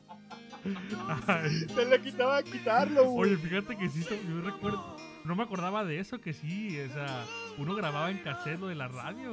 Ay. 1.27 1.67
Se 1.73 1.85
le 1.85 2.01
quitaba 2.01 2.41
quitarlo, 2.43 3.05
güey. 3.05 3.31
Oye, 3.33 3.41
fíjate 3.41 3.77
que 3.77 3.89
sí, 3.89 4.05
yo 4.27 4.41
recuerdo. 4.41 4.97
No 5.23 5.35
me 5.35 5.43
acordaba 5.43 5.83
de 5.83 5.99
eso, 5.99 6.21
que 6.21 6.33
sí, 6.33 6.79
o 6.79 6.93
sea, 6.93 7.25
uno 7.57 7.75
grababa 7.75 8.11
en 8.11 8.19
cassette 8.19 8.59
lo 8.59 8.67
de 8.67 8.75
la 8.75 8.87
radio. 8.87 9.31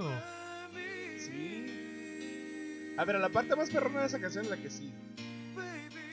Sí. 1.18 2.94
A 2.96 3.04
ver, 3.04 3.18
la 3.18 3.28
parte 3.28 3.56
más 3.56 3.70
perrona 3.70 4.00
de 4.00 4.06
esa 4.06 4.20
canción 4.20 4.44
es 4.44 4.50
la 4.50 4.56
que 4.56 4.70
sí. 4.70 4.92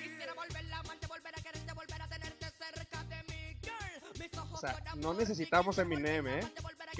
Quisiera 0.04 0.34
volver 0.34 0.74
a 0.74 0.80
amarte, 0.80 1.08
volver 1.08 1.34
a 1.38 1.42
quererte, 1.42 1.74
volver 1.74 2.02
a 2.02 2.08
tenerte 2.08 2.46
cerca 2.46 3.04
de 3.06 3.24
mí, 3.24 3.58
girl. 3.62 4.20
Mis 4.20 4.38
ojos 4.38 4.54
O 4.54 4.58
sea, 4.58 4.78
no 4.96 5.14
necesitamos 5.14 5.78
Eminem, 5.78 6.28
¿eh? 6.28 6.42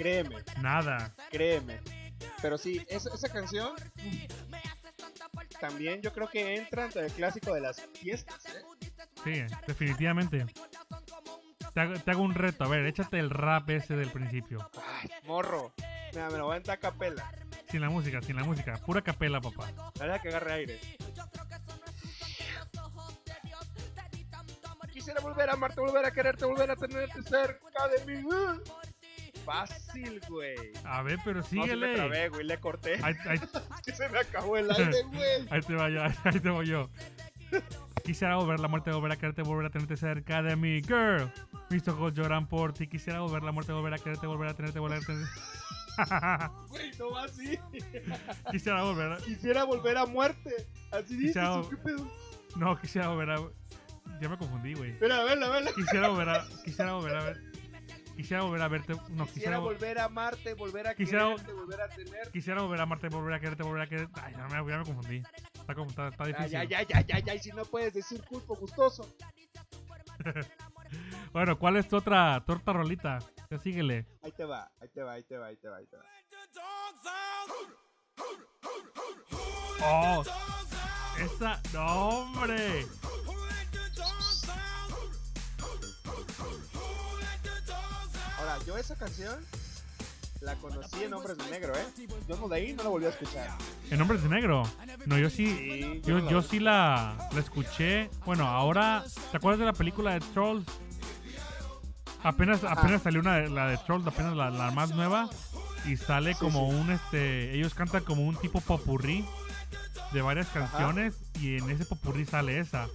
Créeme. 0.00 0.36
Nada. 0.62 1.14
Créeme. 1.30 1.78
Pero 2.40 2.56
sí, 2.56 2.82
esa, 2.88 3.14
esa 3.14 3.28
canción 3.28 3.74
también 5.60 6.00
yo 6.00 6.10
creo 6.14 6.26
que 6.26 6.56
entra 6.56 6.86
entre 6.86 7.04
el 7.04 7.12
clásico 7.12 7.52
de 7.52 7.60
las 7.60 7.82
fiestas, 8.00 8.46
¿eh? 8.46 8.62
Sí, 9.22 9.42
definitivamente. 9.66 10.46
Te 11.74 11.80
hago, 11.80 11.94
te 12.00 12.10
hago 12.10 12.22
un 12.22 12.34
reto, 12.34 12.64
a 12.64 12.68
ver, 12.68 12.86
échate 12.86 13.18
el 13.18 13.28
rap 13.28 13.68
ese 13.68 13.94
del 13.94 14.10
principio. 14.10 14.70
Ay, 15.02 15.10
morro. 15.26 15.74
Mira, 16.12 16.30
me 16.30 16.38
lo 16.38 16.46
voy 16.46 16.54
a 16.54 16.56
entrar 16.56 16.78
a 16.78 16.80
capela. 16.80 17.30
Sin 17.70 17.82
la 17.82 17.90
música, 17.90 18.22
sin 18.22 18.36
la 18.36 18.44
música. 18.44 18.78
Pura 18.78 19.02
capela, 19.02 19.38
papá. 19.38 19.70
La 19.96 20.06
verdad 20.06 20.22
que 20.22 20.28
agarre 20.28 20.52
aire. 20.54 20.80
Quisiera 24.94 25.20
volver 25.20 25.50
a 25.50 25.52
amarte, 25.52 25.80
volver 25.80 26.06
a 26.06 26.10
quererte, 26.10 26.46
volver 26.46 26.70
a 26.70 26.76
tenerte 26.76 27.22
cerca 27.22 27.88
de 27.88 28.06
mí. 28.06 28.28
Fácil, 29.50 30.20
güey. 30.28 30.54
A 30.84 31.02
ver, 31.02 31.18
pero 31.24 31.40
No, 31.40 31.46
sí 31.46 31.56
me 31.56 31.62
síguele. 31.64 31.94
trabé, 31.94 32.28
güey, 32.28 32.44
le 32.46 32.58
corté. 32.60 32.94
ahí, 33.02 33.14
ahí- 33.26 33.38
Es 33.76 33.82
que 33.84 33.92
se 33.92 34.08
me 34.08 34.18
acabó 34.18 34.56
el 34.56 34.70
aire, 34.70 35.02
güey. 35.12 35.46
ahí 35.50 35.60
te 35.60 35.74
va 35.74 35.88
yo, 35.90 36.02
ahí 36.24 36.40
te 36.40 36.50
voy 36.50 36.66
yo. 36.66 36.88
Quisiera 38.04 38.36
volver 38.36 38.60
la 38.60 38.68
muerte, 38.68 38.90
volver 38.92 39.10
a 39.12 39.16
quererte, 39.16 39.42
volver 39.42 39.66
a 39.66 39.70
tenerte 39.70 39.96
cerca 39.96 40.40
de 40.42 40.54
mí, 40.56 40.80
girl. 40.82 41.30
Mis 41.68 41.86
ojos 41.88 42.14
lloran 42.14 42.46
por 42.48 42.72
ti. 42.72 42.86
Quisiera 42.86 43.20
volver 43.20 43.42
la 43.42 43.50
muerte, 43.52 43.72
volver 43.72 43.92
a 43.94 43.98
quererte, 43.98 44.26
volver 44.26 44.48
a 44.50 44.54
tenerte, 44.54 44.78
volver 44.78 44.98
a 44.98 45.00
tenerte. 45.04 45.30
Güey, 46.68 46.90
no 46.98 47.10
va 47.10 47.24
así. 47.24 47.58
Quisiera 48.50 48.82
volver 48.84 49.12
a... 49.12 49.16
Quisiera 49.18 49.64
volver 49.64 49.96
a 49.98 50.06
muerte. 50.06 50.54
Así 50.92 51.16
dice, 51.16 51.40
Quisiera- 51.40 51.62
¿qué 51.68 51.76
pedo? 51.76 52.10
No, 52.56 52.80
quisiera 52.80 53.08
volver 53.08 53.30
a... 53.30 53.36
Ya 54.20 54.28
me 54.28 54.38
confundí, 54.38 54.74
güey. 54.74 54.96
Mira, 55.00 55.22
vela, 55.24 55.48
vela. 55.50 55.70
Quisiera 55.74 56.08
volver 56.08 56.28
a... 56.28 56.44
Quisiera 56.64 56.92
volver 56.94 57.16
a 57.16 57.24
ver... 57.24 57.49
Quisiera 58.20 58.42
volver 58.42 58.62
a 58.62 58.68
verte... 58.68 58.92
No, 58.92 59.00
Quisiera 59.26 59.26
quisiera... 59.32 59.58
vol- 59.58 59.62
volver 59.64 59.98
a 59.98 60.04
amarte, 60.04 60.54
volver 60.54 60.86
a 60.88 60.94
Quisiera- 60.94 61.24
quererte, 61.30 61.52
volver 61.52 61.80
a 61.80 61.88
tener. 61.88 62.30
Quisiera 62.30 62.62
volver 62.62 62.80
a 62.80 62.82
amarte, 62.82 63.08
volver 63.08 63.34
a 63.34 63.40
quererte, 63.40 63.62
volver 63.62 63.82
a 63.82 63.86
quererte... 63.86 64.20
Ay, 64.22 64.34
ya 64.36 64.46
me, 64.48 64.70
ya 64.70 64.78
me 64.78 64.84
confundí. 64.84 65.16
Está, 65.16 65.72
está, 65.72 66.08
está 66.08 66.24
Ay, 66.24 66.32
difícil. 66.32 66.56
ay, 66.56 66.68
ay, 66.74 66.86
ay, 66.94 67.04
ay, 67.14 67.22
ay, 67.30 67.38
si 67.38 67.50
no 67.52 67.64
puedes 67.64 67.94
decir 67.94 68.22
culpo 68.24 68.54
gustoso. 68.56 69.08
Bueno, 71.32 71.56
¿cuál 71.56 71.76
es 71.76 71.86
tu 71.86 71.96
otra 71.96 72.42
torta 72.44 72.72
rolita? 72.72 73.20
Ya 73.48 73.58
síguele. 73.60 74.06
Ahí 74.22 74.32
te 74.32 74.44
va, 74.44 74.68
ahí 74.80 74.88
te 74.88 75.00
va, 75.04 75.12
ahí 75.12 75.22
te 75.22 75.38
va, 75.38 75.46
ahí 75.46 75.56
te 75.56 75.68
va, 75.68 75.76
ahí 75.76 75.86
te 75.86 75.96
va. 75.96 76.02
Oh, 79.82 80.24
esa... 81.18 81.60
No, 81.72 82.08
hombre. 82.08 82.84
Ahora, 88.50 88.64
yo 88.66 88.76
esa 88.76 88.96
canción 88.96 89.38
la 90.40 90.56
conocí 90.56 91.04
en 91.04 91.14
Hombres 91.14 91.38
de 91.38 91.50
Negro, 91.50 91.72
¿eh? 91.76 92.08
Yo 92.28 92.36
no 92.36 92.48
de 92.48 92.56
ahí 92.56 92.72
no 92.72 92.82
la 92.82 92.88
volví 92.88 93.06
a 93.06 93.10
escuchar. 93.10 93.48
¿En 93.90 94.00
Hombres 94.00 94.22
de 94.22 94.28
Negro? 94.28 94.62
No, 95.06 95.18
yo 95.18 95.30
sí... 95.30 95.46
Sí, 95.46 96.02
Yo, 96.04 96.28
yo 96.28 96.42
sí 96.42 96.58
la, 96.58 97.28
la 97.32 97.40
escuché. 97.40 98.10
Bueno, 98.24 98.48
ahora, 98.48 99.04
¿te 99.30 99.36
acuerdas 99.36 99.60
de 99.60 99.66
la 99.66 99.72
película 99.72 100.14
de 100.14 100.20
Trolls? 100.32 100.66
Apenas, 102.22 102.64
apenas 102.64 103.02
salió 103.02 103.20
una 103.20 103.36
de, 103.36 103.48
la 103.50 103.68
de 103.68 103.78
Trolls, 103.78 104.06
apenas 104.06 104.34
la, 104.36 104.50
la 104.50 104.70
más 104.72 104.94
nueva. 104.94 105.28
Y 105.86 105.96
sale 105.96 106.34
como 106.34 106.68
un, 106.68 106.90
este, 106.90 107.54
ellos 107.54 107.74
cantan 107.74 108.02
como 108.02 108.22
un 108.22 108.36
tipo 108.36 108.60
popurrí 108.60 109.24
de 110.12 110.22
varias 110.22 110.48
canciones. 110.48 111.14
Y 111.40 111.58
en 111.58 111.70
ese 111.70 111.84
popurrí 111.84 112.26
sale 112.26 112.58
esa. 112.58 112.88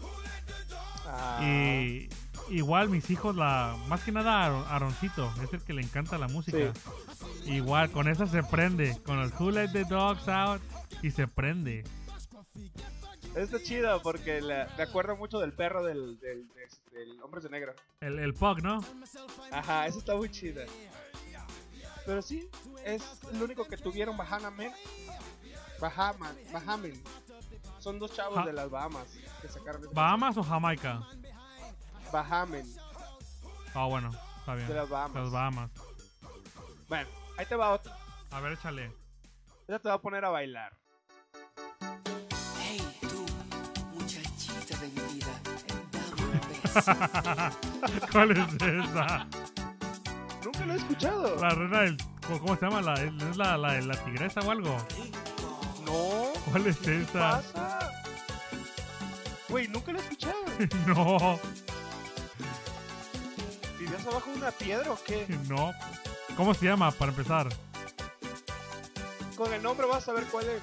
Ah, 1.08 1.40
Y 1.44 2.10
igual 2.50 2.90
mis 2.90 3.10
hijos, 3.10 3.36
la 3.36 3.76
más 3.88 4.02
que 4.04 4.12
nada 4.12 4.46
Aaron- 4.46 4.66
Aaroncito, 4.70 5.32
es 5.44 5.54
el 5.54 5.62
que 5.62 5.74
le 5.74 5.82
encanta 5.82 6.18
la 6.18 6.28
música. 6.28 6.74
Igual, 7.46 7.92
con 7.92 8.08
esa 8.08 8.28
se 8.28 8.44
prende. 8.44 8.98
Con 9.06 9.20
el 9.20 9.32
Who 9.40 9.52
Let 9.52 9.70
the 9.72 9.84
Dogs 9.86 10.28
Out. 10.28 10.62
Y 11.02 11.12
se 11.12 11.28
prende. 11.28 11.84
Está 13.36 13.62
chido 13.62 14.02
porque 14.02 14.40
la- 14.42 14.70
me 14.78 14.84
acuerdo 14.84 15.16
mucho 15.18 15.40
del 15.40 15.52
perro 15.54 15.84
del, 15.84 16.20
del, 16.20 16.48
del- 16.54 16.70
del 16.94 17.22
Hombres 17.24 17.44
de 17.44 17.50
Negro. 17.50 17.74
El, 18.00 18.18
el 18.20 18.34
Pug, 18.34 18.62
¿no? 18.62 18.84
Ajá, 19.52 19.88
eso 19.88 20.00
está 20.00 20.16
muy 20.16 20.30
chida. 20.32 20.64
Pero 22.06 22.22
sí, 22.22 22.48
es 22.86 23.04
el 23.34 23.42
único 23.42 23.66
que 23.68 23.78
tuvieron 23.78 24.16
Bahamamen. 24.16 24.72
Bahama, 25.82 26.32
Bahamen. 26.54 27.02
Son 27.80 28.00
dos 28.00 28.14
chavos 28.14 28.38
Ja- 28.40 28.46
de 28.46 28.54
las 28.54 28.70
Bahamas 28.70 29.08
que 29.42 29.48
sacaron 29.50 29.82
¿Bahamas 29.94 30.38
o 30.38 30.44
Jamaica? 30.44 31.02
Bahamen, 32.12 32.66
Ah, 33.74 33.86
bueno, 33.86 34.10
está 34.40 34.56
bien. 34.56 34.68
de 34.68 34.74
las 34.74 34.90
Bahamas. 34.90 35.24
Las 35.24 35.32
Bahamas. 35.32 35.72
Bueno, 36.88 37.10
ahí 37.38 37.46
te 37.46 37.56
va 37.56 37.72
otro. 37.72 37.92
A 38.32 38.40
ver, 38.40 38.54
échale. 38.54 38.92
Ya 39.68 39.80
te 39.80 39.90
va 39.90 39.96
a 39.96 40.02
poner 40.02 40.24
a 40.24 40.30
bailar. 40.30 40.78
Hey, 42.60 42.82
tú, 43.02 43.26
muchachita 43.94 44.78
de 44.78 44.88
mi 44.88 45.02
vida. 45.14 45.42
¿Cuál 48.12 48.32
es 48.32 48.38
esa? 48.62 49.28
Nunca 50.44 50.66
lo 50.66 50.74
he 50.74 50.78
escuchado. 50.78 51.36
La 51.42 51.50
reina 51.50 51.82
del. 51.82 51.98
¿Cómo 52.28 52.56
se 52.56 52.62
llama? 52.66 52.82
¿La, 52.82 52.94
¿Es 52.96 53.38
la, 53.38 53.58
la, 53.58 53.80
la 53.82 54.04
tigresa 54.06 54.40
o 54.42 54.52
algo? 54.52 54.78
No. 55.86 56.32
¿Cuál 56.52 56.68
es 56.68 56.78
¿Qué 56.78 57.02
esa? 57.02 57.42
pasa? 57.42 57.92
Güey, 59.50 59.68
nunca 59.68 59.92
lo 59.92 60.00
he 60.00 60.02
escuchado. 60.02 60.36
No, 60.88 61.40
¿Vivías 64.06 64.08
abajo 64.08 64.32
de 64.32 64.38
una 64.38 64.52
piedra 64.52 64.92
o 64.92 64.98
qué? 65.04 65.26
no. 65.48 65.74
¿Cómo 66.38 66.54
se 66.54 66.66
llama 66.66 66.92
para 66.92 67.12
empezar? 67.12 67.50
Con 69.36 69.54
el 69.54 69.62
nombre 69.62 69.88
vas 69.88 70.08
a 70.08 70.14
ver 70.14 70.26
cuál 70.26 70.46
es. 70.50 70.62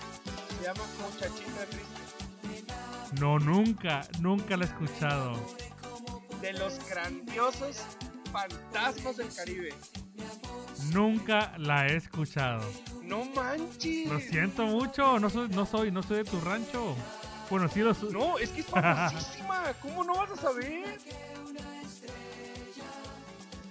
Se 0.59 0.65
llama 0.65 0.85
Muchachita 1.01 1.67
Triste. 1.67 3.21
No, 3.21 3.39
nunca, 3.39 4.07
nunca 4.21 4.57
la 4.57 4.65
he 4.65 4.69
escuchado. 4.69 5.33
De 6.41 6.53
los 6.55 6.79
grandiosos 6.89 7.83
fantasmas 8.33 9.17
del 9.17 9.35
Caribe. 9.35 9.75
Nunca 10.93 11.53
la 11.59 11.87
he 11.87 11.97
escuchado. 11.97 12.67
No 13.03 13.25
manches. 13.25 14.09
Lo 14.09 14.19
siento 14.21 14.65
mucho, 14.65 15.19
no 15.19 15.29
soy, 15.29 15.49
no 15.49 15.67
soy, 15.67 15.91
no 15.91 16.03
soy 16.03 16.19
de 16.19 16.25
tu 16.25 16.41
rancho. 16.41 16.97
Bueno, 17.51 17.69
sí 17.69 17.81
lo 17.81 17.93
soy. 17.93 18.13
No, 18.13 18.39
es 18.39 18.51
que 18.51 18.61
es 18.61 18.67
famosísima. 18.69 19.75
¿Cómo 19.83 20.05
no 20.05 20.15
vas 20.15 20.31
a 20.31 20.37
saber? 20.37 20.99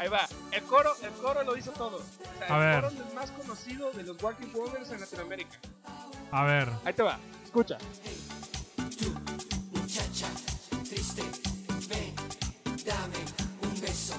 Ahí 0.01 0.07
va. 0.09 0.27
El 0.51 0.63
coro, 0.63 0.89
el 1.03 1.11
coro 1.11 1.43
lo 1.43 1.53
dice 1.53 1.69
todo. 1.77 1.97
O 1.97 2.37
sea, 2.39 2.55
A 2.55 2.57
el 2.57 2.59
ver. 2.65 2.81
coro 2.81 2.87
es 3.03 3.07
el 3.07 3.13
más 3.15 3.29
conocido 3.31 3.91
de 3.91 4.01
los 4.01 4.23
Walking 4.23 4.47
Warriors 4.55 4.89
en 4.89 4.99
Latinoamérica. 4.99 5.59
A 6.31 6.43
ver, 6.43 6.69
Ahí 6.83 6.93
te 6.93 7.03
va. 7.03 7.19
Escucha. 7.45 7.77
Muchacha, 9.71 10.27
triste, 10.89 11.21
ven, 11.87 12.15
dame 12.83 13.17
un 13.61 13.79
beso. 13.81 14.15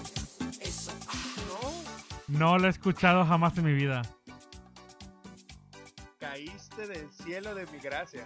Eso. 0.61 0.93
No, 2.29 2.39
no 2.39 2.59
la 2.59 2.69
he 2.69 2.71
escuchado 2.71 3.25
jamás 3.27 3.59
en 3.59 3.65
mi 3.65 3.73
vida. 3.73 4.03
caíste 6.21 6.87
del 6.87 7.11
cielo 7.11 7.57
de 7.57 7.67
mi 7.67 7.79
gracia. 7.81 8.25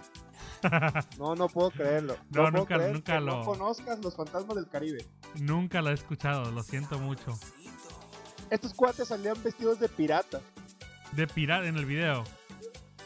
No, 1.17 1.35
no 1.35 1.47
puedo 1.47 1.71
creerlo. 1.71 2.15
No, 2.29 2.43
puedo 2.43 2.51
nunca- 2.51 2.75
creer 2.75 2.93
nunca 2.93 3.13
que 3.15 3.21
lo- 3.21 3.37
No 3.39 3.45
conozcas 3.45 3.99
los 3.99 4.15
fantasmas 4.15 4.55
del 4.55 4.67
Caribe. 4.69 5.05
Nunca 5.39 5.81
la 5.81 5.91
he 5.91 5.93
escuchado, 5.93 6.51
lo 6.51 6.63
siento 6.63 6.99
mucho. 6.99 7.37
Estos 8.49 8.73
cuates 8.73 9.09
salían 9.09 9.41
vestidos 9.43 9.79
de 9.79 9.89
pirata. 9.89 10.39
De 11.11 11.27
pirata 11.27 11.67
en 11.67 11.77
el 11.77 11.85
video. 11.85 12.23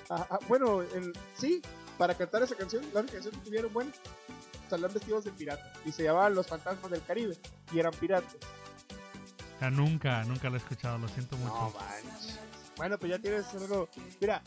Ah, 0.09 0.27
ah, 0.29 0.39
bueno, 0.47 0.81
en- 0.83 1.13
sí, 1.35 1.61
para 1.97 2.15
cantar 2.15 2.43
esa 2.43 2.55
canción, 2.55 2.83
la 2.93 2.99
única 2.99 3.13
canción 3.15 3.33
que 3.35 3.45
tuvieron, 3.45 3.73
bueno, 3.73 3.91
salían 4.69 4.93
vestidos 4.93 5.23
de 5.23 5.31
pirata. 5.31 5.73
Y 5.85 5.91
se 5.91 6.03
llamaban 6.03 6.35
Los 6.35 6.47
Fantasmas 6.47 6.91
del 6.91 7.03
Caribe. 7.03 7.37
Y 7.73 7.79
eran 7.79 7.93
piratas. 7.93 8.35
O 9.55 9.59
sea, 9.59 9.69
nunca, 9.69 10.23
nunca 10.25 10.49
la 10.49 10.55
he 10.55 10.59
escuchado, 10.59 10.97
lo 10.97 11.07
siento 11.07 11.37
No 11.37 11.43
mucho. 11.45 11.77
manches. 11.77 12.39
Bueno, 12.77 12.97
pues 12.97 13.11
ya 13.11 13.19
tienes 13.19 13.45
algo. 13.53 13.87
Mira, 14.19 14.41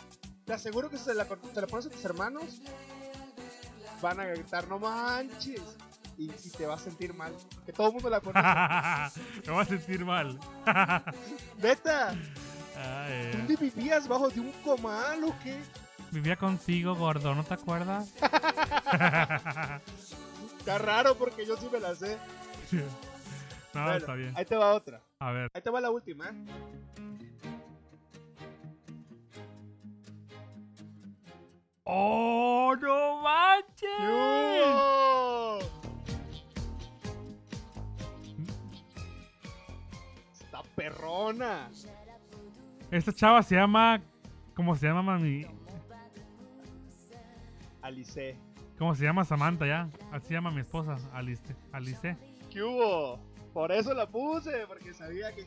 te 0.44 0.52
aseguro 0.52 0.90
que 0.90 0.98
si 0.98 1.04
se 1.04 1.14
la, 1.14 1.24
se 1.24 1.60
la 1.60 1.66
pones 1.68 1.86
a 1.86 1.90
tus 1.90 2.04
hermanos, 2.04 2.60
van 4.00 4.20
a 4.20 4.24
gritar, 4.26 4.66
no 4.68 4.78
manches. 4.78 5.60
Y, 6.16 6.30
y 6.30 6.50
te 6.56 6.66
vas 6.66 6.80
a 6.80 6.84
sentir 6.84 7.12
mal. 7.12 7.34
Que 7.66 7.72
todo 7.72 7.88
el 7.88 7.92
mundo 7.94 8.08
la 8.08 8.20
conoce. 8.20 9.20
Me 9.46 9.52
voy 9.52 9.62
a 9.62 9.64
sentir 9.64 10.04
mal. 10.04 10.38
¡Neta! 11.62 12.14
Ay, 12.76 13.30
¿Dónde 13.32 13.56
vivías? 13.56 14.06
¿Bajo 14.06 14.28
de 14.28 14.40
un 14.40 14.52
comal 14.64 15.24
o 15.24 15.34
qué? 15.42 15.60
vivía 16.10 16.36
contigo, 16.36 16.94
gordo, 16.94 17.34
¿no 17.34 17.42
te 17.42 17.54
acuerdas? 17.54 18.12
Está 20.58 20.78
raro 20.78 21.16
porque 21.16 21.44
yo 21.44 21.56
sí 21.56 21.68
me 21.72 21.80
la 21.80 21.94
sé. 21.96 22.16
no, 22.70 22.82
Bueno, 23.82 23.96
está 23.96 24.14
bien. 24.14 24.32
Ahí 24.36 24.44
te 24.44 24.56
va 24.56 24.72
otra. 24.74 25.00
A 25.18 25.32
ver. 25.32 25.50
Ahí 25.52 25.60
te 25.60 25.70
va 25.70 25.80
la 25.80 25.90
última. 25.90 26.30
¡Oh, 31.86 32.74
no 32.80 33.20
manches! 33.22 33.90
¡Yo! 34.02 35.58
Está 40.32 40.62
perrona. 40.74 41.70
Esta 42.90 43.12
chava 43.12 43.42
se 43.42 43.56
llama. 43.56 44.00
¿Cómo 44.54 44.74
se 44.76 44.86
llama, 44.86 45.02
mami? 45.02 45.46
Alice. 47.82 48.38
¿Cómo 48.78 48.94
se 48.94 49.04
llama 49.04 49.24
Samantha 49.24 49.66
ya? 49.66 49.90
Así 50.10 50.28
se 50.28 50.34
llama 50.34 50.50
mi 50.50 50.60
esposa, 50.60 50.96
Alice. 51.12 51.42
Alice. 51.72 52.16
¿Qué 52.50 52.62
hubo? 52.62 53.20
Por 53.52 53.70
eso 53.72 53.92
la 53.92 54.08
puse, 54.08 54.66
porque 54.66 54.94
sabía 54.94 55.34
que 55.34 55.46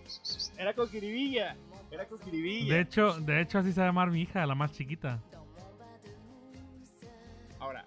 era 0.57 0.73
con 0.75 0.87
jiribilla. 0.87 1.57
Era 1.89 2.07
con 2.07 2.19
jiribilla. 2.19 2.75
De 2.75 2.81
hecho, 2.81 3.19
de 3.19 3.41
hecho 3.41 3.57
así 3.57 3.73
se 3.73 3.79
va 3.79 3.87
a 3.87 3.89
llamar 3.89 4.11
mi 4.11 4.21
hija, 4.21 4.45
la 4.45 4.53
más 4.55 4.71
chiquita. 4.71 5.19
Ahora, 7.59 7.85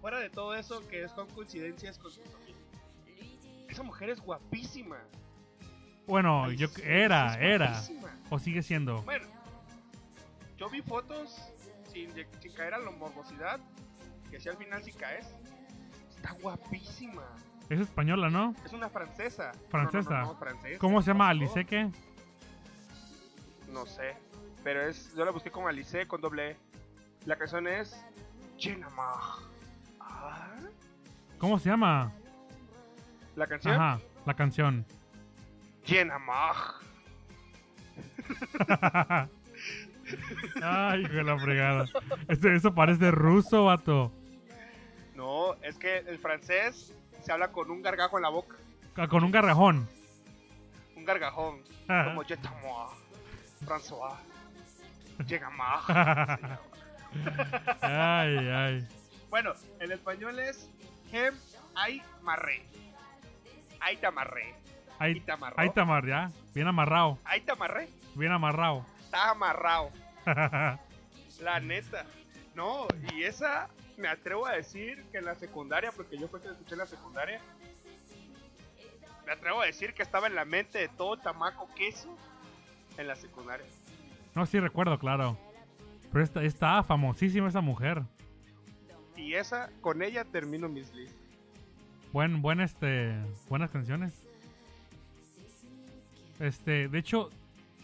fuera 0.00 0.18
de 0.18 0.30
todo 0.30 0.54
eso 0.54 0.86
que 0.88 1.06
coincidencias 1.34 1.98
con 1.98 2.10
su 2.10 2.20
familia. 2.22 2.56
Esa 3.68 3.82
mujer 3.82 4.10
es 4.10 4.20
guapísima. 4.20 4.98
Bueno, 6.06 6.44
Ay, 6.44 6.56
yo 6.56 6.68
era, 6.84 7.34
es 7.34 7.40
era. 7.40 7.70
guapísima. 7.70 8.16
O 8.30 8.38
sigue 8.38 8.62
siendo. 8.62 9.02
Bueno, 9.02 9.26
yo 10.56 10.70
vi 10.70 10.80
fotos 10.82 11.36
sin, 11.92 12.10
caer 12.54 12.74
a 12.74 12.78
la 12.78 12.90
morbosidad. 12.90 13.60
Que 14.30 14.40
si 14.40 14.48
al 14.48 14.56
final 14.56 14.82
sí 14.82 14.92
caes. 14.92 15.26
Está 16.14 16.32
guapísima. 16.32 17.22
Es 17.68 17.80
española, 17.80 18.30
¿no? 18.30 18.54
Es 18.64 18.72
una 18.72 18.88
francesa. 18.88 19.52
No, 19.52 19.68
Francesa. 19.68 20.20
No, 20.20 20.26
no, 20.26 20.36
francesa. 20.36 20.78
¿Cómo 20.78 21.02
se 21.02 21.08
llama? 21.08 21.28
¿Alice 21.28 21.64
qué? 21.64 21.90
No 23.72 23.86
sé. 23.86 24.16
Pero 24.64 24.82
es, 24.88 25.14
yo 25.14 25.24
la 25.24 25.30
busqué 25.30 25.50
como 25.50 25.68
Alice 25.68 26.06
con 26.06 26.20
doble 26.20 26.52
E. 26.52 26.56
La 27.26 27.36
canción 27.36 27.66
es 27.66 27.96
¿Cómo 31.38 31.58
se 31.58 31.68
llama? 31.68 32.12
La 33.34 33.46
canción 33.46 33.74
Ajá, 33.74 34.00
la 34.24 34.34
canción. 34.34 34.86
Chinamar. 35.84 36.54
Ay, 40.62 41.02
hijo 41.02 41.12
de 41.12 41.24
la 41.24 41.38
fregada. 41.38 41.84
Eso, 42.28 42.48
eso 42.48 42.74
parece 42.74 43.10
ruso, 43.10 43.64
vato. 43.64 44.12
No, 45.14 45.54
es 45.62 45.76
que 45.78 45.98
el 45.98 46.18
francés 46.18 46.94
se 47.22 47.32
habla 47.32 47.52
con 47.52 47.70
un 47.70 47.82
gargajo 47.82 48.16
en 48.18 48.22
la 48.22 48.28
boca. 48.30 48.56
Ah, 48.96 49.08
Con 49.08 49.24
un 49.24 49.30
garrajón. 49.30 49.88
Un 50.96 51.04
gargajón. 51.04 51.62
Como 51.86 52.22
Je 52.24 52.36
t'amour, 52.36 52.88
François. 53.66 54.16
Chinamar. 55.26 56.60
ay, 57.80 58.36
ay. 58.48 58.88
Bueno, 59.30 59.52
en 59.80 59.92
español 59.92 60.38
es 60.38 60.70
Hem 61.12 61.34
ay 61.74 62.02
marré. 62.22 62.64
Ay 63.80 63.96
te 63.96 64.06
amarré. 64.06 64.54
Ahí, 64.98 65.12
Y 65.16 65.20
te 65.20 65.30
amarró. 65.32 65.56
ahí 65.60 65.68
te 65.70 65.80
amar, 65.80 66.06
ya. 66.06 66.30
Bien 66.54 66.66
amarrado. 66.66 67.18
Ay 67.24 67.42
te 67.42 67.52
amarré. 67.52 67.88
Bien 68.14 68.32
amarrado. 68.32 68.86
Está 69.04 69.30
amarrado. 69.30 69.90
La 71.40 71.60
neta. 71.60 72.06
No, 72.54 72.86
y 73.14 73.24
esa 73.24 73.68
me 73.98 74.08
atrevo 74.08 74.46
a 74.46 74.52
decir 74.52 75.04
que 75.12 75.18
en 75.18 75.26
la 75.26 75.34
secundaria, 75.34 75.92
porque 75.92 76.16
yo 76.16 76.28
fue 76.28 76.40
que 76.40 76.46
la 76.48 76.54
escuché 76.54 76.72
en 76.72 76.78
la 76.78 76.86
secundaria, 76.86 77.40
me 79.26 79.32
atrevo 79.32 79.60
a 79.60 79.66
decir 79.66 79.92
que 79.92 80.02
estaba 80.02 80.26
en 80.26 80.34
la 80.34 80.44
mente 80.46 80.78
de 80.78 80.88
todo 80.88 81.16
chamaco 81.16 81.68
queso 81.74 82.16
en 82.96 83.06
la 83.08 83.16
secundaria. 83.16 83.66
no, 84.34 84.46
sí 84.46 84.58
recuerdo, 84.60 84.98
claro. 84.98 85.38
Pero 86.12 86.24
está, 86.24 86.42
está 86.42 86.82
famosísima 86.82 87.48
esa 87.48 87.60
mujer. 87.60 88.02
Y 89.16 89.34
esa, 89.34 89.70
con 89.80 90.02
ella 90.02 90.24
termino 90.24 90.68
mis 90.68 90.92
listas. 90.94 91.16
Buen, 92.12 92.40
buen, 92.42 92.60
este, 92.60 93.14
buenas 93.48 93.70
canciones. 93.70 94.26
Este, 96.38 96.88
de 96.88 96.98
hecho, 96.98 97.30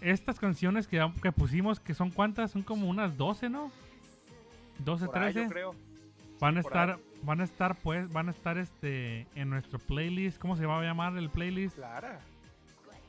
estas 0.00 0.38
canciones 0.38 0.86
que, 0.86 1.06
que 1.22 1.32
pusimos, 1.32 1.80
que 1.80 1.94
son 1.94 2.10
cuántas, 2.10 2.50
son 2.50 2.62
como 2.62 2.88
unas 2.88 3.16
12, 3.16 3.48
¿no? 3.48 3.70
12, 4.78 5.06
Por 5.06 5.18
ahí 5.18 5.32
13. 5.32 5.42
yo 5.42 5.52
creo. 5.52 5.74
Van 6.40 6.56
a 6.56 6.60
estar, 6.60 6.90
ahí. 6.90 6.96
van 7.22 7.40
a 7.40 7.44
estar, 7.44 7.76
pues, 7.76 8.12
van 8.12 8.28
a 8.28 8.30
estar, 8.32 8.58
este, 8.58 9.26
en 9.34 9.50
nuestro 9.50 9.78
playlist. 9.78 10.38
¿Cómo 10.38 10.56
se 10.56 10.66
va 10.66 10.80
a 10.80 10.82
llamar 10.82 11.16
el 11.16 11.30
playlist? 11.30 11.76
Clara. 11.76 12.20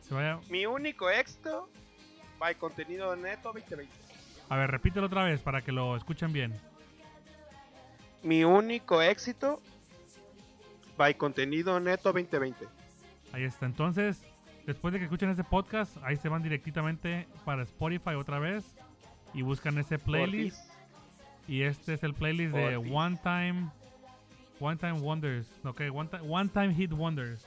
Se 0.01 0.13
vaya, 0.13 0.39
Mi 0.49 0.65
único 0.65 1.09
éxito, 1.09 1.69
by 2.37 2.55
contenido 2.55 3.15
neto 3.15 3.51
2020. 3.53 4.02
A 4.53 4.57
ver, 4.57 4.69
repítelo 4.69 5.07
otra 5.07 5.23
vez 5.23 5.41
para 5.41 5.61
que 5.61 5.71
lo 5.71 5.95
escuchen 5.95 6.31
bien. 6.31 6.53
Mi 8.21 8.43
único 8.43 9.01
éxito, 9.01 9.61
by 10.97 11.15
contenido 11.15 11.79
neto 11.79 12.13
2020. 12.13 12.67
Ahí 13.31 13.43
está. 13.43 13.65
Entonces, 13.65 14.23
después 14.67 14.93
de 14.93 14.99
que 14.99 15.05
escuchen 15.05 15.29
ese 15.29 15.43
podcast, 15.43 15.97
ahí 16.03 16.17
se 16.17 16.29
van 16.29 16.43
directamente 16.43 17.27
para 17.45 17.63
Spotify 17.63 18.11
otra 18.11 18.37
vez 18.37 18.63
y 19.33 19.41
buscan 19.41 19.77
ese 19.79 19.97
playlist. 19.97 20.59
Ortiz. 20.59 20.73
Y 21.47 21.63
este 21.63 21.95
es 21.95 22.03
el 22.03 22.13
playlist 22.13 22.53
de. 22.53 22.77
One 22.77 23.17
Time 23.23 23.71
One 24.59 24.77
Time 24.77 24.99
Wonders. 25.01 25.47
Ok, 25.65 25.81
One, 25.91 26.09
Ti- 26.09 26.25
one 26.29 26.49
Time 26.49 26.73
Hit 26.75 26.93
Wonders. 26.93 27.43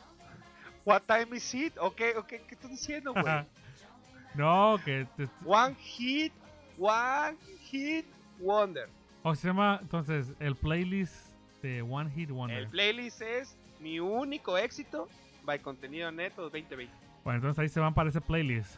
What 0.84 1.02
time 1.06 1.36
is 1.36 1.54
it? 1.54 1.78
Ok, 1.78 2.00
ok, 2.18 2.26
¿qué 2.26 2.46
estás 2.50 2.70
diciendo, 2.70 3.12
güey? 3.12 3.24
no, 4.34 4.76
que 4.84 5.06
One 5.44 5.76
hit, 5.76 6.32
one 6.78 7.36
hit 7.70 8.06
wonder. 8.40 8.88
o 9.22 9.34
se 9.34 9.48
llama 9.48 9.78
entonces 9.82 10.32
el 10.40 10.54
playlist 10.56 11.14
de 11.62 11.82
One 11.82 12.10
Hit 12.10 12.30
Wonder. 12.30 12.58
El 12.58 12.68
playlist 12.68 13.22
es 13.22 13.56
mi 13.80 13.98
único 13.98 14.56
éxito 14.56 15.08
by 15.44 15.58
contenido 15.60 16.10
neto 16.12 16.42
2020. 16.42 16.92
Bueno, 17.24 17.38
entonces 17.38 17.58
ahí 17.58 17.68
se 17.68 17.80
van 17.80 17.94
para 17.94 18.08
ese 18.08 18.20
playlist. 18.20 18.76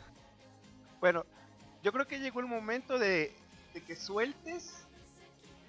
Bueno, 1.01 1.25
yo 1.83 1.93
creo 1.93 2.07
que 2.07 2.19
llegó 2.19 2.41
el 2.41 2.47
momento 2.47 2.99
de, 2.99 3.33
de 3.75 3.83
que 3.83 3.95
sueltes, 3.95 4.87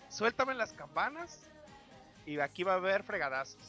suéltame 0.10 0.54
las 0.54 0.72
campanas 0.74 1.50
y 2.26 2.40
aquí 2.40 2.64
va 2.64 2.74
a 2.74 2.78
haber 2.78 3.04
fregadazos. 3.04 3.60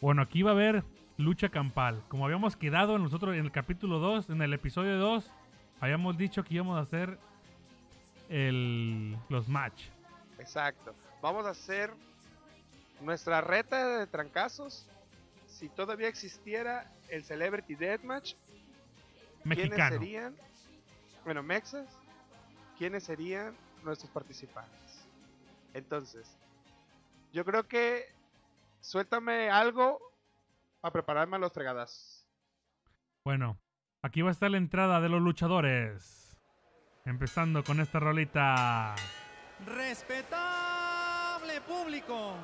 Bueno, 0.00 0.22
aquí 0.22 0.42
va 0.42 0.52
a 0.52 0.54
haber 0.54 0.84
lucha 1.18 1.48
campal. 1.48 2.02
Como 2.08 2.24
habíamos 2.24 2.56
quedado 2.56 2.98
nosotros 2.98 3.34
en 3.34 3.44
el 3.44 3.52
capítulo 3.52 3.98
2, 3.98 4.30
en 4.30 4.40
el 4.42 4.54
episodio 4.54 4.98
2, 4.98 5.30
habíamos 5.80 6.16
dicho 6.16 6.42
que 6.44 6.54
íbamos 6.54 6.78
a 6.78 6.82
hacer 6.82 7.18
el, 8.28 9.16
los 9.28 9.48
match. 9.48 9.84
Exacto. 10.38 10.94
Vamos 11.20 11.46
a 11.46 11.50
hacer 11.50 11.92
nuestra 13.00 13.40
reta 13.40 13.98
de 13.98 14.06
trancazos. 14.06 14.86
Si 15.46 15.68
todavía 15.68 16.08
existiera 16.08 16.90
el 17.08 17.24
Celebrity 17.24 17.74
Deathmatch, 17.74 18.34
¿quiénes 19.42 19.70
Mexicano. 19.70 19.98
serían? 19.98 20.36
Bueno, 21.24 21.42
Mexas, 21.42 21.88
¿quiénes 22.76 23.04
serían 23.04 23.56
nuestros 23.82 24.10
participantes? 24.10 25.06
Entonces, 25.74 26.36
yo 27.32 27.44
creo 27.44 27.66
que 27.66 28.06
suéltame 28.80 29.50
algo 29.50 30.00
para 30.80 30.92
prepararme 30.92 31.36
a 31.36 31.38
los 31.40 31.52
fregadazos. 31.52 32.26
Bueno, 33.24 33.58
aquí 34.02 34.22
va 34.22 34.28
a 34.28 34.32
estar 34.32 34.50
la 34.50 34.58
entrada 34.58 35.00
de 35.00 35.08
los 35.08 35.20
luchadores. 35.20 36.27
Empezando 37.08 37.64
con 37.64 37.80
esta 37.80 37.98
rolita. 37.98 38.94
Respetable 39.64 41.58
público, 41.66 42.34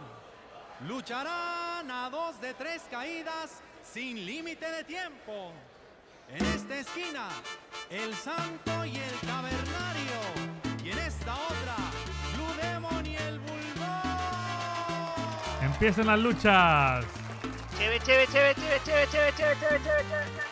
lucharán 0.88 1.90
a 1.90 2.08
dos 2.10 2.40
de 2.40 2.54
tres 2.54 2.82
caídas 2.90 3.62
sin 3.82 4.24
límite 4.24 4.64
de 4.70 4.84
tiempo. 4.84 5.52
En 6.30 6.42
esta 6.46 6.78
esquina, 6.78 7.28
el 7.90 8.14
Santo 8.14 8.86
y 8.86 8.96
el 8.96 9.14
Tabernario. 9.28 10.20
Y 10.82 10.92
en 10.92 10.98
esta 10.98 11.34
otra, 11.34 11.76
Blue 12.34 12.54
Demon 12.62 13.04
y 13.04 13.16
el 13.16 13.38
Bulldog. 13.40 13.84
Empiezan 15.62 16.06
las 16.06 16.18
luchas. 16.20 17.04
Chévere, 17.76 18.00
chévere, 18.00 18.26
chévere, 18.28 18.54
chévere, 18.54 18.80
chévere, 18.80 19.08
chévere, 19.10 19.34
chévere, 19.34 19.60
chévere, 19.60 19.82
chévere, 19.82 20.04
chévere. 20.04 20.43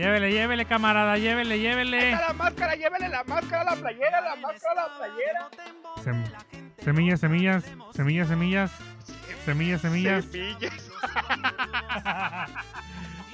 Llévele, 0.00 0.30
llévele, 0.32 0.64
camarada, 0.64 1.18
llévele, 1.18 1.58
llévele. 1.58 2.12
la 2.12 2.32
máscara, 2.32 2.74
llévele 2.74 3.10
la 3.10 3.22
máscara, 3.24 3.64
la 3.64 3.76
playera, 3.76 4.20
la 4.22 4.36
máscara, 4.36 4.74
la 4.74 4.96
playera. 4.96 5.50
Sem- 6.02 6.24
semillas, 6.82 7.20
semillas, 7.20 7.64
semillas, 7.92 8.28
semillas, 8.28 8.70
semillas, 9.44 9.80
semillas. 9.82 10.24
Semillas. 10.24 10.90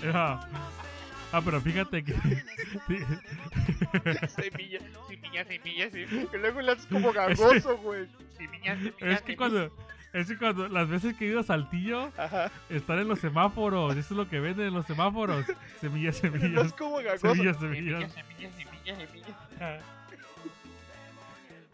No. 0.02 0.40
Ah, 1.32 1.40
pero 1.44 1.60
fíjate 1.60 2.02
que. 2.02 2.12
Semilla, 4.28 4.80
semilla, 5.08 5.44
semilla, 5.44 5.90
semilla. 5.90 6.30
Que 6.32 6.38
luego 6.38 6.60
le 6.62 6.72
haces 6.72 6.86
como 6.86 7.12
gagoso, 7.20 7.76
güey. 7.78 8.08
Semilla, 8.36 8.74
semilla, 8.76 9.12
es 9.14 9.22
que 9.22 9.36
cuando. 9.36 9.70
Es 10.16 10.28
que 10.28 10.38
cuando 10.38 10.66
las 10.68 10.88
veces 10.88 11.14
que 11.14 11.26
he 11.26 11.28
ido 11.28 11.40
a 11.40 11.42
Saltillo, 11.42 12.10
Ajá. 12.16 12.50
están 12.70 12.98
en 13.00 13.08
los 13.08 13.18
semáforos. 13.18 13.92
Eso 13.96 14.14
es 14.14 14.16
lo 14.18 14.28
que 14.30 14.40
venden 14.40 14.68
en 14.68 14.74
los 14.74 14.86
semáforos. 14.86 15.44
Semillas, 15.80 16.16
No 16.24 16.30
semillas. 16.32 16.66
es 16.66 16.72
como 16.72 16.96
gagoso. 16.96 17.34
Semillas, 17.34 17.58
semillas. 17.58 18.12
semilla, 18.12 18.50
semilla, 18.56 18.96
semilla. 18.96 19.80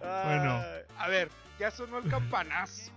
Bueno. 0.01 0.61
Ah, 0.61 0.79
A 0.99 1.09
ver, 1.09 1.29
ya 1.61 1.71
sonó 1.71 1.99
el 1.99 2.11
campanazo. 2.11 2.91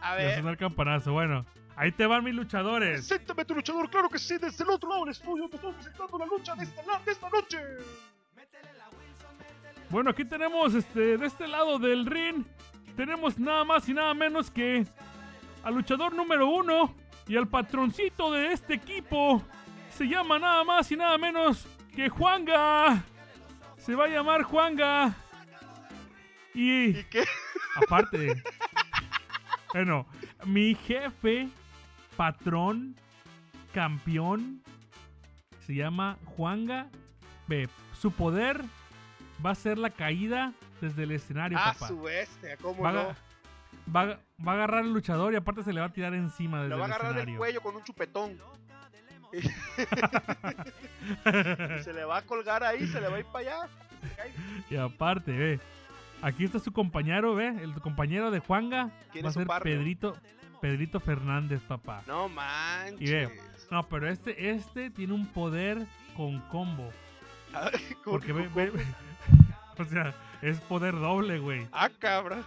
A 0.00 0.10
Ya 0.10 0.14
ver. 0.16 0.36
sonó 0.36 0.50
el 0.50 0.56
campanazo. 0.56 1.12
Bueno, 1.12 1.44
ahí 1.76 1.92
te 1.92 2.06
van 2.06 2.24
mis 2.24 2.34
luchadores. 2.34 3.06
Preséntame 3.06 3.44
tu 3.44 3.54
luchador, 3.54 3.90
claro 3.90 4.08
que 4.08 4.18
sí, 4.18 4.38
desde 4.38 4.64
el 4.64 4.70
otro 4.70 4.88
lado 4.88 5.02
del 5.04 5.12
estudio 5.12 5.48
te 5.50 5.56
estoy 5.56 5.72
presentando 5.74 6.16
la 6.18 6.24
lucha 6.26 6.54
de 6.54 6.64
esta, 6.64 6.82
de 7.04 7.12
esta 7.12 7.28
noche. 7.28 7.58
Bueno, 9.90 10.10
aquí 10.10 10.24
tenemos 10.24 10.74
este 10.74 11.18
de 11.18 11.26
este 11.26 11.46
lado 11.46 11.78
del 11.78 12.06
ring. 12.06 12.44
Tenemos 12.96 13.38
nada 13.38 13.62
más 13.64 13.86
y 13.88 13.94
nada 13.94 14.14
menos 14.14 14.50
que 14.50 14.86
al 15.62 15.74
luchador 15.74 16.14
número 16.14 16.48
uno 16.48 16.94
y 17.28 17.36
al 17.36 17.46
patroncito 17.46 18.32
de 18.32 18.52
este 18.52 18.74
equipo. 18.74 19.42
Se 19.90 20.04
llama 20.06 20.38
nada 20.38 20.64
más 20.64 20.90
y 20.90 20.96
nada 20.96 21.18
menos 21.18 21.66
que 21.94 22.08
Juanga. 22.08 23.02
Se 23.76 23.94
va 23.94 24.04
a 24.04 24.08
llamar 24.08 24.42
Juanga. 24.42 25.14
Y 26.54 26.98
¿Y 26.98 27.04
qué? 27.10 27.24
aparte, 27.76 28.42
bueno, 29.74 30.06
mi 30.46 30.74
jefe, 30.74 31.48
patrón, 32.16 32.96
campeón, 33.74 34.62
se 35.66 35.74
llama 35.74 36.16
Juanga. 36.24 36.88
Ve, 37.46 37.68
su 37.92 38.10
poder 38.10 38.64
va 39.44 39.50
a 39.50 39.54
ser 39.54 39.76
la 39.76 39.90
caída 39.90 40.54
desde 40.80 41.02
el 41.04 41.12
escenario, 41.12 41.58
Ah, 41.60 41.72
papá. 41.74 41.88
su 41.88 42.00
bestia, 42.02 42.56
¿cómo 42.58 42.82
Va, 42.82 42.92
no? 42.92 43.16
va 43.94 44.02
a- 44.02 44.18
va 44.46 44.52
a 44.52 44.54
agarrar 44.54 44.80
al 44.84 44.92
luchador 44.92 45.32
y 45.32 45.36
aparte 45.36 45.62
se 45.62 45.72
le 45.72 45.80
va 45.80 45.86
a 45.86 45.92
tirar 45.92 46.14
encima 46.14 46.58
desde 46.62 46.70
Lo 46.70 46.78
va 46.78 46.84
a 46.84 46.86
el 46.88 46.92
agarrar 46.92 47.14
del 47.26 47.36
cuello 47.36 47.60
con 47.60 47.76
un 47.76 47.84
chupetón. 47.84 48.38
se 51.82 51.92
le 51.92 52.04
va 52.04 52.18
a 52.18 52.22
colgar 52.22 52.62
ahí, 52.64 52.86
se 52.86 53.00
le 53.00 53.08
va 53.08 53.16
a 53.16 53.20
ir 53.20 53.26
para 53.26 53.38
allá. 53.64 53.68
y 54.70 54.76
aparte, 54.76 55.32
ve. 55.32 55.60
Aquí 56.22 56.44
está 56.44 56.58
su 56.58 56.72
compañero, 56.72 57.34
ve. 57.34 57.48
El 57.48 57.74
compañero 57.74 58.30
de 58.30 58.40
Juanga 58.40 58.90
¿Quién 59.12 59.24
va 59.26 59.30
a 59.30 59.32
ser 59.32 59.46
partner? 59.46 59.78
Pedrito, 59.78 60.16
Pedrito 60.60 61.00
Fernández, 61.00 61.60
papá. 61.62 62.02
No 62.06 62.28
manches. 62.28 63.00
Y 63.00 63.12
ve, 63.12 63.40
No, 63.70 63.86
pero 63.88 64.08
este, 64.08 64.50
este 64.50 64.90
tiene 64.90 65.12
un 65.12 65.26
poder 65.26 65.86
con 66.16 66.40
combo. 66.48 66.90
A 67.52 67.64
ver, 67.66 67.80
¿cómo 68.02 68.18
Porque 68.18 68.28
que 68.28 68.32
ve, 68.32 68.48
ve- 68.70 68.72
o 69.78 69.84
sea, 69.84 70.14
es 70.42 70.60
poder 70.60 70.94
doble, 70.94 71.38
güey. 71.38 71.66
Ah, 71.72 71.90
cabrón. 71.98 72.44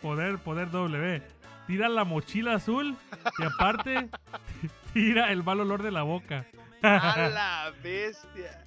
Poder, 0.00 0.38
poder 0.38 0.70
doble, 0.70 0.98
ve. 0.98 1.22
Tira 1.66 1.88
la 1.88 2.04
mochila 2.04 2.54
azul 2.54 2.96
y 3.38 3.44
aparte 3.44 4.08
tira 4.94 5.30
el 5.32 5.42
mal 5.44 5.60
olor 5.60 5.82
de 5.82 5.90
la 5.90 6.02
boca. 6.02 6.44
A 6.82 7.16
la 7.32 7.72
bestia. 7.82 8.64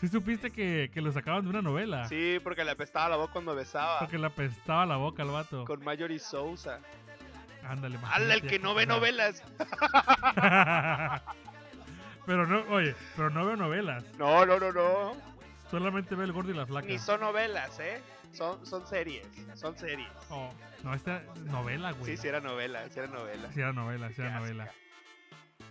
¿Sí 0.00 0.08
supiste 0.08 0.50
que, 0.50 0.90
que 0.92 1.00
lo 1.00 1.12
sacaban 1.12 1.44
de 1.44 1.50
una 1.50 1.62
novela? 1.62 2.08
Sí, 2.08 2.38
porque 2.42 2.64
le 2.64 2.72
apestaba 2.72 3.08
la 3.08 3.16
boca 3.16 3.34
cuando 3.34 3.54
besaba. 3.54 4.00
Porque 4.00 4.18
le 4.18 4.26
apestaba 4.26 4.84
la 4.86 4.96
boca 4.96 5.22
al 5.22 5.30
vato. 5.30 5.64
Con 5.64 5.84
Marjorie 5.84 6.18
Sousa. 6.18 6.80
Ándale, 7.64 7.96
¡Hala, 7.98 8.16
el 8.16 8.22
imagínate, 8.40 8.46
que 8.48 8.58
no 8.58 8.74
ve 8.74 8.86
novelas! 8.86 9.44
pero 12.26 12.46
no, 12.46 12.64
oye, 12.74 12.96
pero 13.16 13.30
no 13.30 13.46
veo 13.46 13.56
novelas. 13.56 14.04
No, 14.18 14.44
no, 14.44 14.58
no, 14.58 14.72
no. 14.72 15.31
Solamente 15.72 16.14
veo 16.14 16.26
el 16.26 16.32
gordo 16.32 16.50
y 16.50 16.54
la 16.54 16.66
flaca. 16.66 16.86
Ni 16.86 16.98
son 16.98 17.20
novelas, 17.20 17.80
¿eh? 17.80 18.00
Son, 18.32 18.64
son 18.64 18.86
series. 18.86 19.26
Son 19.54 19.76
series. 19.76 20.08
Oh, 20.30 20.52
no, 20.84 20.94
esta 20.94 21.22
es 21.22 21.40
novela, 21.46 21.92
güey. 21.92 22.12
Sí, 22.14 22.16
sí 22.22 22.28
era 22.28 22.40
novela, 22.40 22.88
sí 22.90 22.98
era 23.00 23.08
novela. 23.08 23.50
Sí 23.52 23.58
era 23.60 23.72
novela, 23.72 24.08
sí 24.12 24.20
era 24.20 24.38
novela. 24.38 24.70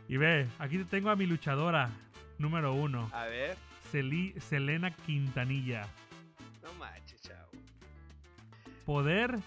Y 0.08 0.18
ve, 0.18 0.48
aquí 0.60 0.78
te 0.80 0.86
tengo 0.86 1.10
a 1.12 1.16
mi 1.16 1.26
luchadora 1.28 1.90
número 2.40 2.74
uno, 2.74 3.10
A 3.14 3.26
ver. 3.28 3.56
Celi- 3.92 4.34
Selena 4.42 4.90
Quintanilla. 4.92 5.86
No 6.64 6.74
manches, 6.74 7.22
chavo. 7.22 7.50
Poder, 8.86 9.38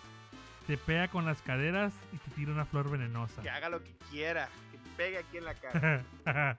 te 0.68 0.76
pega 0.78 1.08
con 1.08 1.24
las 1.26 1.42
caderas 1.42 1.92
y 2.12 2.16
te 2.18 2.30
tira 2.30 2.52
una 2.52 2.64
flor 2.64 2.90
venenosa. 2.90 3.42
Que 3.42 3.50
haga 3.50 3.68
lo 3.68 3.82
que 3.82 3.94
quiera. 4.10 4.48
Que 4.70 4.78
pegue 4.96 5.18
aquí 5.18 5.38
en 5.38 5.44
la 5.46 5.54
cara. 6.24 6.58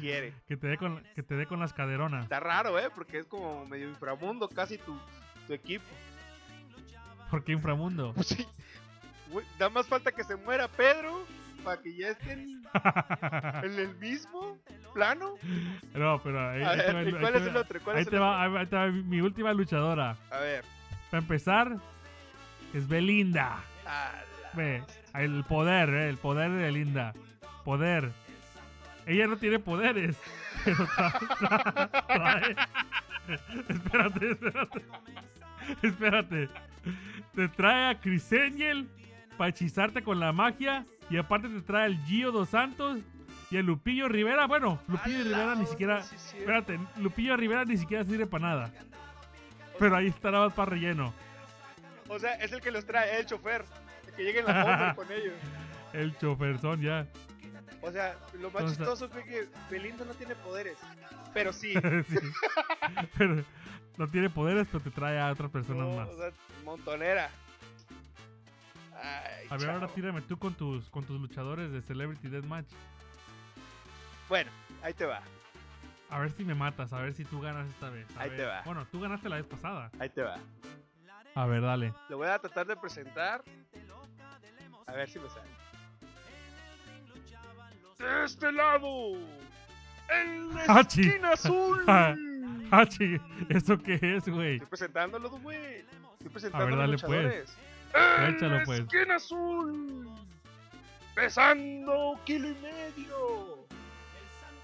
Quiere. 0.00 0.32
que, 0.48 0.56
te 0.56 0.66
dé 0.66 0.76
con, 0.78 1.02
que 1.14 1.22
te 1.22 1.34
dé 1.36 1.46
con 1.46 1.60
las 1.60 1.72
caderonas. 1.72 2.24
Está 2.24 2.40
raro, 2.40 2.78
¿eh? 2.78 2.88
Porque 2.94 3.18
es 3.18 3.26
como 3.26 3.64
medio 3.66 3.88
inframundo 3.88 4.48
casi 4.48 4.78
tu, 4.78 4.98
tu 5.46 5.52
equipo. 5.52 5.84
¿Por 7.30 7.44
qué 7.44 7.52
inframundo? 7.52 8.12
Pues 8.14 8.26
sí. 8.28 8.46
Da 9.58 9.68
más 9.68 9.86
falta 9.86 10.12
que 10.12 10.22
se 10.24 10.36
muera 10.36 10.68
Pedro 10.68 11.24
para 11.64 11.80
que 11.82 11.96
ya 11.96 12.10
estén 12.10 12.62
en 13.64 13.78
el 13.78 13.94
mismo 13.96 14.56
plano. 14.94 15.34
no, 15.94 16.20
pero 16.22 16.50
ahí, 16.50 16.62
ahí 16.62 16.78
te 16.78 16.92
ver, 16.92 16.94
va 16.94 17.02
¿y 17.02 17.06
ahí 17.06 17.12
cuál 17.20 17.32
te 17.32 17.38
es 17.40 17.46
el 17.46 17.56
va- 17.56 17.60
otro? 17.60 17.80
¿Cuál 17.82 17.96
ahí 17.96 18.02
es 18.02 18.06
el 18.06 18.10
te 18.12 18.18
va, 18.18 18.42
ahí 18.42 18.66
te 18.66 18.76
va 18.76 18.86
mi 18.86 19.20
última 19.20 19.52
luchadora. 19.52 20.16
A 20.30 20.38
ver. 20.38 20.64
Para 21.10 21.22
empezar, 21.22 21.76
es 22.72 22.86
Belinda. 22.86 23.62
Ve, 24.54 24.82
el 25.14 25.44
poder, 25.44 25.88
eh, 25.90 26.08
el 26.08 26.16
poder 26.18 26.50
de 26.52 26.62
Belinda. 26.62 27.12
Poder. 27.64 28.12
Ella 29.06 29.26
no 29.28 29.36
tiene 29.36 29.58
poderes. 29.58 30.16
Pero 30.64 30.76
tra- 30.86 31.90
tra- 31.90 32.06
trae. 32.06 32.56
espérate, 33.68 34.30
espérate. 34.32 34.82
Espérate. 35.82 36.48
Te 37.34 37.48
trae 37.48 37.90
a 37.90 38.00
Chris 38.00 38.32
Angel 38.32 38.88
para 39.36 39.50
hechizarte 39.50 40.02
con 40.02 40.18
la 40.20 40.32
magia. 40.32 40.84
Y 41.08 41.16
aparte 41.18 41.48
te 41.48 41.60
trae 41.62 41.84
al 41.86 41.96
Gio 42.04 42.32
dos 42.32 42.48
Santos 42.48 42.98
y 43.50 43.56
a 43.58 43.62
Lupillo 43.62 44.08
Rivera. 44.08 44.46
Bueno, 44.46 44.80
Lupillo 44.88 45.18
A 45.20 45.24
la 45.24 45.24
Rivera 45.38 45.54
ni 45.54 45.66
siquiera. 45.66 46.02
sí, 46.02 46.16
sí. 46.18 46.38
Espérate, 46.38 46.80
Lupillo 46.96 47.36
Rivera 47.36 47.64
ni 47.64 47.76
siquiera 47.76 48.02
sirve 48.04 48.26
para 48.26 48.48
nada. 48.48 48.72
Pero 49.78 49.94
ahí 49.96 50.08
estará 50.08 50.40
más 50.40 50.52
para 50.52 50.70
relleno. 50.72 51.12
O 52.08 52.18
sea, 52.18 52.34
es 52.34 52.50
el 52.52 52.60
que 52.60 52.70
los 52.72 52.84
trae, 52.86 53.18
el 53.20 53.26
chofer. 53.26 53.64
El 54.08 54.14
que 54.14 54.24
llegue 54.24 54.40
en 54.40 54.46
la 54.46 54.94
con 54.96 55.06
ellos. 55.12 55.34
El 55.92 56.16
choferzón 56.18 56.80
ya. 56.80 57.06
O 57.86 57.92
sea, 57.92 58.16
lo 58.40 58.50
más 58.50 58.64
chistoso 58.64 59.08
fue 59.08 59.22
que 59.24 59.48
Belinda 59.70 60.04
no 60.04 60.12
tiene 60.14 60.34
poderes. 60.34 60.76
Pero 61.32 61.52
sí. 61.52 61.72
Sí. 62.08 62.18
Pero 63.16 63.44
no 63.96 64.08
tiene 64.08 64.28
poderes, 64.28 64.66
pero 64.70 64.82
te 64.82 64.90
trae 64.90 65.20
a 65.20 65.30
otras 65.30 65.50
personas 65.50 65.86
no, 65.86 65.96
más. 65.96 66.08
o 66.08 66.16
sea, 66.16 66.30
montonera. 66.64 67.30
Ay, 68.94 69.46
A 69.50 69.56
ver, 69.56 69.70
ahora 69.70 69.88
tírame 69.88 70.20
tú 70.22 70.36
con 70.36 70.54
tus, 70.54 70.90
con 70.90 71.04
tus 71.04 71.20
luchadores 71.20 71.70
de 71.70 71.80
Celebrity 71.80 72.28
Deathmatch. 72.28 72.66
Bueno, 74.28 74.50
ahí 74.82 74.92
te 74.92 75.06
va. 75.06 75.22
A 76.10 76.18
ver 76.18 76.32
si 76.32 76.44
me 76.44 76.54
matas, 76.54 76.92
a 76.92 77.00
ver 77.00 77.14
si 77.14 77.24
tú 77.24 77.40
ganas 77.40 77.68
esta 77.68 77.90
vez. 77.90 78.06
A 78.16 78.22
Ahí 78.22 78.30
ver. 78.30 78.38
te 78.38 78.46
va. 78.46 78.62
Bueno, 78.62 78.86
tú 78.90 79.00
ganaste 79.00 79.28
la 79.28 79.36
vez 79.36 79.46
pasada. 79.46 79.90
Ahí 80.00 80.08
te 80.08 80.22
va. 80.22 80.38
A 81.34 81.46
ver, 81.46 81.62
dale. 81.62 81.92
Lo 82.08 82.16
voy 82.16 82.28
a 82.28 82.38
tratar 82.38 82.66
de 82.66 82.76
presentar. 82.76 83.44
A 84.86 84.92
ver 84.92 85.08
si 85.08 85.18
me 85.18 85.28
sale. 85.28 85.50
De 87.98 88.24
este 88.24 88.52
lado. 88.52 89.12
En 90.10 90.54
la 90.54 90.62
Hachi. 90.68 91.00
esquina 91.08 91.30
azul. 91.32 91.84
Hachi, 92.70 93.20
¿eso 93.48 93.78
qué 93.78 93.98
es, 94.02 94.28
güey? 94.28 94.54
Estoy 94.54 94.68
presentándolo, 94.68 95.30
güey. 95.30 95.84
Estoy 96.18 96.28
presentando 96.30 96.64
A 96.66 96.68
ver, 96.68 96.88
los 96.88 97.02
dale, 97.02 97.30
pues. 97.32 97.56
En 97.94 98.34
Échalo, 98.34 98.58
la 98.58 98.64
pues. 98.64 98.80
esquina 98.80 99.14
azul. 99.16 100.08
Pesando 101.14 102.20
kilo 102.24 102.48
y 102.48 102.54
medio. 102.56 103.66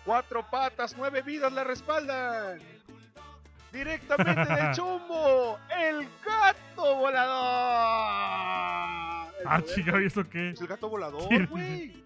Cuatro 0.04 0.44
patas, 0.50 0.94
nueve 0.98 1.22
vidas 1.22 1.52
la 1.52 1.64
respaldan. 1.64 2.58
Directamente 3.72 4.52
del 4.54 4.72
chumbo. 4.74 5.58
El 5.80 6.06
gato 6.24 6.96
volador. 6.96 7.32
Ah, 9.46 9.60
chica, 9.74 10.00
¿y 10.02 10.06
eso 10.06 10.28
qué? 10.28 10.50
Es 10.50 10.60
el 10.60 10.66
gato 10.66 10.88
volador, 10.88 11.46
güey. 11.48 12.02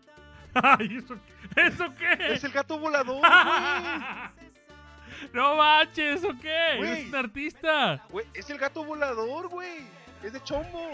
Ay, 0.62 0.98
¿eso, 0.98 1.16
¿eso 1.56 1.94
qué? 1.98 2.34
Es 2.34 2.44
el 2.44 2.52
gato 2.52 2.78
volador, 2.78 3.20
güey. 3.20 3.30
no 5.32 5.56
manches, 5.56 6.22
¿eso 6.22 6.28
qué? 6.40 6.74
Güey. 6.78 6.90
¿Eres 6.90 7.08
un 7.08 7.14
artista? 7.14 8.02
Güey, 8.10 8.26
es 8.34 8.48
el 8.50 8.58
gato 8.58 8.84
volador, 8.84 9.48
güey. 9.48 9.86
Es 10.22 10.32
de 10.32 10.42
chombo. 10.42 10.90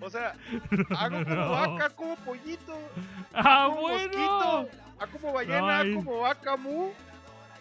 O 0.00 0.10
sea, 0.10 0.34
hago 0.98 1.24
como 1.24 1.50
vaca, 1.50 1.90
como 1.90 2.16
pollito. 2.16 2.76
¡Ah, 3.32 3.66
como 3.68 3.82
bueno! 3.82 3.98
mosquito, 3.98 4.68
hago 4.98 5.12
como 5.20 5.32
ballena, 5.32 5.78
Ay. 5.78 5.94
como 5.94 6.20
vaca 6.20 6.56
mu. 6.56 6.90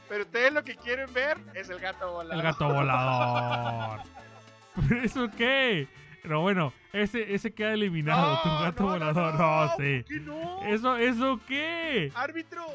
Pero 0.10 0.24
ustedes 0.24 0.52
lo 0.52 0.64
que 0.64 0.76
quieren 0.76 1.14
ver 1.14 1.38
es 1.54 1.70
el 1.70 1.80
gato 1.80 2.12
volador. 2.12 2.36
El 2.36 2.42
gato 2.42 2.68
volador. 2.68 4.02
¿Eso 5.04 5.30
qué? 5.38 5.88
Pero 6.22 6.42
bueno, 6.42 6.72
ese, 6.94 7.34
ese 7.34 7.52
queda 7.54 7.74
eliminado. 7.74 8.40
tu 8.44 8.50
gato 8.50 8.84
volador. 8.86 9.34
No, 9.40 9.68
sí. 9.78 10.04
¿por 10.04 10.06
qué 10.06 10.20
no? 10.22 10.62
¿Eso, 10.64 10.98
¿Eso 10.98 11.40
qué? 11.48 12.12
Árbitro. 12.16 12.66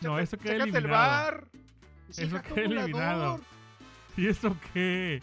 No, 0.00 0.18
eso 0.18 0.36
queda 0.36 0.52
Chécate 0.54 0.70
el 0.70 0.76
eliminado. 0.76 1.10
bar. 1.10 1.44
Sí, 2.10 2.22
Eso 2.24 2.42
queda 2.42 2.60
eliminado. 2.62 2.92
volador. 2.92 3.40
¿Y 4.16 4.28
eso 4.28 4.56
qué? 4.74 5.22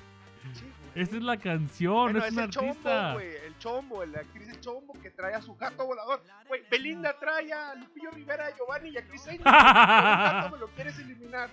Sí. 0.53 0.65
Esa 0.95 1.17
es 1.17 1.21
la 1.21 1.37
canción, 1.37 2.03
Bueno, 2.11 2.19
es 2.19 2.25
es 2.25 2.31
un 2.33 2.39
el 2.39 2.49
chombo, 2.49 2.69
artista. 2.71 3.13
güey. 3.13 3.27
El 3.45 3.57
chombo, 3.59 4.05
la 4.05 4.19
actriz 4.21 4.49
el 4.49 4.59
chombo 4.59 4.93
que 5.01 5.11
trae 5.11 5.35
a 5.35 5.41
su 5.41 5.55
gato 5.55 5.85
volador. 5.85 6.23
Güey, 6.47 6.63
Belinda 6.71 7.15
trae 7.19 7.53
a 7.53 7.75
Lupillo 7.75 8.09
Rivera, 8.11 8.49
Giovanni 8.57 8.89
y 8.89 8.97
a 8.97 9.05
Chris 9.05 9.27
Angel. 9.27 9.41
El 9.45 9.51
gato 9.53 10.49
me 10.55 10.57
lo 10.57 10.67
quieres 10.69 10.97
eliminar. 10.97 11.49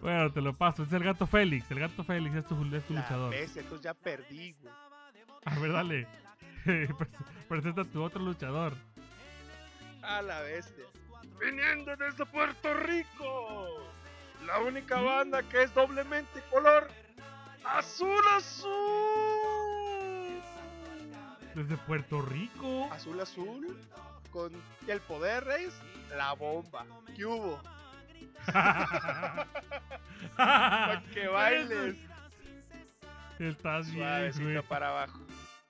Bueno, 0.00 0.32
te 0.32 0.40
lo 0.40 0.56
paso. 0.56 0.82
Es 0.84 0.92
el 0.92 1.02
gato 1.04 1.26
Félix. 1.26 1.70
El 1.70 1.80
gato 1.80 2.04
Félix 2.04 2.36
es 2.36 2.46
tu, 2.46 2.54
es 2.74 2.84
tu 2.84 2.94
luchador. 2.94 3.30
bestia, 3.30 3.62
entonces 3.62 3.84
ya 3.84 3.94
perdí, 3.94 4.52
güey. 4.60 4.72
A 5.44 5.58
ver, 5.58 5.72
dale. 5.72 6.06
Pres- 6.64 7.24
Presenta 7.48 7.82
a 7.82 7.84
tu 7.84 8.02
otro 8.02 8.22
luchador. 8.22 8.74
A 10.02 10.22
la 10.22 10.40
bestia. 10.40 10.84
Viniendo 11.40 11.96
desde 11.96 12.24
Puerto 12.26 12.74
Rico. 12.74 13.82
La 14.46 14.58
única 14.60 15.00
banda 15.00 15.42
que 15.42 15.62
es 15.62 15.74
doblemente 15.74 16.40
color 16.50 16.88
azul 17.64 18.22
azul. 18.36 18.70
Desde 21.54 21.76
Puerto 21.78 22.22
Rico. 22.22 22.88
Azul 22.92 23.20
azul. 23.20 23.76
Con 24.32 24.52
el 24.86 25.00
poder, 25.00 25.44
Reyes. 25.44 25.74
La 26.16 26.32
bomba. 26.34 26.86
¿Qué 27.16 27.24
hubo? 27.26 27.60
Para 30.36 31.02
que 31.12 31.28
bailes. 31.32 31.96
Estás 33.38 33.86
bien, 33.90 33.98
Suavecito 34.06 34.44
güey. 34.44 34.62
para 34.62 34.88
abajo. 34.88 35.20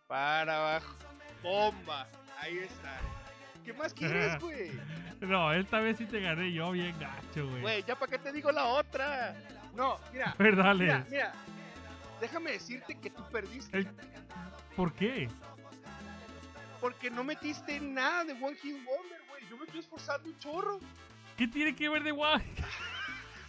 Para 0.06 0.56
abajo. 0.56 0.94
Bomba. 1.42 2.06
Ahí 2.40 2.58
está. 2.58 2.98
¿Qué 3.64 3.72
más 3.72 3.94
quieres, 3.94 4.38
güey? 4.40 4.72
No, 5.20 5.52
esta 5.52 5.80
vez 5.80 5.98
sí 5.98 6.06
te 6.06 6.20
gané 6.20 6.52
yo 6.52 6.70
bien 6.72 6.98
gacho, 6.98 7.46
güey. 7.48 7.60
Güey, 7.60 7.84
ya 7.84 7.94
para 7.94 8.10
qué 8.10 8.18
te 8.18 8.32
digo 8.32 8.50
la 8.50 8.64
otra. 8.66 9.34
No, 9.74 9.98
mira. 10.12 10.30
A 10.30 10.42
ver, 10.42 10.56
dale. 10.56 10.84
Mira, 10.86 11.06
mira. 11.10 11.32
Déjame 12.20 12.52
decirte 12.52 12.98
que 12.98 13.10
tú 13.10 13.22
perdiste. 13.30 13.78
El- 13.78 13.88
¿Por 14.76 14.92
qué? 14.94 15.28
Porque 16.80 17.10
no 17.10 17.22
metiste 17.22 17.78
nada 17.80 18.24
de 18.24 18.32
One 18.32 18.56
Hit 18.56 18.76
Wonder, 18.84 19.20
güey. 19.28 19.46
Yo 19.48 19.56
me 19.58 19.64
estoy 19.64 19.80
esforzando 19.80 20.28
un 20.28 20.38
chorro. 20.38 20.80
¿Qué 21.40 21.48
tiene 21.48 21.74
que 21.74 21.88
ver 21.88 22.02
de 22.02 22.10
guay? 22.12 22.42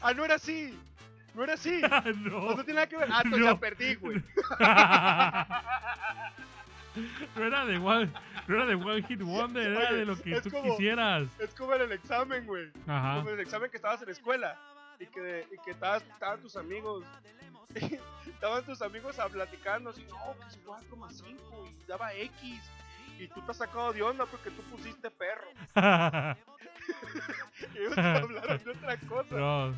Ah, 0.04 0.14
no 0.16 0.26
era 0.26 0.34
así. 0.36 0.76
No 1.36 1.44
era 1.44 1.54
así. 1.54 1.80
no. 2.24 2.42
No, 2.42 2.56
no 2.56 2.64
tiene 2.64 2.74
nada 2.76 2.88
que 2.88 2.98
ver. 2.98 3.08
Ah, 3.12 3.22
No. 3.24 3.38
ya 3.38 3.56
perdí, 3.60 3.94
güey. 3.96 4.16
no 7.36 7.44
era 7.46 7.66
de 7.66 7.78
One, 7.78 8.12
no 8.48 8.56
era 8.56 8.66
de 8.66 8.74
One 8.76 9.04
Hit 9.04 9.22
Wonder, 9.22 9.72
era 9.74 9.90
Oye, 9.90 9.98
de 10.00 10.06
lo 10.06 10.20
que 10.20 10.42
tú 10.42 10.50
como- 10.50 10.64
quisieras. 10.76 11.28
Es 11.38 11.54
como 11.54 11.74
en 11.76 11.82
el 11.84 11.92
examen, 11.92 12.46
güey. 12.48 12.72
Ajá. 12.88 13.18
Como 13.18 13.30
en 13.30 13.36
el 13.36 13.42
examen 13.42 13.70
que 13.70 13.78
estabas 13.78 14.02
en 14.02 14.08
la 14.08 14.14
escuela. 14.14 14.58
Y 15.00 15.06
que, 15.08 15.46
y 15.52 15.58
que 15.64 15.72
estabas- 15.72 16.04
estaban 16.12 16.42
tus 16.42 16.56
amigos. 16.56 17.04
estaban 18.26 18.64
tus 18.66 18.82
amigos 18.82 19.20
a 19.20 19.28
platicando 19.30 19.92
así, 19.92 20.04
no, 20.10 20.36
que 20.40 20.48
es 20.48 20.58
4 20.66 20.96
más 20.96 21.16
5 21.18 21.68
y 21.70 21.76
daba 21.88 22.12
X. 22.14 22.60
Y 23.20 23.28
tú 23.28 23.42
te 23.42 23.52
has 23.52 23.58
sacado 23.58 23.94
de 23.94 24.02
onda 24.02 24.26
porque 24.26 24.50
tú 24.50 24.64
pusiste 24.64 25.12
perro. 25.12 25.48
Y 27.76 27.78
ellos 27.78 27.98
hablaron 27.98 28.64
de 28.64 28.72
otra 28.72 28.98
cosa. 28.98 29.74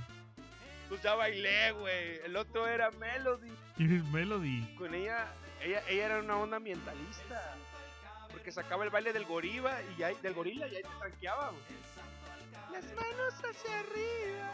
Pues 0.90 1.02
ya 1.02 1.16
bailé, 1.16 1.72
güey. 1.74 2.20
El 2.26 2.36
otro 2.36 2.68
era 2.68 2.92
Melody. 2.92 3.52
¿quién 3.76 3.98
es 3.98 4.04
Melody? 4.06 4.76
Con 4.78 4.94
ella, 4.94 5.28
ella, 5.62 5.82
ella 5.88 6.06
era 6.06 6.20
una 6.20 6.38
onda 6.38 6.58
ambientalista. 6.58 7.56
Porque 8.32 8.52
sacaba 8.52 8.84
el 8.84 8.90
baile 8.90 9.14
del 9.14 9.26
gorila 9.26 9.80
y 9.98 10.04
ahí, 10.04 10.16
del 10.22 10.34
gorila 10.34 10.68
y 10.68 10.76
ahí 10.76 10.84
te 10.84 10.90
tranqueaba, 11.00 11.50
güey. 11.50 11.64
Las 12.72 12.86
manos 12.96 13.34
hacia 13.34 13.80
arriba. 13.80 14.52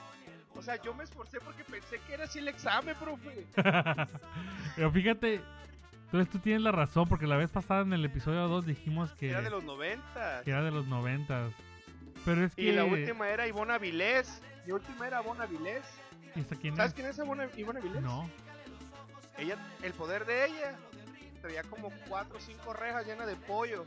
O 0.56 0.62
sea, 0.62 0.82
yo 0.82 0.94
me 0.94 1.04
esforcé 1.04 1.40
porque 1.40 1.64
pensé 1.64 2.00
que 2.06 2.14
era 2.14 2.26
así 2.26 2.40
el 2.40 2.48
examen, 2.50 2.96
profe. 2.98 3.46
Pero 4.76 4.92
fíjate, 4.92 5.42
entonces 6.06 6.30
tú 6.32 6.40
tienes 6.40 6.62
la 6.64 6.72
razón, 6.72 7.08
porque 7.08 7.28
la 7.28 7.38
vez 7.38 7.50
pasada 7.52 7.82
en 7.82 7.94
el 7.94 8.04
episodio 8.04 8.48
2 8.48 8.66
dijimos 8.66 9.14
que, 9.14 9.30
Era 9.30 9.42
de 9.42 9.50
los 9.52 9.64
90. 9.64 10.42
que 10.44 10.52
era 10.52 10.64
de 10.64 10.72
los 10.72 10.88
90. 10.88 11.52
Pero 12.26 12.46
es 12.46 12.56
que. 12.56 12.62
Y 12.62 12.72
la 12.72 12.86
última 12.86 13.30
era 13.30 13.48
Ivona 13.48 13.78
Vilés. 13.78 14.42
Mi 14.66 14.74
última 14.74 15.08
era 15.08 15.22
Ivona 15.22 15.46
Vilés. 15.46 15.84
¿Y 16.36 16.44
quién 16.44 16.76
¿Sabes 16.76 16.92
es? 16.92 16.96
quién 16.96 17.08
es 17.08 17.18
Ivona, 17.18 17.48
Ivona 17.58 17.80
Vilés? 17.80 18.02
No. 18.02 18.30
Ella, 19.38 19.58
el 19.84 19.94
poder 19.94 20.26
de 20.26 20.46
ella, 20.46 20.76
traía 21.42 21.64
como 21.64 21.92
cuatro 22.08 22.38
o 22.38 22.42
cinco 22.42 22.74
rejas 22.74 23.06
llenas 23.06 23.28
de 23.28 23.36
pollo. 23.36 23.86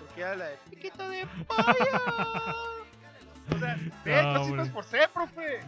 Porque 0.00 0.20
era 0.22 0.34
la 0.36 0.46
de 0.46 0.56
piquito 0.70 1.08
de 1.08 1.26
pollo. 1.46 1.64
o 3.54 3.58
sea, 3.58 3.74
eh, 4.04 4.22
No, 4.22 4.32
sí 4.32 4.38
me 4.38 4.38
hombre. 4.38 4.62
esforcé, 4.62 4.98
profe. 5.12 5.60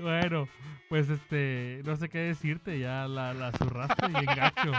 Bueno, 0.00 0.48
pues 0.88 1.08
este, 1.10 1.82
no 1.84 1.96
sé 1.96 2.08
qué 2.08 2.18
decirte, 2.18 2.78
ya 2.78 3.06
la, 3.08 3.34
la 3.34 3.52
zurraste 3.52 4.06
bien 4.08 4.24
gacho. 4.24 4.72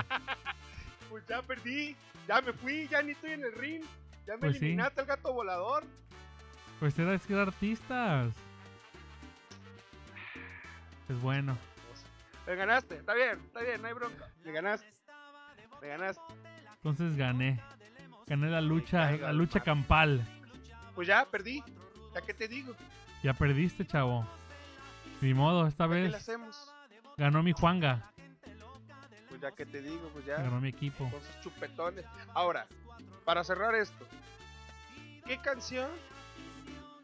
Pues 1.10 1.26
ya 1.28 1.42
perdí, 1.42 1.96
ya 2.28 2.42
me 2.42 2.54
fui, 2.54 2.88
ya 2.88 3.02
ni 3.02 3.12
estoy 3.12 3.32
en 3.32 3.44
el 3.44 3.54
ring. 3.54 3.84
Ya 4.26 4.34
me 4.34 4.40
Pues 4.40 4.60
sí. 4.60 4.66
eliminaste 4.66 5.02
al 5.02 5.08
gato 5.08 5.34
volador. 5.34 5.84
Pues 6.82 6.98
era 6.98 7.16
que 7.20 7.32
era 7.34 7.44
artistas. 7.44 8.34
Es 11.08 11.22
bueno. 11.22 11.56
Me 12.48 12.56
ganaste, 12.56 12.96
está 12.96 13.14
bien, 13.14 13.40
está 13.46 13.62
bien, 13.62 13.80
no 13.84 13.88
hay 13.88 13.94
bronca. 13.94 14.28
Me 14.44 14.52
ganaste. 14.52 14.92
Me 15.80 15.88
ganaste. 15.90 16.24
Entonces 16.78 17.16
gané. 17.16 17.62
Gané 18.26 18.50
la 18.50 18.62
lucha, 18.62 19.12
la 19.12 19.32
lucha 19.32 19.60
campal. 19.60 20.26
Pues 20.96 21.08
ya 21.08 21.24
perdí. 21.24 21.64
Ya 22.16 22.22
que 22.22 22.34
te 22.34 22.48
digo, 22.48 22.76
Ya 23.22 23.36
perdiste, 23.36 23.86
chavo. 23.86 24.26
Ni 25.22 25.36
modo, 25.36 25.68
esta 25.68 25.88
¿qué 25.88 25.94
le 25.94 26.02
vez 26.06 26.16
hacemos? 26.16 26.74
ganó 27.16 27.44
mi 27.44 27.52
Juanga. 27.52 28.12
Pues 29.30 29.40
ya 29.40 29.52
que 29.52 29.68
te 29.68 29.84
digo, 29.84 30.10
pues 30.14 30.26
ya. 30.26 30.38
Ganó 30.38 30.60
mi 30.60 30.70
equipo. 30.70 31.08
con 31.12 31.22
sus 31.22 31.42
chupetones. 31.42 32.06
Ahora, 32.34 32.66
para 33.24 33.44
cerrar 33.44 33.76
esto, 33.76 34.08
¿qué 35.28 35.38
canción 35.38 35.88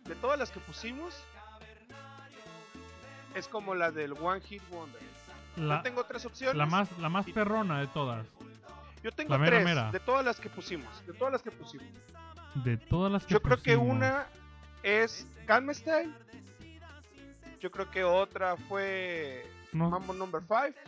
de 0.07 0.15
todas 0.15 0.39
las 0.39 0.51
que 0.51 0.59
pusimos 0.59 1.13
es 3.35 3.47
como 3.47 3.75
la 3.75 3.91
del 3.91 4.13
One 4.13 4.41
Hit 4.41 4.61
Wonder? 4.69 5.01
La, 5.57 5.77
Yo 5.77 5.81
tengo 5.83 6.03
tres 6.05 6.25
opciones. 6.25 6.55
la 6.55 6.65
más, 6.65 6.89
la 6.99 7.09
más 7.09 7.25
perrona 7.27 7.79
de 7.79 7.87
todas. 7.87 8.25
Yo 9.03 9.11
tengo 9.11 9.31
la 9.31 9.37
mera 9.37 9.57
tres 9.57 9.65
mera. 9.65 9.91
de 9.91 9.99
todas 9.99 10.25
las 10.25 10.39
que 10.39 10.49
pusimos. 10.49 11.05
De 11.05 11.13
todas 11.13 11.31
las 11.33 11.41
que 11.41 11.51
pusimos. 11.51 11.87
De 12.55 12.77
todas 12.77 13.11
las 13.11 13.25
que 13.25 13.33
Yo 13.33 13.41
creo 13.41 13.57
que 13.57 13.75
una 13.77 14.27
es 14.83 15.27
Calm 15.45 15.73
Style. 15.73 16.13
Yo 17.59 17.71
creo 17.71 17.89
que 17.89 18.03
otra 18.03 18.55
fue 18.55 19.45
No, 19.71 19.89
Mambo 19.89 20.13
Number 20.13 20.41
5. 20.47 20.79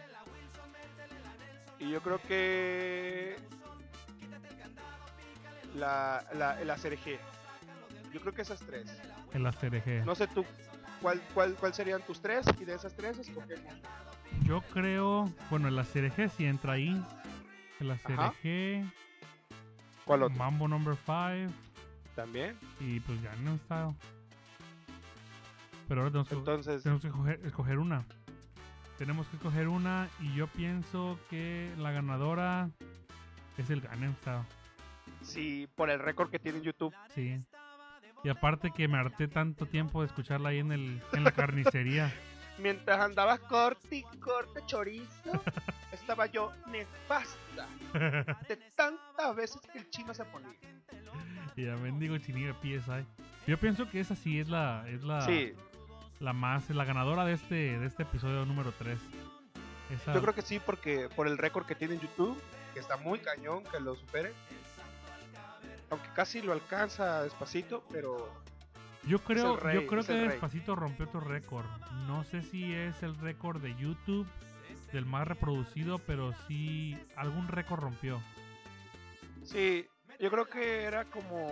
Y 1.80 1.90
yo 1.92 2.02
creo 2.02 2.22
que 2.28 3.38
la, 5.76 6.24
la, 6.34 6.64
la 6.64 6.76
CRG. 6.76 7.20
Yo 8.14 8.20
creo 8.22 8.34
que 8.34 8.42
esas 8.42 8.60
tres. 8.60 8.88
el 9.34 9.46
ACRG. 9.46 10.06
No 10.06 10.16
sé 10.16 10.28
tú 10.28 10.46
cuál, 11.02 11.22
cuál, 11.34 11.56
cuál 11.56 11.74
serían 11.74 12.02
tus 12.02 12.22
tres 12.22 12.46
y 12.60 12.66
de 12.66 12.76
esas 12.76 12.96
tres 12.96 13.18
escogemos. 13.20 13.74
Yo 14.44 14.62
creo, 14.74 15.32
bueno, 15.50 15.68
el 15.68 15.78
ACRG 15.80 16.30
sí 16.32 16.46
entra 16.46 16.74
ahí. 16.74 17.04
El 17.80 17.92
ACRG, 17.92 18.92
¿Cuál 20.06 20.30
Mambo 20.32 20.68
Number 20.68 20.96
5 21.06 21.54
También. 22.16 22.58
y 22.80 23.00
pues 23.00 23.22
ya 23.22 23.36
no. 23.38 23.60
Pero 25.88 26.02
ahora 26.02 26.12
tenemos 26.12 26.30
que, 26.30 26.36
Entonces, 26.36 26.84
tenemos 26.84 27.02
que 27.02 27.08
escoger, 27.08 27.40
escoger 27.46 27.78
una. 27.80 28.04
Tenemos 28.98 29.28
que 29.28 29.38
escoger 29.38 29.68
una 29.68 30.10
y 30.20 30.34
yo 30.36 30.48
pienso 30.48 31.18
que 31.30 31.72
la 31.78 31.92
ganadora 31.92 32.70
es 33.58 33.70
el 33.70 33.82
Gangnam 33.82 34.14
Style. 34.16 34.44
sí, 35.22 35.68
por 35.76 35.90
el 35.90 36.00
récord 36.00 36.30
que 36.30 36.40
tiene 36.40 36.58
en 36.58 36.66
YouTube. 36.66 36.94
Sí. 37.16 37.42
Y 38.24 38.30
aparte 38.30 38.72
que 38.72 38.88
me 38.88 38.98
harté 38.98 39.28
tanto 39.28 39.66
tiempo 39.66 40.02
de 40.02 40.08
escucharla 40.08 40.50
ahí 40.50 40.60
en, 40.60 40.72
el, 40.72 41.02
en 41.14 41.24
la 41.24 41.32
carnicería. 41.32 42.14
Mientras 42.58 43.00
andabas 43.00 43.40
corte 43.40 43.98
y 43.98 44.04
corte 44.20 44.62
chorizo, 44.66 45.32
estaba 45.94 46.26
yo 46.26 46.52
nefasta 46.68 47.68
de 48.48 48.58
tantas 48.76 49.36
veces 49.36 49.62
que 49.72 49.80
el 49.80 49.90
chino 49.90 50.14
se 50.14 50.26
ponía. 50.26 50.50
y 51.56 51.70
a 51.70 51.78
mendigo 51.78 52.18
chinillo 52.18 52.54
PSI. 52.62 53.06
Yo 53.48 53.58
pienso 53.58 53.90
que 53.90 54.02
esa 54.02 54.16
sí 54.16 54.40
es 54.40 54.50
la, 54.50 54.84
es 54.90 55.04
la, 55.04 55.22
Sí, 55.22 55.54
la 56.20 56.34
más, 56.34 56.70
la 56.70 56.84
ganadora 56.84 57.24
de 57.24 57.34
este, 57.34 57.80
de 57.80 57.86
este 57.86 58.04
episodio 58.04 58.46
número 58.46 58.74
3. 58.78 59.00
Esa, 59.92 60.14
yo 60.14 60.22
creo 60.22 60.36
que 60.36 60.42
sí, 60.42 60.60
porque 60.60 61.08
por 61.16 61.28
el 61.28 61.38
récord 61.38 61.66
que 61.66 61.76
tiene 61.76 61.96
en 61.96 62.02
YouTube, 62.02 62.38
que 62.74 62.80
está 62.82 62.98
muy 62.98 63.20
cañón 63.20 63.64
que 63.64 63.80
lo 63.80 63.96
supere. 63.96 64.34
Aunque 65.90 66.10
casi 66.14 66.42
lo 66.42 66.54
alcanza 66.54 67.24
despacito, 67.24 67.84
pero 67.92 68.32
yo 69.08 69.20
creo, 69.20 69.58
rey, 69.58 69.76
yo 69.76 69.88
creo 69.88 70.04
que. 70.04 70.14
Despacito 70.14 70.76
rompió 70.76 71.06
otro 71.06 71.20
récord. 71.20 71.66
No 72.08 72.24
sé 72.24 72.42
si 72.42 72.74
es 72.74 73.02
el 73.02 73.16
récord 73.18 73.62
de 73.62 73.76
YouTube 73.76 74.28
del 74.92 75.06
más 75.06 75.28
reproducido, 75.28 76.00
pero 76.00 76.34
sí 76.48 76.98
algún 77.16 77.48
récord 77.48 77.82
rompió. 77.82 78.22
sí, 79.44 79.88
yo 80.20 80.30
creo 80.30 80.46
que 80.46 80.84
era 80.84 81.06
como 81.06 81.48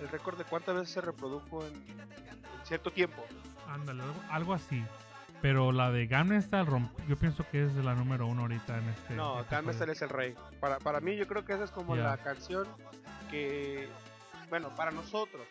el 0.00 0.08
récord 0.08 0.36
de 0.36 0.44
cuántas 0.44 0.74
veces 0.74 0.90
se 0.90 1.00
reprodujo 1.00 1.66
en, 1.66 1.74
en 1.74 2.66
cierto 2.66 2.90
tiempo. 2.90 3.24
Ándale, 3.68 4.02
algo, 4.02 4.20
algo 4.30 4.54
así. 4.54 4.84
Pero 5.40 5.70
la 5.70 5.90
de 5.92 6.08
romp- 6.08 6.90
yo 7.06 7.16
pienso 7.16 7.44
que 7.50 7.64
es 7.64 7.72
la 7.74 7.94
número 7.94 8.26
uno 8.26 8.42
ahorita 8.42 8.78
en 8.78 8.88
este. 8.88 9.14
No, 9.14 9.40
este 9.40 9.92
es 9.92 10.02
el 10.02 10.08
rey. 10.08 10.34
Para, 10.60 10.78
para 10.78 11.00
mí, 11.00 11.16
yo 11.16 11.26
creo 11.28 11.44
que 11.44 11.52
esa 11.52 11.64
es 11.64 11.70
como 11.70 11.94
Ya. 11.96 12.02
la 12.04 12.16
canción 12.18 12.66
que, 13.30 13.88
bueno, 14.50 14.70
para 14.74 14.90
nosotros. 14.90 15.46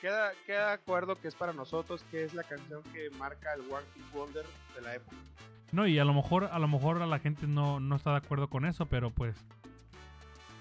Queda, 0.00 0.30
queda 0.46 0.68
de 0.68 0.72
acuerdo 0.74 1.16
que 1.20 1.26
es 1.26 1.34
para 1.34 1.52
nosotros, 1.52 2.04
que 2.10 2.22
es 2.22 2.32
la 2.32 2.44
canción 2.44 2.82
que 2.92 3.10
marca 3.18 3.52
el 3.54 3.62
One 3.62 3.84
Hit 3.94 4.12
Wonder 4.12 4.44
de 4.76 4.80
la 4.82 4.94
época. 4.94 5.16
No, 5.72 5.86
y 5.88 5.98
a 5.98 6.04
lo 6.04 6.14
mejor, 6.14 6.44
a 6.44 6.58
lo 6.60 6.68
mejor 6.68 7.02
a 7.02 7.06
la 7.06 7.18
gente 7.18 7.46
no, 7.48 7.80
no 7.80 7.96
está 7.96 8.12
de 8.12 8.18
acuerdo 8.18 8.48
con 8.48 8.64
eso, 8.64 8.86
pero 8.86 9.10
pues 9.10 9.34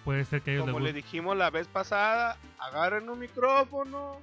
puede 0.04 0.26
ser 0.26 0.42
que 0.42 0.54
ellos 0.54 0.66
Como 0.66 0.80
le 0.80 0.92
dijimos 0.92 1.38
la 1.38 1.50
vez 1.52 1.68
pasada, 1.68 2.38
agarren 2.58 3.10
un 3.10 3.20
micrófono, 3.20 4.18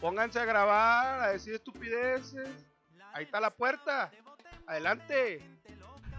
pónganse 0.00 0.40
a 0.40 0.44
grabar, 0.44 1.20
a 1.20 1.28
decir 1.28 1.54
estupideces. 1.54 2.66
Ahí 3.18 3.24
está 3.24 3.40
la 3.40 3.50
puerta. 3.50 4.12
Adelante. 4.68 5.42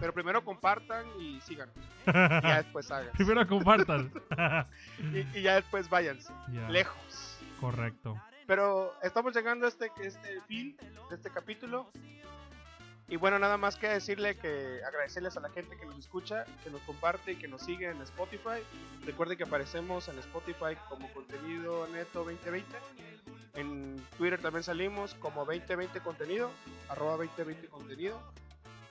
Pero 0.02 0.14
primero 0.14 0.44
compartan 0.44 1.06
y 1.18 1.40
sigan. 1.40 1.70
Y 2.06 2.12
ya 2.12 2.58
después 2.58 2.92
hagan. 2.92 3.12
Primero 3.14 3.48
compartan. 3.48 4.12
Y, 5.14 5.40
y 5.40 5.42
ya 5.42 5.56
después 5.56 5.90
váyanse. 5.90 6.34
Ya, 6.52 6.68
Lejos. 6.68 7.40
Correcto. 7.62 8.22
Pero 8.46 8.94
estamos 9.02 9.34
llegando 9.34 9.66
a 9.66 9.70
este, 9.70 9.90
este 10.02 10.42
fin 10.42 10.76
de 11.10 11.16
este 11.16 11.30
capítulo. 11.30 11.90
Y 13.10 13.16
bueno, 13.16 13.40
nada 13.40 13.58
más 13.58 13.76
que 13.76 13.88
decirle 13.88 14.38
que 14.38 14.82
agradecerles 14.86 15.36
a 15.36 15.40
la 15.40 15.50
gente 15.50 15.76
que 15.78 15.86
nos 15.88 15.98
escucha, 15.98 16.46
que 16.64 16.70
nos 16.70 16.80
comparte 16.82 17.32
y 17.32 17.36
que 17.38 17.48
nos 17.48 17.64
sigue 17.64 17.90
en 17.90 18.00
Spotify. 18.04 18.62
Recuerden 19.04 19.36
que 19.36 19.46
aparecemos 19.46 20.08
en 20.10 20.20
Spotify 20.20 20.78
como 20.88 21.12
contenido 21.12 21.88
neto 21.88 22.20
2020. 22.24 22.68
En 23.56 23.96
Twitter 24.16 24.40
también 24.40 24.64
salimos 24.64 25.16
como 25.16 25.44
2020 25.44 26.00
contenido, 26.02 26.52
arroba 26.88 27.18
2020 27.18 27.68
contenido. 27.70 28.22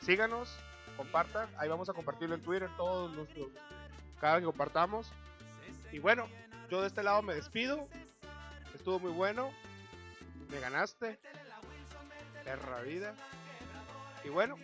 Síganos, 0.00 0.52
compartan. 0.96 1.48
Ahí 1.56 1.68
vamos 1.68 1.88
a 1.88 1.92
compartirlo 1.92 2.34
en 2.34 2.42
Twitter 2.42 2.68
todos 2.76 3.14
los 3.14 3.28
cada 4.20 4.40
que 4.40 4.46
compartamos. 4.46 5.12
Y 5.92 6.00
bueno, 6.00 6.26
yo 6.68 6.80
de 6.80 6.88
este 6.88 7.04
lado 7.04 7.22
me 7.22 7.34
despido. 7.34 7.88
Estuvo 8.74 8.98
muy 8.98 9.12
bueno. 9.12 9.52
Me 10.50 10.58
ganaste. 10.58 11.20
Perra 12.42 12.80
vida. 12.80 13.14
Y 14.24 14.28
bueno, 14.28 14.56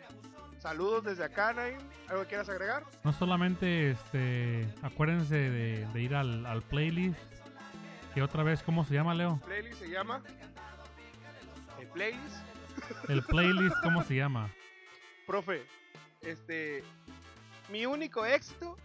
saludos 0.58 1.04
desde 1.04 1.24
acá, 1.24 1.52
Naim. 1.52 1.78
¿Algo 2.08 2.22
que 2.22 2.28
quieras 2.28 2.48
agregar? 2.48 2.84
No 3.02 3.12
solamente 3.12 3.90
este, 3.92 4.66
acuérdense 4.82 5.34
de, 5.36 5.86
de 5.86 6.02
ir 6.02 6.14
al, 6.14 6.44
al 6.46 6.62
playlist. 6.62 7.18
Que 8.14 8.22
otra 8.22 8.42
vez, 8.42 8.62
¿cómo 8.62 8.84
se 8.84 8.94
llama, 8.94 9.14
Leo? 9.14 9.40
Playlist 9.44 9.80
se 9.80 9.88
llama. 9.90 10.22
El 11.80 11.88
playlist. 11.88 12.36
El 13.08 13.22
playlist, 13.22 13.76
¿cómo 13.82 14.02
se 14.04 14.16
llama? 14.16 14.50
Profe, 15.26 15.64
este. 16.20 16.82
Mi 17.70 17.86
único 17.86 18.24
éxito. 18.26 18.76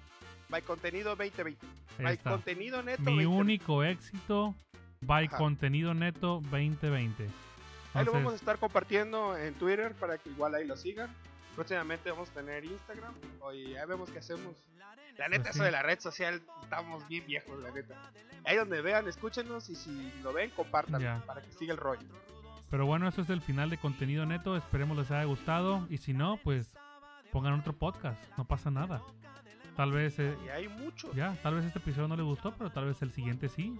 By 0.49 0.63
contenido 0.63 1.15
2020. 1.15 1.63
Ahí 1.99 2.03
By 2.05 2.13
está. 2.15 2.31
contenido 2.31 2.81
neto 2.81 3.01
Mi 3.03 3.23
2020. 3.23 3.27
único 3.39 3.83
éxito 3.83 4.55
by 5.01 5.27
Ajá. 5.27 5.37
contenido 5.37 5.93
neto 5.93 6.41
2020. 6.49 7.27
Ahí 7.93 8.05
lo 8.05 8.11
vamos 8.13 8.33
a 8.33 8.35
estar 8.35 8.57
compartiendo 8.59 9.35
en 9.37 9.53
Twitter 9.55 9.93
para 9.95 10.17
que 10.17 10.29
igual 10.29 10.55
ahí 10.55 10.65
lo 10.65 10.77
sigan. 10.77 11.13
Próximamente 11.55 12.11
vamos 12.11 12.29
a 12.29 12.33
tener 12.33 12.63
Instagram. 12.65 13.13
Oye, 13.41 13.71
ya 13.71 13.85
vemos 13.85 14.09
qué 14.11 14.19
hacemos. 14.19 14.55
La 15.17 15.27
neta, 15.27 15.43
Pues 15.43 15.55
eso 15.55 15.63
sí. 15.63 15.65
de 15.65 15.71
la 15.71 15.81
red 15.83 15.99
social, 15.99 16.41
estamos 16.63 17.05
bien 17.09 17.25
viejos, 17.25 17.59
la 17.61 17.71
neta. 17.71 17.95
Ahí 18.45 18.55
donde 18.55 18.81
vean, 18.81 19.07
escúchenos 19.07 19.69
y 19.69 19.75
si 19.75 20.13
lo 20.23 20.31
ven, 20.31 20.49
compartan 20.51 21.01
Ya. 21.01 21.21
para 21.25 21.41
que 21.41 21.51
siga 21.51 21.73
el 21.73 21.79
rollo. 21.79 22.07
Pero 22.69 22.85
bueno, 22.85 23.07
esto 23.07 23.21
es 23.21 23.29
el 23.29 23.41
final 23.41 23.69
de 23.69 23.77
contenido 23.77 24.25
neto. 24.25 24.55
Esperemos 24.55 24.95
les 24.97 25.09
haya 25.11 25.23
gustado. 25.25 25.85
Y 25.89 25.97
si 25.97 26.13
no, 26.13 26.37
pues 26.43 26.71
pongan 27.31 27.53
otro 27.59 27.73
podcast. 27.73 28.21
No 28.37 28.45
pasa 28.45 28.69
nada. 28.71 29.01
Tal 29.75 29.91
vez, 29.91 30.19
eh, 30.19 30.37
Y 30.45 30.49
hay 30.49 30.67
muchos. 30.67 31.13
ya, 31.15 31.35
tal 31.41 31.55
vez 31.55 31.65
este 31.65 31.79
episodio 31.79 32.07
no 32.07 32.15
les 32.15 32.25
gustó, 32.25 32.53
pero 32.55 32.69
tal 32.69 32.85
vez 32.85 33.01
el 33.01 33.11
siguiente 33.11 33.49
sí. 33.49 33.75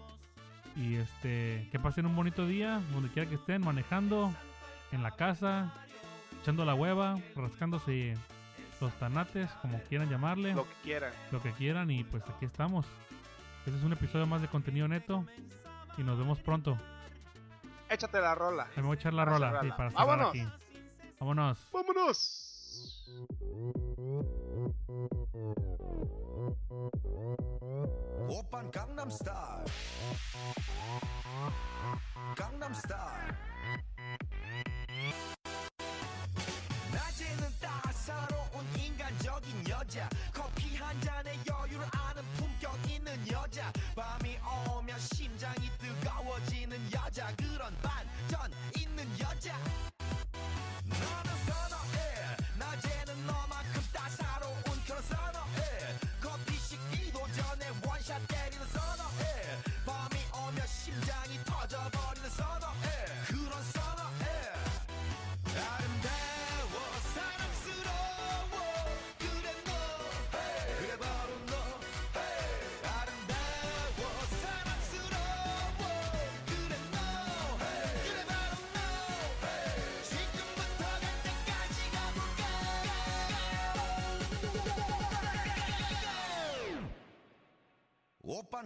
Y 0.79 0.95
este, 0.95 1.67
que 1.71 1.79
pasen 1.79 2.05
un 2.05 2.15
bonito 2.15 2.47
día, 2.47 2.81
donde 2.93 3.09
quiera 3.09 3.27
que 3.29 3.35
estén, 3.35 3.61
manejando, 3.63 4.33
en 4.93 5.03
la 5.03 5.11
casa, 5.11 5.73
echando 6.41 6.63
la 6.63 6.73
hueva, 6.73 7.19
rascándose 7.35 8.15
los 8.79 8.93
tanates, 8.93 9.49
como 9.61 9.79
quieran 9.83 10.09
llamarle, 10.09 10.53
Lo 10.53 10.63
que 10.63 10.73
quieran. 10.83 11.11
lo 11.31 11.41
que 11.41 11.51
quieran. 11.51 11.91
Y 11.91 12.05
pues 12.05 12.23
aquí 12.29 12.45
estamos. 12.45 12.85
Este 13.65 13.77
es 13.77 13.83
un 13.83 13.91
episodio 13.91 14.25
más 14.25 14.41
de 14.41 14.47
contenido 14.47 14.87
neto. 14.87 15.25
Y 15.97 16.03
nos 16.03 16.17
vemos 16.17 16.39
pronto. 16.39 16.77
Échate 17.89 18.21
la 18.21 18.33
rola. 18.35 18.67
Me 18.77 18.81
voy 18.83 18.95
a 18.95 18.99
echar 18.99 19.13
la 19.13 19.25
Para 19.25 19.37
rola 19.37 19.61
sí, 19.61 19.69
para 19.75 19.89
Vámonos. 19.89 20.29
aquí. 20.29 20.47
Vámonos. 21.19 21.59
¡Vámonos! 21.73 22.45
오빤 28.28 28.70
강남스타일 28.70 29.64
강남스타일 32.36 33.47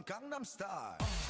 Gangnam 0.02 0.44
Style. 0.44 1.22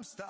I'm 0.00 0.04
stuck. 0.04 0.29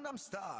Gangnam 0.00 0.16
Style. 0.16 0.59